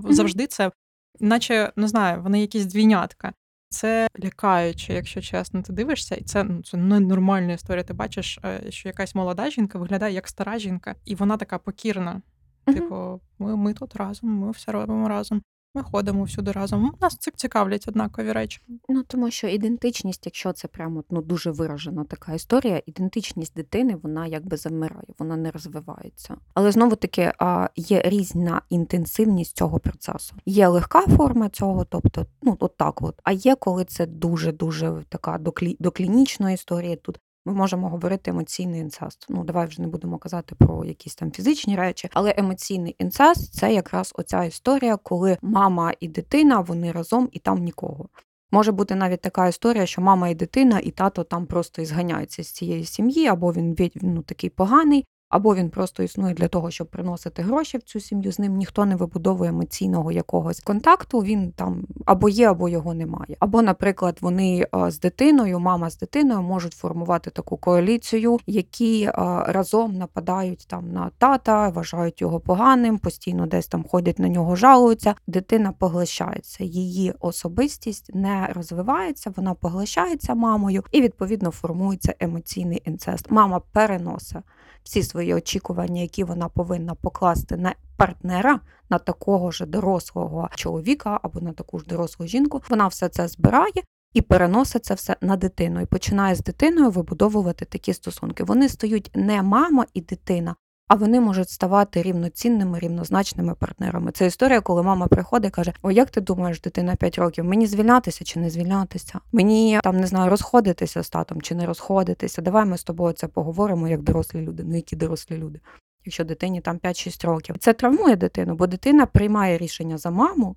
Завжди 0.09 0.47
це, 0.47 0.71
наче 1.19 1.71
не 1.75 1.87
знаю, 1.87 2.21
вони 2.21 2.41
якісь 2.41 2.65
двійнятка. 2.65 3.33
Це 3.69 4.07
лякаюче, 4.23 4.93
якщо 4.93 5.21
чесно, 5.21 5.61
ти 5.61 5.73
дивишся, 5.73 6.15
і 6.15 6.23
це 6.23 6.43
ну 6.43 6.63
це 6.63 6.77
ненормальна 6.77 7.53
історія. 7.53 7.83
Ти 7.83 7.93
бачиш, 7.93 8.39
е, 8.45 8.61
що 8.71 8.89
якась 8.89 9.15
молода 9.15 9.49
жінка 9.49 9.79
виглядає 9.79 10.13
як 10.13 10.27
стара 10.27 10.59
жінка, 10.59 10.95
і 11.05 11.15
вона 11.15 11.37
така 11.37 11.57
покірна. 11.57 12.21
Типу, 12.65 13.21
ми, 13.39 13.55
ми 13.55 13.73
тут 13.73 13.95
разом, 13.95 14.29
ми 14.29 14.51
все 14.51 14.71
робимо 14.71 15.07
разом, 15.07 15.41
ми 15.75 15.83
ходимо 15.83 16.23
всюди 16.23 16.51
разом. 16.51 16.93
Нас 17.01 17.17
ці- 17.17 17.31
цікавлять 17.35 17.85
однакові 17.87 18.31
речі. 18.31 18.61
Ну, 18.89 19.03
тому 19.03 19.31
що 19.31 19.47
ідентичність, 19.47 20.25
якщо 20.25 20.53
це 20.53 20.67
прямо 20.67 21.03
ну, 21.09 21.21
дуже 21.21 21.51
виражена 21.51 22.03
така 22.03 22.33
історія, 22.33 22.81
ідентичність 22.85 23.53
дитини, 23.55 23.97
вона 24.03 24.27
якби 24.27 24.57
завмирає, 24.57 25.07
вона 25.19 25.35
не 25.37 25.51
розвивається. 25.51 26.37
Але 26.53 26.71
знову 26.71 26.95
таки 26.95 27.31
є 27.75 28.01
різна 28.05 28.61
інтенсивність 28.69 29.57
цього 29.57 29.79
процесу. 29.79 30.35
Є 30.45 30.67
легка 30.67 31.01
форма 31.07 31.49
цього, 31.49 31.85
тобто, 31.85 32.25
ну 32.41 32.57
от 32.59 32.77
так 32.77 33.01
от. 33.01 33.19
А 33.23 33.31
є 33.31 33.55
коли 33.55 33.85
це 33.85 34.05
дуже 34.05 34.51
дуже 34.51 35.03
така 35.09 35.37
доклі, 35.37 35.77
доклінічна 35.79 36.51
історія. 36.51 36.95
Тут 36.95 37.19
ми 37.47 37.53
можемо 37.53 37.89
говорити 37.89 38.31
емоційний 38.31 38.81
інцест. 38.81 39.25
Ну, 39.29 39.43
давай 39.43 39.67
вже 39.67 39.81
не 39.81 39.87
будемо 39.87 40.17
казати 40.17 40.55
про 40.55 40.85
якісь 40.85 41.15
там 41.15 41.31
фізичні 41.31 41.75
речі, 41.75 42.09
але 42.13 42.33
емоційний 42.37 42.95
інцест 42.99 43.53
це 43.53 43.73
якраз 43.73 44.13
оця 44.15 44.43
історія, 44.43 44.97
коли 44.97 45.37
мама 45.41 45.93
і 45.99 46.07
дитина 46.07 46.59
вони 46.59 46.91
разом 46.91 47.29
і 47.31 47.39
там 47.39 47.57
нікого. 47.57 48.09
Може 48.51 48.71
бути 48.71 48.95
навіть 48.95 49.21
така 49.21 49.47
історія, 49.47 49.85
що 49.85 50.01
мама 50.01 50.29
і 50.29 50.35
дитина, 50.35 50.79
і 50.79 50.91
тато 50.91 51.23
там 51.23 51.45
просто 51.45 51.81
ізганяються 51.81 52.43
з 52.43 52.51
цієї 52.51 52.85
сім'ї, 52.85 53.27
або 53.27 53.53
він 53.53 53.75
ну, 53.95 54.21
такий 54.21 54.49
поганий, 54.49 55.05
або 55.29 55.55
він 55.55 55.69
просто 55.69 56.03
існує 56.03 56.33
для 56.33 56.47
того, 56.47 56.71
щоб 56.71 56.87
приносити 56.87 57.41
гроші 57.41 57.77
в 57.77 57.83
цю 57.83 57.99
сім'ю. 57.99 58.31
З 58.31 58.39
ним 58.39 58.55
ніхто 58.55 58.85
не 58.85 58.95
вибудовує 58.95 59.49
емоційного 59.49 60.11
якогось 60.11 60.59
контакту. 60.59 61.19
Він 61.19 61.51
там 61.51 61.83
або 62.05 62.29
є, 62.29 62.49
або 62.49 62.69
його 62.69 62.93
немає. 62.93 63.37
Або, 63.39 63.61
наприклад, 63.61 64.17
вони 64.21 64.67
з 64.87 64.99
дитиною, 64.99 65.59
мама 65.59 65.89
з 65.89 65.97
дитиною 65.97 66.41
можуть 66.41 66.73
формувати 66.73 67.29
таку 67.29 67.57
коаліцію, 67.57 68.39
які 68.47 69.09
разом 69.47 69.93
нападають 69.93 70.65
там 70.67 70.91
на 70.91 71.11
тата, 71.17 71.69
вважають 71.69 72.21
його 72.21 72.39
поганим, 72.39 72.97
постійно 72.97 73.45
десь 73.45 73.67
там 73.67 73.83
ходять 73.83 74.19
на 74.19 74.29
нього, 74.29 74.55
жалуються. 74.55 75.15
Дитина 75.27 75.73
поглощається, 75.79 76.63
її 76.63 77.13
особистість 77.19 78.15
не 78.15 78.47
розвивається, 78.55 79.33
вона 79.35 79.53
поглощається 79.53 80.35
мамою, 80.35 80.83
і 80.91 81.01
відповідно 81.01 81.51
формується 81.51 82.15
емоційний 82.19 82.81
інцест. 82.85 83.31
Мама 83.31 83.61
переносить 83.71 84.43
всі 84.87 85.03
свої 85.03 85.33
очікування, 85.33 86.01
які 86.01 86.23
вона 86.23 86.49
повинна 86.49 86.95
покласти 86.95 87.57
на 87.57 87.75
партнера, 87.97 88.59
на 88.89 88.97
такого 88.97 89.51
ж 89.51 89.65
дорослого 89.65 90.49
чоловіка 90.55 91.19
або 91.23 91.39
на 91.39 91.53
таку 91.53 91.79
ж 91.79 91.85
дорослу 91.85 92.27
жінку. 92.27 92.61
Вона 92.69 92.87
все 92.87 93.09
це 93.09 93.27
збирає. 93.27 93.83
І 94.13 94.21
переносить 94.21 94.85
це 94.85 94.93
все 94.93 95.15
на 95.21 95.37
дитину, 95.37 95.81
і 95.81 95.85
починає 95.85 96.35
з 96.35 96.39
дитиною 96.39 96.91
вибудовувати 96.91 97.65
такі 97.65 97.93
стосунки. 97.93 98.43
Вони 98.43 98.69
стають 98.69 99.11
не 99.15 99.41
мама 99.41 99.85
і 99.93 100.01
дитина, 100.01 100.55
а 100.87 100.95
вони 100.95 101.19
можуть 101.19 101.49
ставати 101.49 102.01
рівноцінними, 102.01 102.79
рівнозначними 102.79 103.55
партнерами. 103.55 104.11
Це 104.11 104.25
історія, 104.25 104.61
коли 104.61 104.83
мама 104.83 105.07
приходить 105.07 105.49
і 105.49 105.55
каже: 105.55 105.73
О, 105.81 105.91
як 105.91 106.09
ти 106.09 106.21
думаєш, 106.21 106.61
дитина 106.61 106.95
5 106.95 107.17
років? 107.17 107.45
Мені 107.45 107.67
звільнятися 107.67 108.25
чи 108.25 108.39
не 108.39 108.49
звільнятися? 108.49 109.19
Мені 109.31 109.79
там 109.83 109.99
не 109.99 110.07
знаю, 110.07 110.29
розходитися 110.29 111.03
з 111.03 111.09
татом 111.09 111.41
чи 111.41 111.55
не 111.55 111.65
розходитися. 111.65 112.41
Давай 112.41 112.65
ми 112.65 112.77
з 112.77 112.83
тобою 112.83 113.13
це 113.13 113.27
поговоримо 113.27 113.87
як 113.87 114.01
дорослі 114.01 114.41
люди. 114.41 114.63
Ну 114.63 114.75
які 114.75 114.95
дорослі 114.95 115.37
люди? 115.37 115.59
Якщо 116.05 116.23
дитині 116.23 116.61
там 116.61 116.77
5-6 116.77 117.27
років, 117.27 117.55
це 117.59 117.73
травмує 117.73 118.15
дитину, 118.15 118.55
бо 118.55 118.67
дитина 118.67 119.05
приймає 119.05 119.57
рішення 119.57 119.97
за 119.97 120.11
маму. 120.11 120.55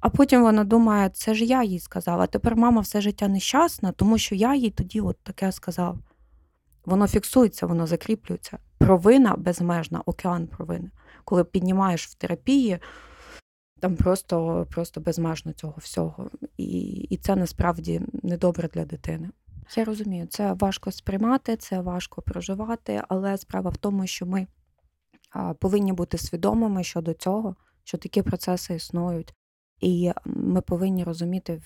А 0.00 0.08
потім 0.08 0.42
вона 0.42 0.64
думає, 0.64 1.08
це 1.08 1.34
ж 1.34 1.44
я 1.44 1.62
їй 1.62 1.80
сказала. 1.80 2.26
Тепер 2.26 2.56
мама 2.56 2.80
все 2.80 3.00
життя 3.00 3.28
нещасна, 3.28 3.92
тому 3.92 4.18
що 4.18 4.34
я 4.34 4.54
їй 4.54 4.70
тоді 4.70 5.00
от 5.00 5.16
таке 5.22 5.52
сказав. 5.52 5.98
Воно 6.84 7.06
фіксується, 7.06 7.66
воно 7.66 7.86
закріплюється. 7.86 8.58
Провина 8.92 9.36
безмежна, 9.36 10.02
океан 10.06 10.46
провини. 10.46 10.90
Коли 11.24 11.44
піднімаєш 11.44 12.06
в 12.06 12.14
терапії, 12.14 12.78
там 13.80 13.96
просто, 13.96 14.66
просто 14.70 15.00
безмежно 15.00 15.52
цього 15.52 15.74
всього. 15.78 16.30
І, 16.56 16.80
і 16.90 17.16
це 17.16 17.36
насправді 17.36 18.02
недобре 18.22 18.68
для 18.68 18.84
дитини. 18.84 19.30
Я 19.76 19.84
розумію, 19.84 20.26
це 20.26 20.52
важко 20.52 20.92
сприймати, 20.92 21.56
це 21.56 21.80
важко 21.80 22.22
проживати, 22.22 23.02
але 23.08 23.38
справа 23.38 23.70
в 23.70 23.76
тому, 23.76 24.06
що 24.06 24.26
ми 24.26 24.46
повинні 25.58 25.92
бути 25.92 26.18
свідомими 26.18 26.84
щодо 26.84 27.14
цього, 27.14 27.56
що 27.84 27.98
такі 27.98 28.22
процеси 28.22 28.74
існують. 28.74 29.34
І 29.80 30.12
ми 30.24 30.60
повинні 30.60 31.04
розуміти, 31.04 31.62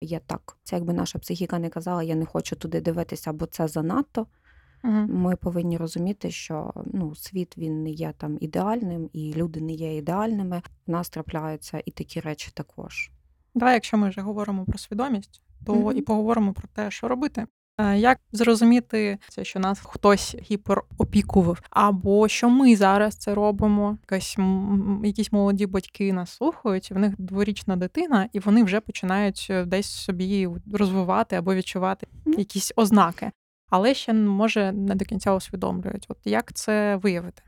є 0.00 0.20
так. 0.26 0.56
Це 0.62 0.76
якби 0.76 0.92
наша 0.92 1.18
психіка 1.18 1.58
не 1.58 1.68
казала, 1.68 2.02
я 2.02 2.14
не 2.14 2.26
хочу 2.26 2.56
туди 2.56 2.80
дивитися, 2.80 3.32
бо 3.32 3.46
це 3.46 3.68
занадто. 3.68 4.26
Угу. 4.84 4.92
Ми 5.08 5.36
повинні 5.36 5.76
розуміти, 5.76 6.30
що 6.30 6.72
ну, 6.92 7.14
світ 7.14 7.58
він 7.58 7.82
не 7.82 7.90
є 7.90 8.12
там 8.18 8.38
ідеальним, 8.40 9.10
і 9.12 9.34
люди 9.36 9.60
не 9.60 9.72
є 9.72 9.96
ідеальними. 9.96 10.62
В 10.86 10.90
нас 10.90 11.08
трапляються 11.10 11.82
і 11.84 11.90
такі 11.90 12.20
речі 12.20 12.50
також. 12.54 13.10
Давай, 13.54 13.74
якщо 13.74 13.96
ми 13.96 14.08
вже 14.08 14.20
говоримо 14.20 14.64
про 14.64 14.78
свідомість, 14.78 15.42
то 15.66 15.74
Мгм. 15.74 15.96
і 15.96 16.02
поговоримо 16.02 16.52
про 16.52 16.68
те, 16.74 16.90
що 16.90 17.08
робити. 17.08 17.46
Е, 17.80 17.98
Як 17.98 18.20
зрозуміти, 18.32 19.18
це, 19.28 19.44
що 19.44 19.60
нас 19.60 19.80
хтось 19.84 20.36
гіперопікував, 20.50 21.60
або 21.70 22.28
що 22.28 22.50
ми 22.50 22.76
зараз 22.76 23.14
це 23.16 23.34
робимо? 23.34 23.98
Якась 24.02 24.36
якісь 25.04 25.32
молоді 25.32 25.66
батьки 25.66 26.12
нас 26.12 26.30
слухають, 26.30 26.90
в 26.90 26.98
них 26.98 27.14
дворічна 27.18 27.76
дитина, 27.76 28.28
і 28.32 28.38
вони 28.38 28.62
вже 28.64 28.80
починають 28.80 29.46
е, 29.50 29.64
десь 29.64 29.86
собі 29.86 30.48
розвивати 30.72 31.36
або 31.36 31.54
відчувати 31.54 32.06
якісь 32.26 32.72
ознаки, 32.76 33.30
але 33.70 33.94
ще 33.94 34.12
може 34.12 34.72
не 34.72 34.94
до 34.94 35.04
кінця 35.04 35.34
усвідомлюють. 35.34 36.06
От 36.08 36.18
як 36.24 36.52
це 36.52 36.96
виявити? 36.96 37.42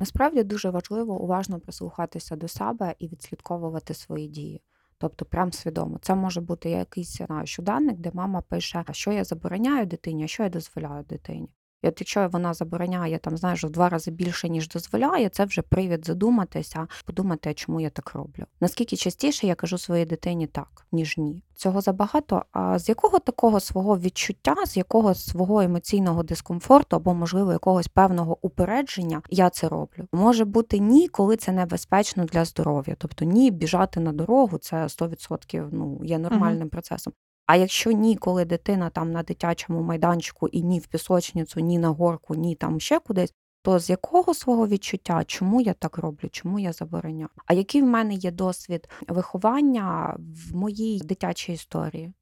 Насправді 0.00 0.42
дуже 0.42 0.70
важливо 0.70 1.20
уважно 1.20 1.60
прислухатися 1.60 2.36
до 2.36 2.48
себе 2.48 2.94
і 2.98 3.08
відслідковувати 3.08 3.94
свої 3.94 4.28
дії. 4.28 4.62
Тобто, 4.98 5.24
прям 5.24 5.52
свідомо. 5.52 5.98
Це 6.02 6.14
може 6.14 6.40
бути 6.40 6.70
якийсь 6.70 7.16
знаю, 7.16 7.46
щоденник, 7.46 7.98
де 7.98 8.10
мама 8.14 8.40
пише, 8.40 8.84
що 8.90 9.12
я 9.12 9.24
забороняю 9.24 9.86
дитині, 9.86 10.24
а 10.24 10.26
що 10.26 10.42
я 10.42 10.48
дозволяю 10.48 11.04
дитині. 11.04 11.48
І 11.82 11.88
от 11.88 12.00
якщо 12.00 12.28
вона 12.28 12.54
забороняє 12.54 13.18
там, 13.18 13.36
знаєш, 13.36 13.64
в 13.64 13.70
два 13.70 13.88
рази 13.88 14.10
більше, 14.10 14.48
ніж 14.48 14.68
дозволяє, 14.68 15.28
це 15.28 15.44
вже 15.44 15.62
привід 15.62 16.06
задуматися, 16.06 16.86
подумати, 17.04 17.54
чому 17.54 17.80
я 17.80 17.90
так 17.90 18.14
роблю. 18.14 18.44
Наскільки 18.60 18.96
частіше 18.96 19.46
я 19.46 19.54
кажу 19.54 19.78
своїй 19.78 20.04
дитині 20.04 20.46
так, 20.46 20.86
ніж 20.92 21.18
ні. 21.18 21.42
Цього 21.54 21.80
забагато. 21.80 22.44
А 22.52 22.78
з 22.78 22.88
якого 22.88 23.18
такого 23.18 23.60
свого 23.60 23.98
відчуття, 23.98 24.54
з 24.66 24.76
якого 24.76 25.14
свого 25.14 25.60
емоційного 25.60 26.22
дискомфорту 26.22 26.96
або, 26.96 27.14
можливо, 27.14 27.52
якогось 27.52 27.88
певного 27.88 28.38
упередження 28.42 29.22
я 29.30 29.50
це 29.50 29.68
роблю? 29.68 30.06
Може 30.12 30.44
бути 30.44 30.78
ні, 30.78 31.08
коли 31.08 31.36
це 31.36 31.52
небезпечно 31.52 32.24
для 32.24 32.44
здоров'я. 32.44 32.94
Тобто 32.98 33.24
ні, 33.24 33.50
біжати 33.50 34.00
на 34.00 34.12
дорогу 34.12 34.58
це 34.58 34.76
100% 34.76 35.68
ну, 35.72 36.00
є 36.04 36.18
нормальним 36.18 36.68
процесом. 36.68 37.12
А 37.50 37.56
якщо 37.56 37.92
ні, 37.92 38.16
коли 38.16 38.44
дитина 38.44 38.90
там 38.90 39.12
на 39.12 39.22
дитячому 39.22 39.82
майданчику 39.82 40.48
і 40.48 40.62
ні 40.62 40.78
в 40.78 40.86
пісочницю, 40.86 41.60
ні 41.60 41.78
на 41.78 41.88
горку, 41.88 42.34
ні 42.34 42.54
там 42.54 42.80
ще 42.80 42.98
кудись, 42.98 43.34
то 43.62 43.78
з 43.78 43.90
якого 43.90 44.34
свого 44.34 44.68
відчуття, 44.68 45.24
чому 45.26 45.60
я 45.60 45.72
так 45.72 45.98
роблю, 45.98 46.28
чому 46.28 46.58
я 46.58 46.72
забороняю? 46.72 47.28
А 47.46 47.54
який 47.54 47.82
в 47.82 47.86
мене 47.86 48.14
є 48.14 48.30
досвід 48.30 48.88
виховання 49.08 50.16
в 50.18 50.56
моїй 50.56 51.00
дитячій 51.00 51.52
історії? 51.52 52.12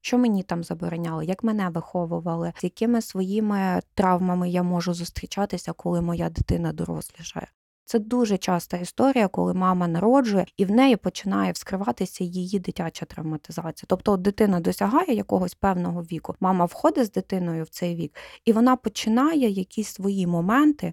Що 0.00 0.18
мені 0.18 0.42
там 0.42 0.64
забороняли, 0.64 1.24
як 1.24 1.44
мене 1.44 1.68
виховували, 1.68 2.52
з 2.58 2.64
якими 2.64 3.02
своїми 3.02 3.80
травмами 3.94 4.50
я 4.50 4.62
можу 4.62 4.94
зустрічатися, 4.94 5.72
коли 5.72 6.00
моя 6.00 6.30
дитина 6.30 6.72
дорослішає? 6.72 7.46
Це 7.84 7.98
дуже 7.98 8.38
часта 8.38 8.76
історія, 8.76 9.28
коли 9.28 9.54
мама 9.54 9.88
народжує 9.88 10.46
і 10.56 10.64
в 10.64 10.70
неї 10.70 10.96
починає 10.96 11.52
вскриватися 11.52 12.24
її 12.24 12.58
дитяча 12.58 13.06
травматизація. 13.06 13.86
Тобто 13.88 14.16
дитина 14.16 14.60
досягає 14.60 15.14
якогось 15.14 15.54
певного 15.54 16.02
віку, 16.02 16.34
мама 16.40 16.64
входить 16.64 17.06
з 17.06 17.10
дитиною 17.10 17.64
в 17.64 17.68
цей 17.68 17.94
вік, 17.96 18.16
і 18.44 18.52
вона 18.52 18.76
починає 18.76 19.50
якісь 19.50 19.88
свої 19.88 20.26
моменти 20.26 20.92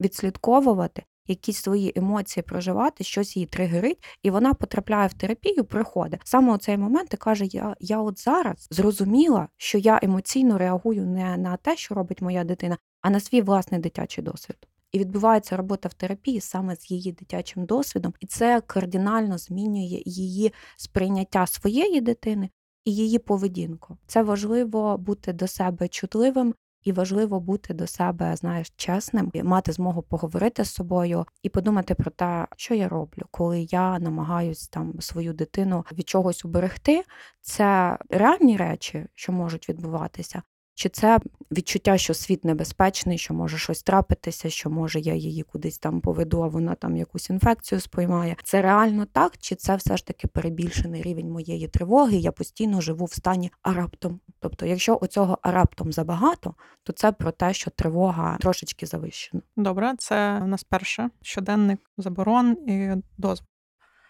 відслідковувати, 0.00 1.02
якісь 1.26 1.62
свої 1.62 1.92
емоції 1.96 2.42
проживати, 2.42 3.04
щось 3.04 3.36
її 3.36 3.46
тригерить, 3.46 4.04
і 4.22 4.30
вона 4.30 4.54
потрапляє 4.54 5.08
в 5.08 5.12
терапію, 5.12 5.64
приходить. 5.64 6.20
Саме 6.24 6.54
у 6.54 6.58
цей 6.58 6.76
момент 6.76 7.14
і 7.14 7.16
каже: 7.16 7.44
Я, 7.44 7.76
я 7.80 7.98
от 7.98 8.20
зараз 8.20 8.68
зрозуміла, 8.70 9.48
що 9.56 9.78
я 9.78 10.00
емоційно 10.02 10.58
реагую 10.58 11.06
не 11.06 11.36
на 11.36 11.56
те, 11.56 11.76
що 11.76 11.94
робить 11.94 12.22
моя 12.22 12.44
дитина, 12.44 12.78
а 13.00 13.10
на 13.10 13.20
свій 13.20 13.42
власний 13.42 13.80
дитячий 13.80 14.24
досвід. 14.24 14.69
І 14.92 14.98
відбувається 14.98 15.56
робота 15.56 15.88
в 15.88 15.94
терапії 15.94 16.40
саме 16.40 16.76
з 16.76 16.90
її 16.90 17.12
дитячим 17.12 17.64
досвідом, 17.64 18.14
і 18.20 18.26
це 18.26 18.60
кардинально 18.60 19.38
змінює 19.38 20.02
її 20.04 20.52
сприйняття 20.76 21.46
своєї 21.46 22.00
дитини 22.00 22.50
і 22.84 22.94
її 22.94 23.18
поведінку. 23.18 23.98
Це 24.06 24.22
важливо 24.22 24.98
бути 24.98 25.32
до 25.32 25.46
себе 25.46 25.88
чутливим. 25.88 26.54
І 26.84 26.92
важливо 26.92 27.40
бути 27.40 27.74
до 27.74 27.86
себе, 27.86 28.36
знаєш, 28.36 28.72
чесним, 28.76 29.30
мати 29.34 29.72
змогу 29.72 30.02
поговорити 30.02 30.64
з 30.64 30.70
собою 30.70 31.26
і 31.42 31.48
подумати 31.48 31.94
про 31.94 32.10
те, 32.10 32.46
що 32.56 32.74
я 32.74 32.88
роблю, 32.88 33.22
коли 33.30 33.66
я 33.70 33.98
намагаюсь 33.98 34.68
там 34.68 35.00
свою 35.00 35.32
дитину 35.32 35.84
від 35.92 36.08
чогось 36.08 36.44
уберегти. 36.44 37.04
Це 37.40 37.98
реальні 38.10 38.56
речі, 38.56 39.06
що 39.14 39.32
можуть 39.32 39.68
відбуватися, 39.68 40.42
чи 40.80 40.88
це 40.88 41.20
відчуття, 41.50 41.98
що 41.98 42.14
світ 42.14 42.44
небезпечний, 42.44 43.18
що 43.18 43.34
може 43.34 43.58
щось 43.58 43.82
трапитися, 43.82 44.50
що 44.50 44.70
може 44.70 45.00
я 45.00 45.14
її 45.14 45.42
кудись 45.42 45.78
там 45.78 46.00
поведу, 46.00 46.42
а 46.42 46.46
вона 46.46 46.74
там 46.74 46.96
якусь 46.96 47.30
інфекцію 47.30 47.80
споймає. 47.80 48.36
Це 48.44 48.62
реально 48.62 49.06
так, 49.06 49.38
чи 49.38 49.54
це 49.54 49.76
все 49.76 49.96
ж 49.96 50.06
таки 50.06 50.28
перебільшений 50.28 51.02
рівень 51.02 51.30
моєї 51.30 51.68
тривоги? 51.68 52.16
Я 52.16 52.32
постійно 52.32 52.80
живу 52.80 53.04
в 53.04 53.12
стані 53.12 53.50
а 53.62 53.72
раптом. 53.72 54.20
Тобто, 54.38 54.66
якщо 54.66 54.98
оцього 55.00 55.38
а 55.42 55.50
раптом 55.50 55.92
забагато, 55.92 56.54
то 56.82 56.92
це 56.92 57.12
про 57.12 57.32
те, 57.32 57.52
що 57.52 57.70
тривога 57.70 58.36
трошечки 58.40 58.86
завищена. 58.86 59.42
Добре, 59.56 59.94
це 59.98 60.40
у 60.44 60.46
нас 60.46 60.64
перше 60.64 61.10
щоденник 61.22 61.80
заборон 61.98 62.52
і 62.52 62.92
дозвол. 63.18 63.46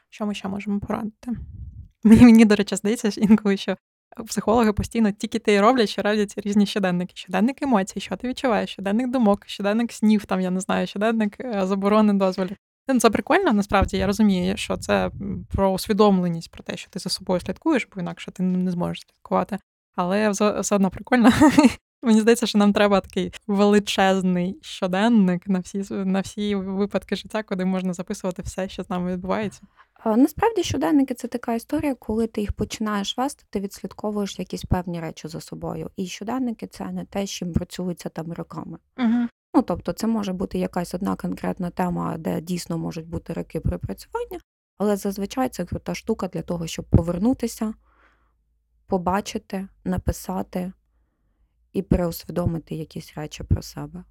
Що 0.09 0.27
ми 0.27 0.35
ще 0.35 0.49
можемо 0.49 0.81
порадити? 0.81 1.33
Мені, 2.05 2.23
мені 2.25 2.45
до 2.45 2.57
речі, 2.57 2.77
здається, 2.77 3.21
інколи 3.21 3.57
що 3.57 3.77
психологи 4.27 4.73
постійно 4.73 5.13
тільки 5.13 5.39
те 5.39 5.55
й 5.55 5.61
роблять, 5.61 5.89
що 5.89 6.03
радять 6.03 6.35
різні 6.37 6.67
щоденники. 6.67 7.13
Щоденник 7.17 7.63
емоцій, 7.63 8.01
що 8.01 8.17
ти 8.17 8.29
відчуваєш, 8.29 8.71
щоденник 8.71 9.11
думок, 9.11 9.43
щоденник 9.47 9.93
снів, 9.93 10.25
там 10.25 10.41
я 10.41 10.51
не 10.51 10.61
знаю, 10.61 10.87
щоденник 10.87 11.37
е, 11.41 11.67
заборони 11.67 12.13
дозволів. 12.13 12.57
Ну, 12.89 13.01
Це 13.01 13.11
прикольно, 13.11 13.53
насправді 13.53 13.97
я 13.97 14.07
розумію, 14.07 14.57
що 14.57 14.77
це 14.77 15.11
про 15.49 15.73
усвідомленість, 15.73 16.51
про 16.51 16.63
те, 16.63 16.77
що 16.77 16.91
ти 16.91 16.99
за 16.99 17.11
собою 17.11 17.41
слідкуєш, 17.41 17.89
бо 17.95 18.01
інакше 18.01 18.31
ти 18.31 18.43
не 18.43 18.71
зможеш 18.71 19.01
слідкувати. 19.01 19.59
Але 19.97 20.31
все 20.31 20.75
одно 20.75 20.91
прикольно. 20.91 21.31
Мені 22.03 22.21
здається, 22.21 22.47
що 22.47 22.59
нам 22.59 22.73
треба 22.73 23.01
такий 23.01 23.33
величезний 23.47 24.59
щоденник 24.63 25.49
на 25.49 25.59
всі 25.59 25.85
на 25.91 26.21
всі 26.21 26.55
випадки 26.55 27.17
життя, 27.17 27.43
куди 27.43 27.65
можна 27.65 27.93
записувати 27.93 28.43
все, 28.43 28.69
що 28.69 28.83
з 28.83 28.91
нами 28.91 29.13
відбувається. 29.13 29.61
Насправді 30.05 30.63
щоденники 30.63 31.15
це 31.15 31.29
така 31.29 31.55
історія, 31.55 31.95
коли 31.95 32.27
ти 32.27 32.41
їх 32.41 32.53
починаєш 32.53 33.19
вести, 33.19 33.45
ти 33.51 33.61
відслідковуєш 33.61 34.39
якісь 34.39 34.65
певні 34.65 35.01
речі 35.01 35.29
за 35.29 35.41
собою. 35.41 35.91
І 35.97 36.07
щоденники 36.07 36.67
це 36.67 36.85
не 36.85 37.05
те, 37.05 37.27
з 37.27 37.31
чим 37.31 37.53
працюється 37.53 38.09
там 38.09 38.33
роками. 38.33 38.79
Угу. 38.99 39.29
Ну 39.55 39.63
тобто, 39.63 39.93
це 39.93 40.07
може 40.07 40.33
бути 40.33 40.59
якась 40.59 40.95
одна 40.95 41.17
конкретна 41.17 41.71
тема, 41.71 42.17
де 42.19 42.41
дійсно 42.41 42.79
можуть 42.79 43.09
бути 43.09 43.33
роки 43.33 43.61
припрацювання, 43.61 44.39
але 44.79 44.97
зазвичай 44.97 45.49
це 45.49 45.65
крута 45.65 45.95
штука 45.95 46.29
для 46.29 46.43
того, 46.43 46.67
щоб 46.67 46.85
повернутися, 46.85 47.75
побачити, 48.87 49.69
написати 49.85 50.73
і 51.73 51.83
переусвідомити 51.83 52.75
якісь 52.75 53.13
речі 53.17 53.45
про 53.45 53.63
себе. 53.63 54.05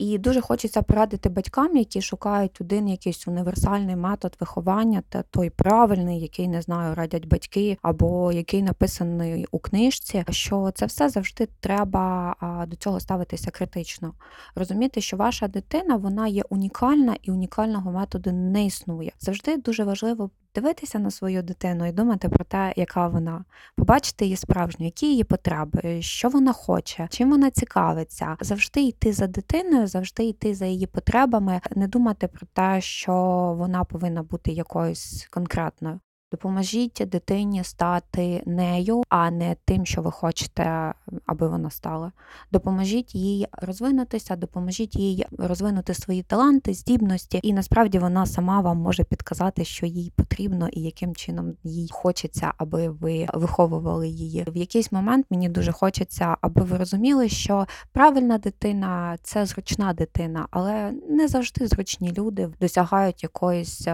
І 0.00 0.18
дуже 0.18 0.40
хочеться 0.40 0.82
порадити 0.82 1.28
батькам, 1.28 1.76
які 1.76 2.02
шукають 2.02 2.60
один 2.60 2.88
якийсь 2.88 3.28
універсальний 3.28 3.96
метод 3.96 4.36
виховання, 4.40 5.02
та 5.08 5.22
той 5.22 5.50
правильний, 5.50 6.20
який 6.20 6.48
не 6.48 6.62
знаю, 6.62 6.94
радять 6.94 7.26
батьки, 7.26 7.78
або 7.82 8.32
який 8.32 8.62
написаний 8.62 9.46
у 9.50 9.58
книжці. 9.58 10.24
Що 10.30 10.70
це 10.74 10.86
все 10.86 11.08
завжди 11.08 11.48
треба 11.60 12.34
до 12.68 12.76
цього 12.76 13.00
ставитися 13.00 13.50
критично. 13.50 14.14
Розуміти, 14.54 15.00
що 15.00 15.16
ваша 15.16 15.48
дитина 15.48 15.96
вона 15.96 16.26
є 16.26 16.42
унікальна 16.50 17.16
і 17.22 17.30
унікального 17.30 17.92
методу 17.92 18.32
не 18.32 18.66
існує. 18.66 19.12
Завжди 19.18 19.56
дуже 19.56 19.84
важливо 19.84 20.30
дивитися 20.54 20.98
на 20.98 21.10
свою 21.10 21.42
дитину 21.42 21.86
і 21.86 21.92
думати 21.92 22.28
про 22.28 22.44
те, 22.44 22.72
яка 22.76 23.08
вона, 23.08 23.44
побачити 23.76 24.24
її 24.24 24.36
справжню, 24.36 24.86
які 24.86 25.06
її 25.06 25.24
потреби, 25.24 26.02
що 26.02 26.28
вона 26.28 26.52
хоче, 26.52 27.08
чим 27.10 27.30
вона 27.30 27.50
цікавиться, 27.50 28.36
завжди 28.40 28.80
йти 28.80 29.12
за 29.12 29.26
дитиною, 29.26 29.86
завжди 29.86 30.24
йти 30.24 30.54
за 30.54 30.66
її 30.66 30.86
потребами, 30.86 31.60
не 31.76 31.88
думати 31.88 32.28
про 32.28 32.46
те, 32.52 32.80
що 32.80 33.12
вона 33.58 33.84
повинна 33.84 34.22
бути 34.22 34.52
якоюсь 34.52 35.28
конкретною. 35.30 36.00
Допоможіть 36.32 37.02
дитині 37.06 37.64
стати 37.64 38.42
нею, 38.46 39.02
а 39.08 39.30
не 39.30 39.56
тим, 39.64 39.86
що 39.86 40.02
ви 40.02 40.10
хочете, 40.10 40.94
аби 41.26 41.48
вона 41.48 41.70
стала. 41.70 42.12
Допоможіть 42.52 43.14
їй 43.14 43.46
розвинутися, 43.52 44.36
допоможіть 44.36 44.96
їй 44.96 45.26
розвинути 45.38 45.94
свої 45.94 46.22
таланти, 46.22 46.74
здібності, 46.74 47.40
і 47.42 47.52
насправді 47.52 47.98
вона 47.98 48.26
сама 48.26 48.60
вам 48.60 48.76
може 48.76 49.04
підказати, 49.04 49.64
що 49.64 49.86
їй 49.86 50.12
потрібно 50.16 50.68
і 50.68 50.80
яким 50.80 51.14
чином 51.14 51.52
їй 51.64 51.88
хочеться, 51.92 52.52
аби 52.56 52.88
ви 52.88 53.26
виховували 53.34 54.08
її. 54.08 54.44
В 54.48 54.56
якийсь 54.56 54.92
момент 54.92 55.26
мені 55.30 55.48
дуже 55.48 55.72
хочеться, 55.72 56.36
аби 56.40 56.62
ви 56.62 56.76
розуміли, 56.76 57.28
що 57.28 57.66
правильна 57.92 58.38
дитина 58.38 59.18
це 59.22 59.46
зручна 59.46 59.92
дитина, 59.92 60.46
але 60.50 60.92
не 61.08 61.28
завжди 61.28 61.66
зручні 61.66 62.12
люди 62.12 62.50
досягають 62.60 63.22
якоїсь 63.22 63.88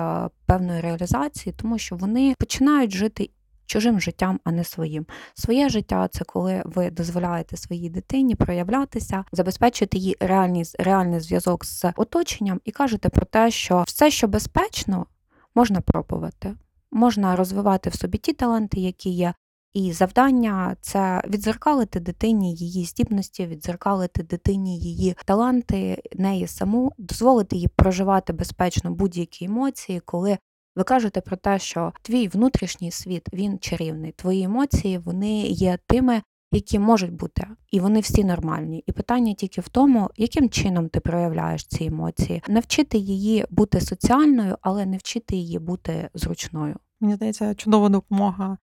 певної 0.47 0.80
реалізації, 0.80 1.55
тому 1.59 1.78
що 1.78 1.97
вони 1.97 2.34
починають 2.38 2.92
жити. 2.92 3.30
Чужим 3.68 4.01
життям, 4.01 4.40
а 4.44 4.53
не 4.53 4.64
своїм. 4.64 5.07
Своє 5.34 5.68
життя 5.68 6.09
це 6.09 6.24
коли 6.24 6.62
ви 6.64 6.90
дозволяєте 6.90 7.57
своїй 7.57 7.90
дитині 7.90 8.34
проявлятися, 8.34 9.24
забезпечити 9.32 9.99
їй 9.99 10.16
реальний 10.20 10.64
реальний 10.78 11.20
зв'язок 11.20 11.64
з 11.64 11.92
оточенням 11.97 12.61
і 12.64 12.70
кажете 12.70 13.09
про 13.09 13.26
те, 13.26 13.51
що 13.51 13.84
все, 13.86 14.11
що 14.11 14.28
безпечно, 14.28 15.07
можна 15.55 15.80
пробувати, 15.80 16.55
можна 16.90 17.36
розвивати 17.36 17.90
в 17.90 17.94
собі 17.94 18.18
ті 18.18 18.32
таланти, 18.32 18.80
які 18.80 19.11
є. 19.11 19.34
І 19.76 19.92
завдання 19.92 20.76
це 20.80 21.22
відзеркалити 21.28 22.00
дитині 22.00 22.54
її 22.54 22.84
здібності, 22.84 23.46
відзеркалити 23.46 24.22
дитині 24.22 24.78
її 24.78 25.16
таланти, 25.24 26.02
неї 26.14 26.46
саму, 26.46 26.92
дозволити 26.98 27.56
їй 27.56 27.68
проживати 27.68 28.32
безпечно 28.32 28.90
будь-які 28.90 29.44
емоції, 29.44 30.00
коли 30.00 30.38
ви 30.76 30.84
кажете 30.84 31.20
про 31.20 31.36
те, 31.36 31.58
що 31.58 31.92
твій 32.02 32.28
внутрішній 32.28 32.90
світ 32.90 33.28
він 33.32 33.58
чарівний. 33.58 34.12
Твої 34.12 34.42
емоції 34.42 34.98
вони 34.98 35.42
є 35.42 35.78
тими, 35.86 36.22
які 36.52 36.78
можуть 36.78 37.12
бути, 37.12 37.46
і 37.70 37.80
вони 37.80 38.00
всі 38.00 38.24
нормальні. 38.24 38.84
І 38.86 38.92
питання 38.92 39.34
тільки 39.34 39.60
в 39.60 39.68
тому, 39.68 40.10
яким 40.16 40.50
чином 40.50 40.88
ти 40.88 41.00
проявляєш 41.00 41.66
ці 41.66 41.84
емоції, 41.84 42.42
навчити 42.48 42.98
її 42.98 43.46
бути 43.50 43.80
соціальною, 43.80 44.56
але 44.60 44.86
не 44.86 44.96
вчити 44.96 45.36
її 45.36 45.58
бути 45.58 46.10
зручною. 46.14 46.76
Мені 47.00 47.14
здається, 47.14 47.54
чудова 47.54 47.88
допомога 47.88 48.58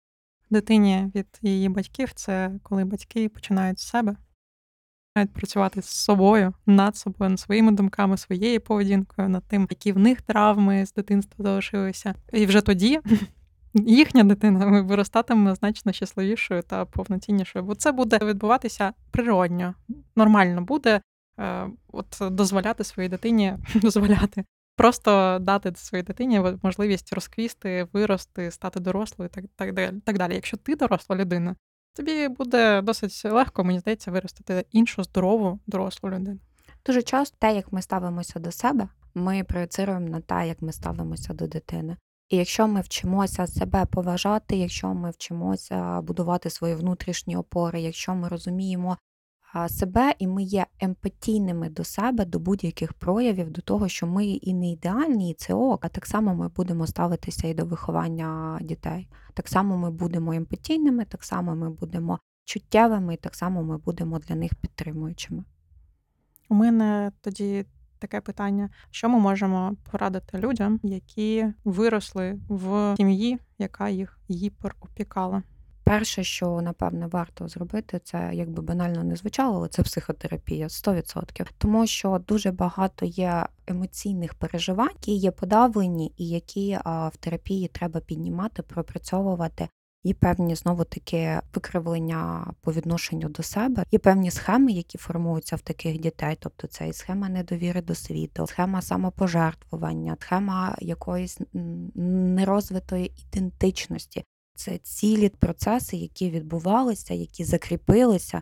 дитині 0.53 1.11
від 1.15 1.27
її 1.41 1.69
батьків 1.69 2.13
це 2.13 2.51
коли 2.63 2.85
батьки 2.85 3.29
починають 3.29 3.79
з 3.79 3.87
себе 3.87 4.15
починають 5.13 5.33
працювати 5.33 5.81
з 5.81 5.85
собою, 5.85 6.53
над 6.65 6.97
собою, 6.97 7.29
над 7.29 7.39
своїми 7.39 7.71
думками, 7.71 8.17
своєю 8.17 8.61
поведінкою, 8.61 9.29
над 9.29 9.43
тим, 9.43 9.67
які 9.69 9.91
в 9.91 9.99
них 9.99 10.21
травми 10.21 10.85
з 10.85 10.93
дитинства 10.93 11.43
залишилися. 11.43 12.15
І 12.33 12.45
вже 12.45 12.61
тоді 12.61 12.99
їхня 13.73 14.23
дитина 14.23 14.81
виростатиме 14.81 15.55
значно 15.55 15.91
щасливішою 15.91 16.61
та 16.61 16.85
повноціннішою. 16.85 17.65
Бо 17.65 17.75
це 17.75 17.91
буде 17.91 18.17
відбуватися 18.17 18.93
природньо, 19.11 19.73
нормально 20.15 20.61
буде 20.61 21.01
е, 21.39 21.67
от 21.91 22.17
дозволяти 22.21 22.83
своїй 22.83 23.09
дитині 23.09 23.53
дозволяти. 23.75 24.43
Просто 24.75 25.37
дати 25.41 25.75
своїй 25.75 26.03
дитині 26.03 26.41
можливість 26.63 27.13
розквісти, 27.13 27.87
вирости, 27.93 28.51
стати 28.51 28.79
дорослою, 28.79 29.29
так 29.29 29.45
так, 29.55 29.75
так 30.05 30.17
далі. 30.17 30.35
Якщо 30.35 30.57
ти 30.57 30.75
доросла 30.75 31.15
людина, 31.15 31.55
тобі 31.95 32.27
буде 32.27 32.81
досить 32.81 33.25
легко, 33.25 33.63
мені 33.63 33.79
здається, 33.79 34.11
виростити 34.11 34.65
іншу 34.71 35.03
здорову, 35.03 35.59
дорослу 35.67 36.09
людину. 36.09 36.39
Дуже 36.85 37.01
часто 37.01 37.37
те, 37.39 37.55
як 37.55 37.73
ми 37.73 37.81
ставимося 37.81 38.39
до 38.39 38.51
себе, 38.51 38.87
ми 39.15 39.43
проєцируємо 39.43 40.09
на 40.09 40.21
те, 40.21 40.47
як 40.47 40.61
ми 40.61 40.73
ставимося 40.73 41.33
до 41.33 41.47
дитини. 41.47 41.97
І 42.29 42.37
якщо 42.37 42.67
ми 42.67 42.81
вчимося 42.81 43.47
себе 43.47 43.85
поважати, 43.85 44.55
якщо 44.55 44.93
ми 44.93 45.09
вчимося 45.09 46.01
будувати 46.01 46.49
свої 46.49 46.75
внутрішні 46.75 47.37
опори, 47.37 47.81
якщо 47.81 48.15
ми 48.15 48.27
розуміємо 48.27 48.97
себе, 49.67 50.13
і 50.19 50.27
ми 50.27 50.43
є 50.43 50.65
емпатійними 50.79 51.69
до 51.69 51.83
себе, 51.83 52.25
до 52.25 52.39
будь-яких 52.39 52.93
проявів, 52.93 53.51
до 53.51 53.61
того, 53.61 53.87
що 53.87 54.07
ми 54.07 54.25
і 54.25 54.53
не 54.53 54.71
ідеальні, 54.71 55.31
і 55.31 55.33
це 55.33 55.53
ок, 55.53 55.85
а 55.85 55.89
так 55.89 56.05
само 56.05 56.35
ми 56.35 56.47
будемо 56.47 56.87
ставитися 56.87 57.47
і 57.47 57.53
до 57.53 57.65
виховання 57.65 58.59
дітей. 58.61 59.07
Так 59.33 59.47
само 59.47 59.77
ми 59.77 59.91
будемо 59.91 60.33
емпатійними, 60.33 61.05
так 61.05 61.23
само 61.23 61.55
ми 61.55 61.69
будемо 61.69 62.19
чуттєвими, 62.45 63.13
і 63.13 63.17
так 63.17 63.35
само 63.35 63.63
ми 63.63 63.77
будемо 63.77 64.19
для 64.19 64.35
них 64.35 64.55
підтримуючими. 64.55 65.43
У 66.49 66.55
мене 66.55 67.11
тоді 67.21 67.65
таке 67.99 68.21
питання: 68.21 68.69
що 68.91 69.09
ми 69.09 69.19
можемо 69.19 69.75
порадити 69.91 70.37
людям, 70.37 70.79
які 70.83 71.45
виросли 71.63 72.39
в 72.49 72.93
сім'ї, 72.97 73.39
яка 73.57 73.89
їх 73.89 74.19
гіперопікала? 74.29 75.43
Перше, 75.83 76.23
що 76.23 76.61
напевне 76.61 77.07
варто 77.07 77.47
зробити, 77.47 78.01
це 78.03 78.31
якби 78.33 78.61
банально 78.61 79.03
не 79.03 79.15
звучало, 79.15 79.57
але 79.57 79.67
це 79.67 79.83
психотерапія 79.83 80.67
100%. 80.67 81.47
Тому 81.57 81.87
що 81.87 82.21
дуже 82.27 82.51
багато 82.51 83.05
є 83.05 83.45
емоційних 83.67 84.33
переживань, 84.33 84.89
які 84.93 85.11
є 85.15 85.31
подавлені, 85.31 86.13
і 86.17 86.29
які 86.29 86.79
в 86.85 87.11
терапії 87.19 87.67
треба 87.67 87.99
піднімати, 87.99 88.61
пропрацьовувати. 88.61 89.67
Є 90.05 90.13
певні 90.13 90.55
знову 90.55 90.83
таки 90.83 91.39
викривлення 91.53 92.53
по 92.61 92.73
відношенню 92.73 93.29
до 93.29 93.43
себе, 93.43 93.85
є 93.91 93.99
певні 93.99 94.31
схеми, 94.31 94.71
які 94.71 94.97
формуються 94.97 95.55
в 95.55 95.61
таких 95.61 95.99
дітей. 95.99 96.37
Тобто 96.39 96.67
це 96.67 96.87
і 96.87 96.93
схема 96.93 97.29
недовіри 97.29 97.81
до 97.81 97.95
світу, 97.95 98.47
схема 98.47 98.81
самопожертвування, 98.81 100.17
схема 100.19 100.75
якоїсь 100.79 101.39
нерозвитої 101.53 103.11
ідентичності. 103.27 104.23
Це 104.63 104.77
цілі 104.77 105.29
процеси, 105.29 105.97
які 105.97 106.29
відбувалися, 106.29 107.13
які 107.13 107.43
закріпилися. 107.43 108.41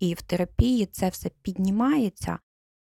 І 0.00 0.14
в 0.14 0.22
терапії 0.22 0.86
це 0.86 1.08
все 1.08 1.30
піднімається 1.42 2.38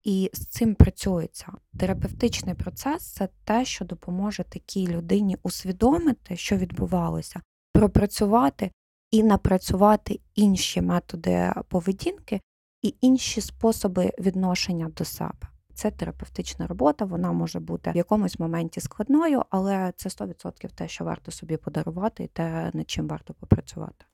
і 0.02 0.30
з 0.32 0.46
цим 0.46 0.74
працюється. 0.74 1.52
Терапевтичний 1.78 2.54
процес 2.54 3.12
це 3.12 3.28
те, 3.44 3.64
що 3.64 3.84
допоможе 3.84 4.44
такій 4.44 4.86
людині 4.86 5.36
усвідомити, 5.42 6.36
що 6.36 6.56
відбувалося, 6.56 7.40
пропрацювати 7.72 8.70
і 9.10 9.22
напрацювати 9.22 10.20
інші 10.34 10.80
методи 10.80 11.52
поведінки 11.68 12.40
і 12.82 12.94
інші 13.00 13.40
способи 13.40 14.12
відношення 14.18 14.88
до 14.88 15.04
себе. 15.04 15.48
Це 15.74 15.90
терапевтична 15.90 16.66
робота, 16.66 17.04
вона 17.04 17.32
може 17.32 17.60
бути 17.60 17.92
в 17.92 17.96
якомусь 17.96 18.38
моменті 18.38 18.80
складною, 18.80 19.42
але 19.50 19.92
це 19.96 20.08
100% 20.08 20.68
те, 20.74 20.88
що 20.88 21.04
варто 21.04 21.30
собі 21.32 21.56
подарувати, 21.56 22.24
і 22.24 22.26
те, 22.26 22.70
над 22.74 22.90
чим 22.90 23.08
варто 23.08 23.34
попрацювати. 23.34 24.04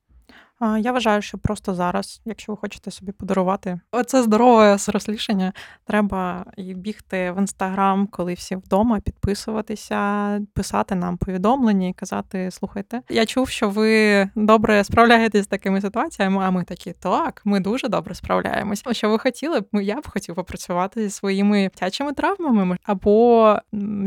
Я 0.61 0.93
вважаю, 0.93 1.23
що 1.23 1.39
просто 1.39 1.75
зараз, 1.75 2.21
якщо 2.25 2.53
ви 2.53 2.57
хочете 2.57 2.91
собі 2.91 3.13
подарувати 3.13 3.81
оце 3.93 4.23
здорове 4.23 4.79
сорослішення, 4.79 5.53
треба 5.85 6.45
бігти 6.59 7.33
в 7.33 7.39
інстаграм, 7.39 8.07
коли 8.07 8.35
всі 8.35 8.57
вдома, 8.57 9.01
підписуватися, 9.01 10.41
писати 10.55 10.95
нам 10.95 11.17
повідомлення 11.17 11.89
і 11.89 11.93
казати: 11.93 12.51
слухайте, 12.51 13.03
я 13.09 13.27
чув, 13.27 13.49
що 13.49 13.71
ви 13.71 14.29
добре 14.35 14.85
справляєтесь 14.85 15.45
з 15.45 15.49
такими 15.49 15.81
ситуаціями. 15.81 16.45
А 16.45 16.51
ми 16.51 16.65
такі, 16.65 16.93
так, 16.93 17.43
ми 17.45 17.61
дуже 17.61 17.89
добре 17.89 18.15
справляємось. 18.15 18.85
Що 18.93 19.11
ви 19.11 19.19
хотіли? 19.19 19.61
б? 19.61 19.67
Я 19.73 19.97
б 19.97 20.09
хотів 20.09 20.35
попрацювати 20.35 21.03
зі 21.03 21.11
своїми 21.11 21.63
дитячими 21.63 22.13
травмами, 22.13 22.77
або 22.83 23.57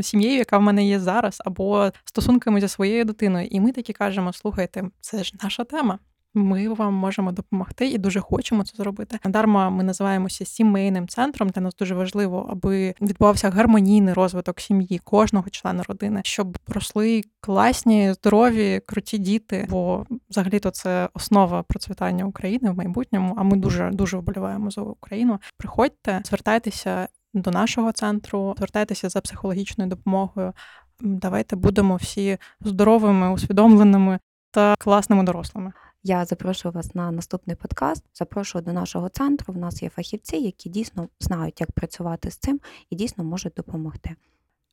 сім'єю, 0.02 0.38
яка 0.38 0.58
в 0.58 0.62
мене 0.62 0.86
є 0.86 1.00
зараз, 1.00 1.42
або 1.44 1.90
стосунками 2.04 2.60
зі 2.60 2.68
своєю 2.68 3.04
дитиною. 3.04 3.46
І 3.46 3.60
ми 3.60 3.72
такі 3.72 3.92
кажемо: 3.92 4.32
слухайте, 4.32 4.84
це 5.00 5.24
ж 5.24 5.32
наша 5.42 5.64
тема. 5.64 5.98
Ми 6.34 6.68
вам 6.68 6.94
можемо 6.94 7.32
допомогти 7.32 7.88
і 7.88 7.98
дуже 7.98 8.20
хочемо 8.20 8.64
це 8.64 8.76
зробити. 8.76 9.18
Дарма 9.24 9.70
ми 9.70 9.84
називаємося 9.84 10.44
сімейним 10.44 11.08
центром. 11.08 11.48
Для 11.48 11.62
нас 11.62 11.74
дуже 11.74 11.94
важливо, 11.94 12.48
аби 12.50 12.94
відбувався 13.00 13.50
гармонійний 13.50 14.14
розвиток 14.14 14.60
сім'ї 14.60 14.98
кожного 14.98 15.50
члена 15.50 15.82
родини, 15.82 16.20
щоб 16.24 16.58
росли 16.68 17.22
класні, 17.40 18.12
здорові, 18.12 18.80
круті 18.86 19.18
діти. 19.18 19.66
Бо 19.70 20.06
взагалі-то 20.30 20.70
це 20.70 21.08
основа 21.14 21.62
процвітання 21.62 22.24
України 22.24 22.70
в 22.70 22.76
майбутньому. 22.76 23.34
А 23.38 23.42
ми 23.42 23.56
дуже 23.56 23.90
дуже 23.90 24.16
вболіваємо 24.16 24.70
за 24.70 24.80
Україну. 24.80 25.38
Приходьте, 25.58 26.22
звертайтеся 26.24 27.08
до 27.34 27.50
нашого 27.50 27.92
центру, 27.92 28.54
звертайтеся 28.56 29.08
за 29.08 29.20
психологічною 29.20 29.90
допомогою. 29.90 30.52
Давайте 31.00 31.56
будемо 31.56 31.96
всі 31.96 32.38
здоровими, 32.60 33.32
усвідомленими 33.32 34.18
та 34.50 34.74
класними 34.78 35.22
дорослими. 35.22 35.72
Я 36.06 36.24
запрошую 36.24 36.72
вас 36.72 36.94
на 36.94 37.10
наступний 37.10 37.56
подкаст. 37.56 38.04
Запрошую 38.14 38.64
до 38.64 38.72
нашого 38.72 39.08
центру. 39.08 39.54
У 39.54 39.58
нас 39.58 39.82
є 39.82 39.88
фахівці, 39.88 40.36
які 40.36 40.68
дійсно 40.68 41.08
знають, 41.20 41.60
як 41.60 41.72
працювати 41.72 42.30
з 42.30 42.36
цим 42.36 42.60
і 42.90 42.96
дійсно 42.96 43.24
можуть 43.24 43.52
допомогти. 43.56 44.16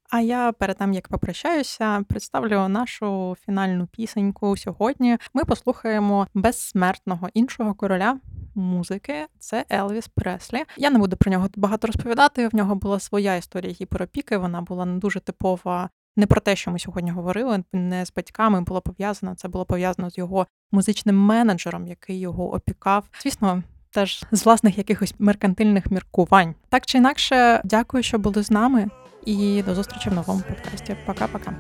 А 0.10 0.22
я 0.22 0.52
перед 0.52 0.78
тим 0.78 0.94
як 0.94 1.08
попрощаюся, 1.08 2.04
представлю 2.10 2.68
нашу 2.68 3.36
фінальну 3.46 3.88
пісеньку 3.88 4.58
сьогодні. 4.58 5.18
Ми 5.34 5.44
послухаємо 5.44 6.28
безсмертного 6.34 7.30
іншого 7.34 7.74
короля 7.74 8.20
музики. 8.56 9.28
Це 9.40 9.66
Елвіс 9.72 10.08
Преслі. 10.08 10.64
Я 10.78 10.90
не 10.90 11.00
буду 11.00 11.18
про 11.18 11.32
нього 11.32 11.50
багато 11.56 11.88
розповідати. 11.88 12.48
В 12.48 12.56
нього 12.56 12.76
була 12.76 13.00
своя 13.00 13.36
історія 13.36 13.74
гіперопіки. 13.74 14.38
Вона 14.38 14.62
була 14.62 14.86
не 14.86 15.00
дуже 15.00 15.20
типова 15.20 15.90
не 16.18 16.26
про 16.26 16.42
те, 16.42 16.56
що 16.56 16.72
ми 16.72 16.80
сьогодні 16.80 17.12
говорили, 17.12 17.64
не 17.74 18.06
з 18.06 18.14
батьками 18.14 18.62
було 18.62 18.82
пов'язано. 18.82 19.36
Це 19.36 19.48
було 19.48 19.66
пов'язано 19.66 20.10
з 20.10 20.18
його 20.18 20.48
музичним 20.72 21.18
менеджером, 21.18 21.88
який 21.88 22.20
його 22.20 22.54
опікав. 22.54 23.04
Звісно, 23.24 23.64
теж 23.92 24.24
з 24.32 24.46
власних 24.46 24.78
якихось 24.78 25.14
меркантильних 25.20 25.92
міркувань. 25.92 26.56
Так 26.70 26.86
чи 26.86 26.98
інакше, 26.98 27.62
дякую, 27.64 28.04
що 28.04 28.20
були 28.20 28.44
з 28.44 28.52
нами, 28.52 28.90
і 29.26 29.64
до 29.66 29.76
зустрічі 29.76 30.10
в 30.10 30.14
новому 30.14 30.42
подкасті. 30.50 30.96
Пока-пока. 31.06 31.54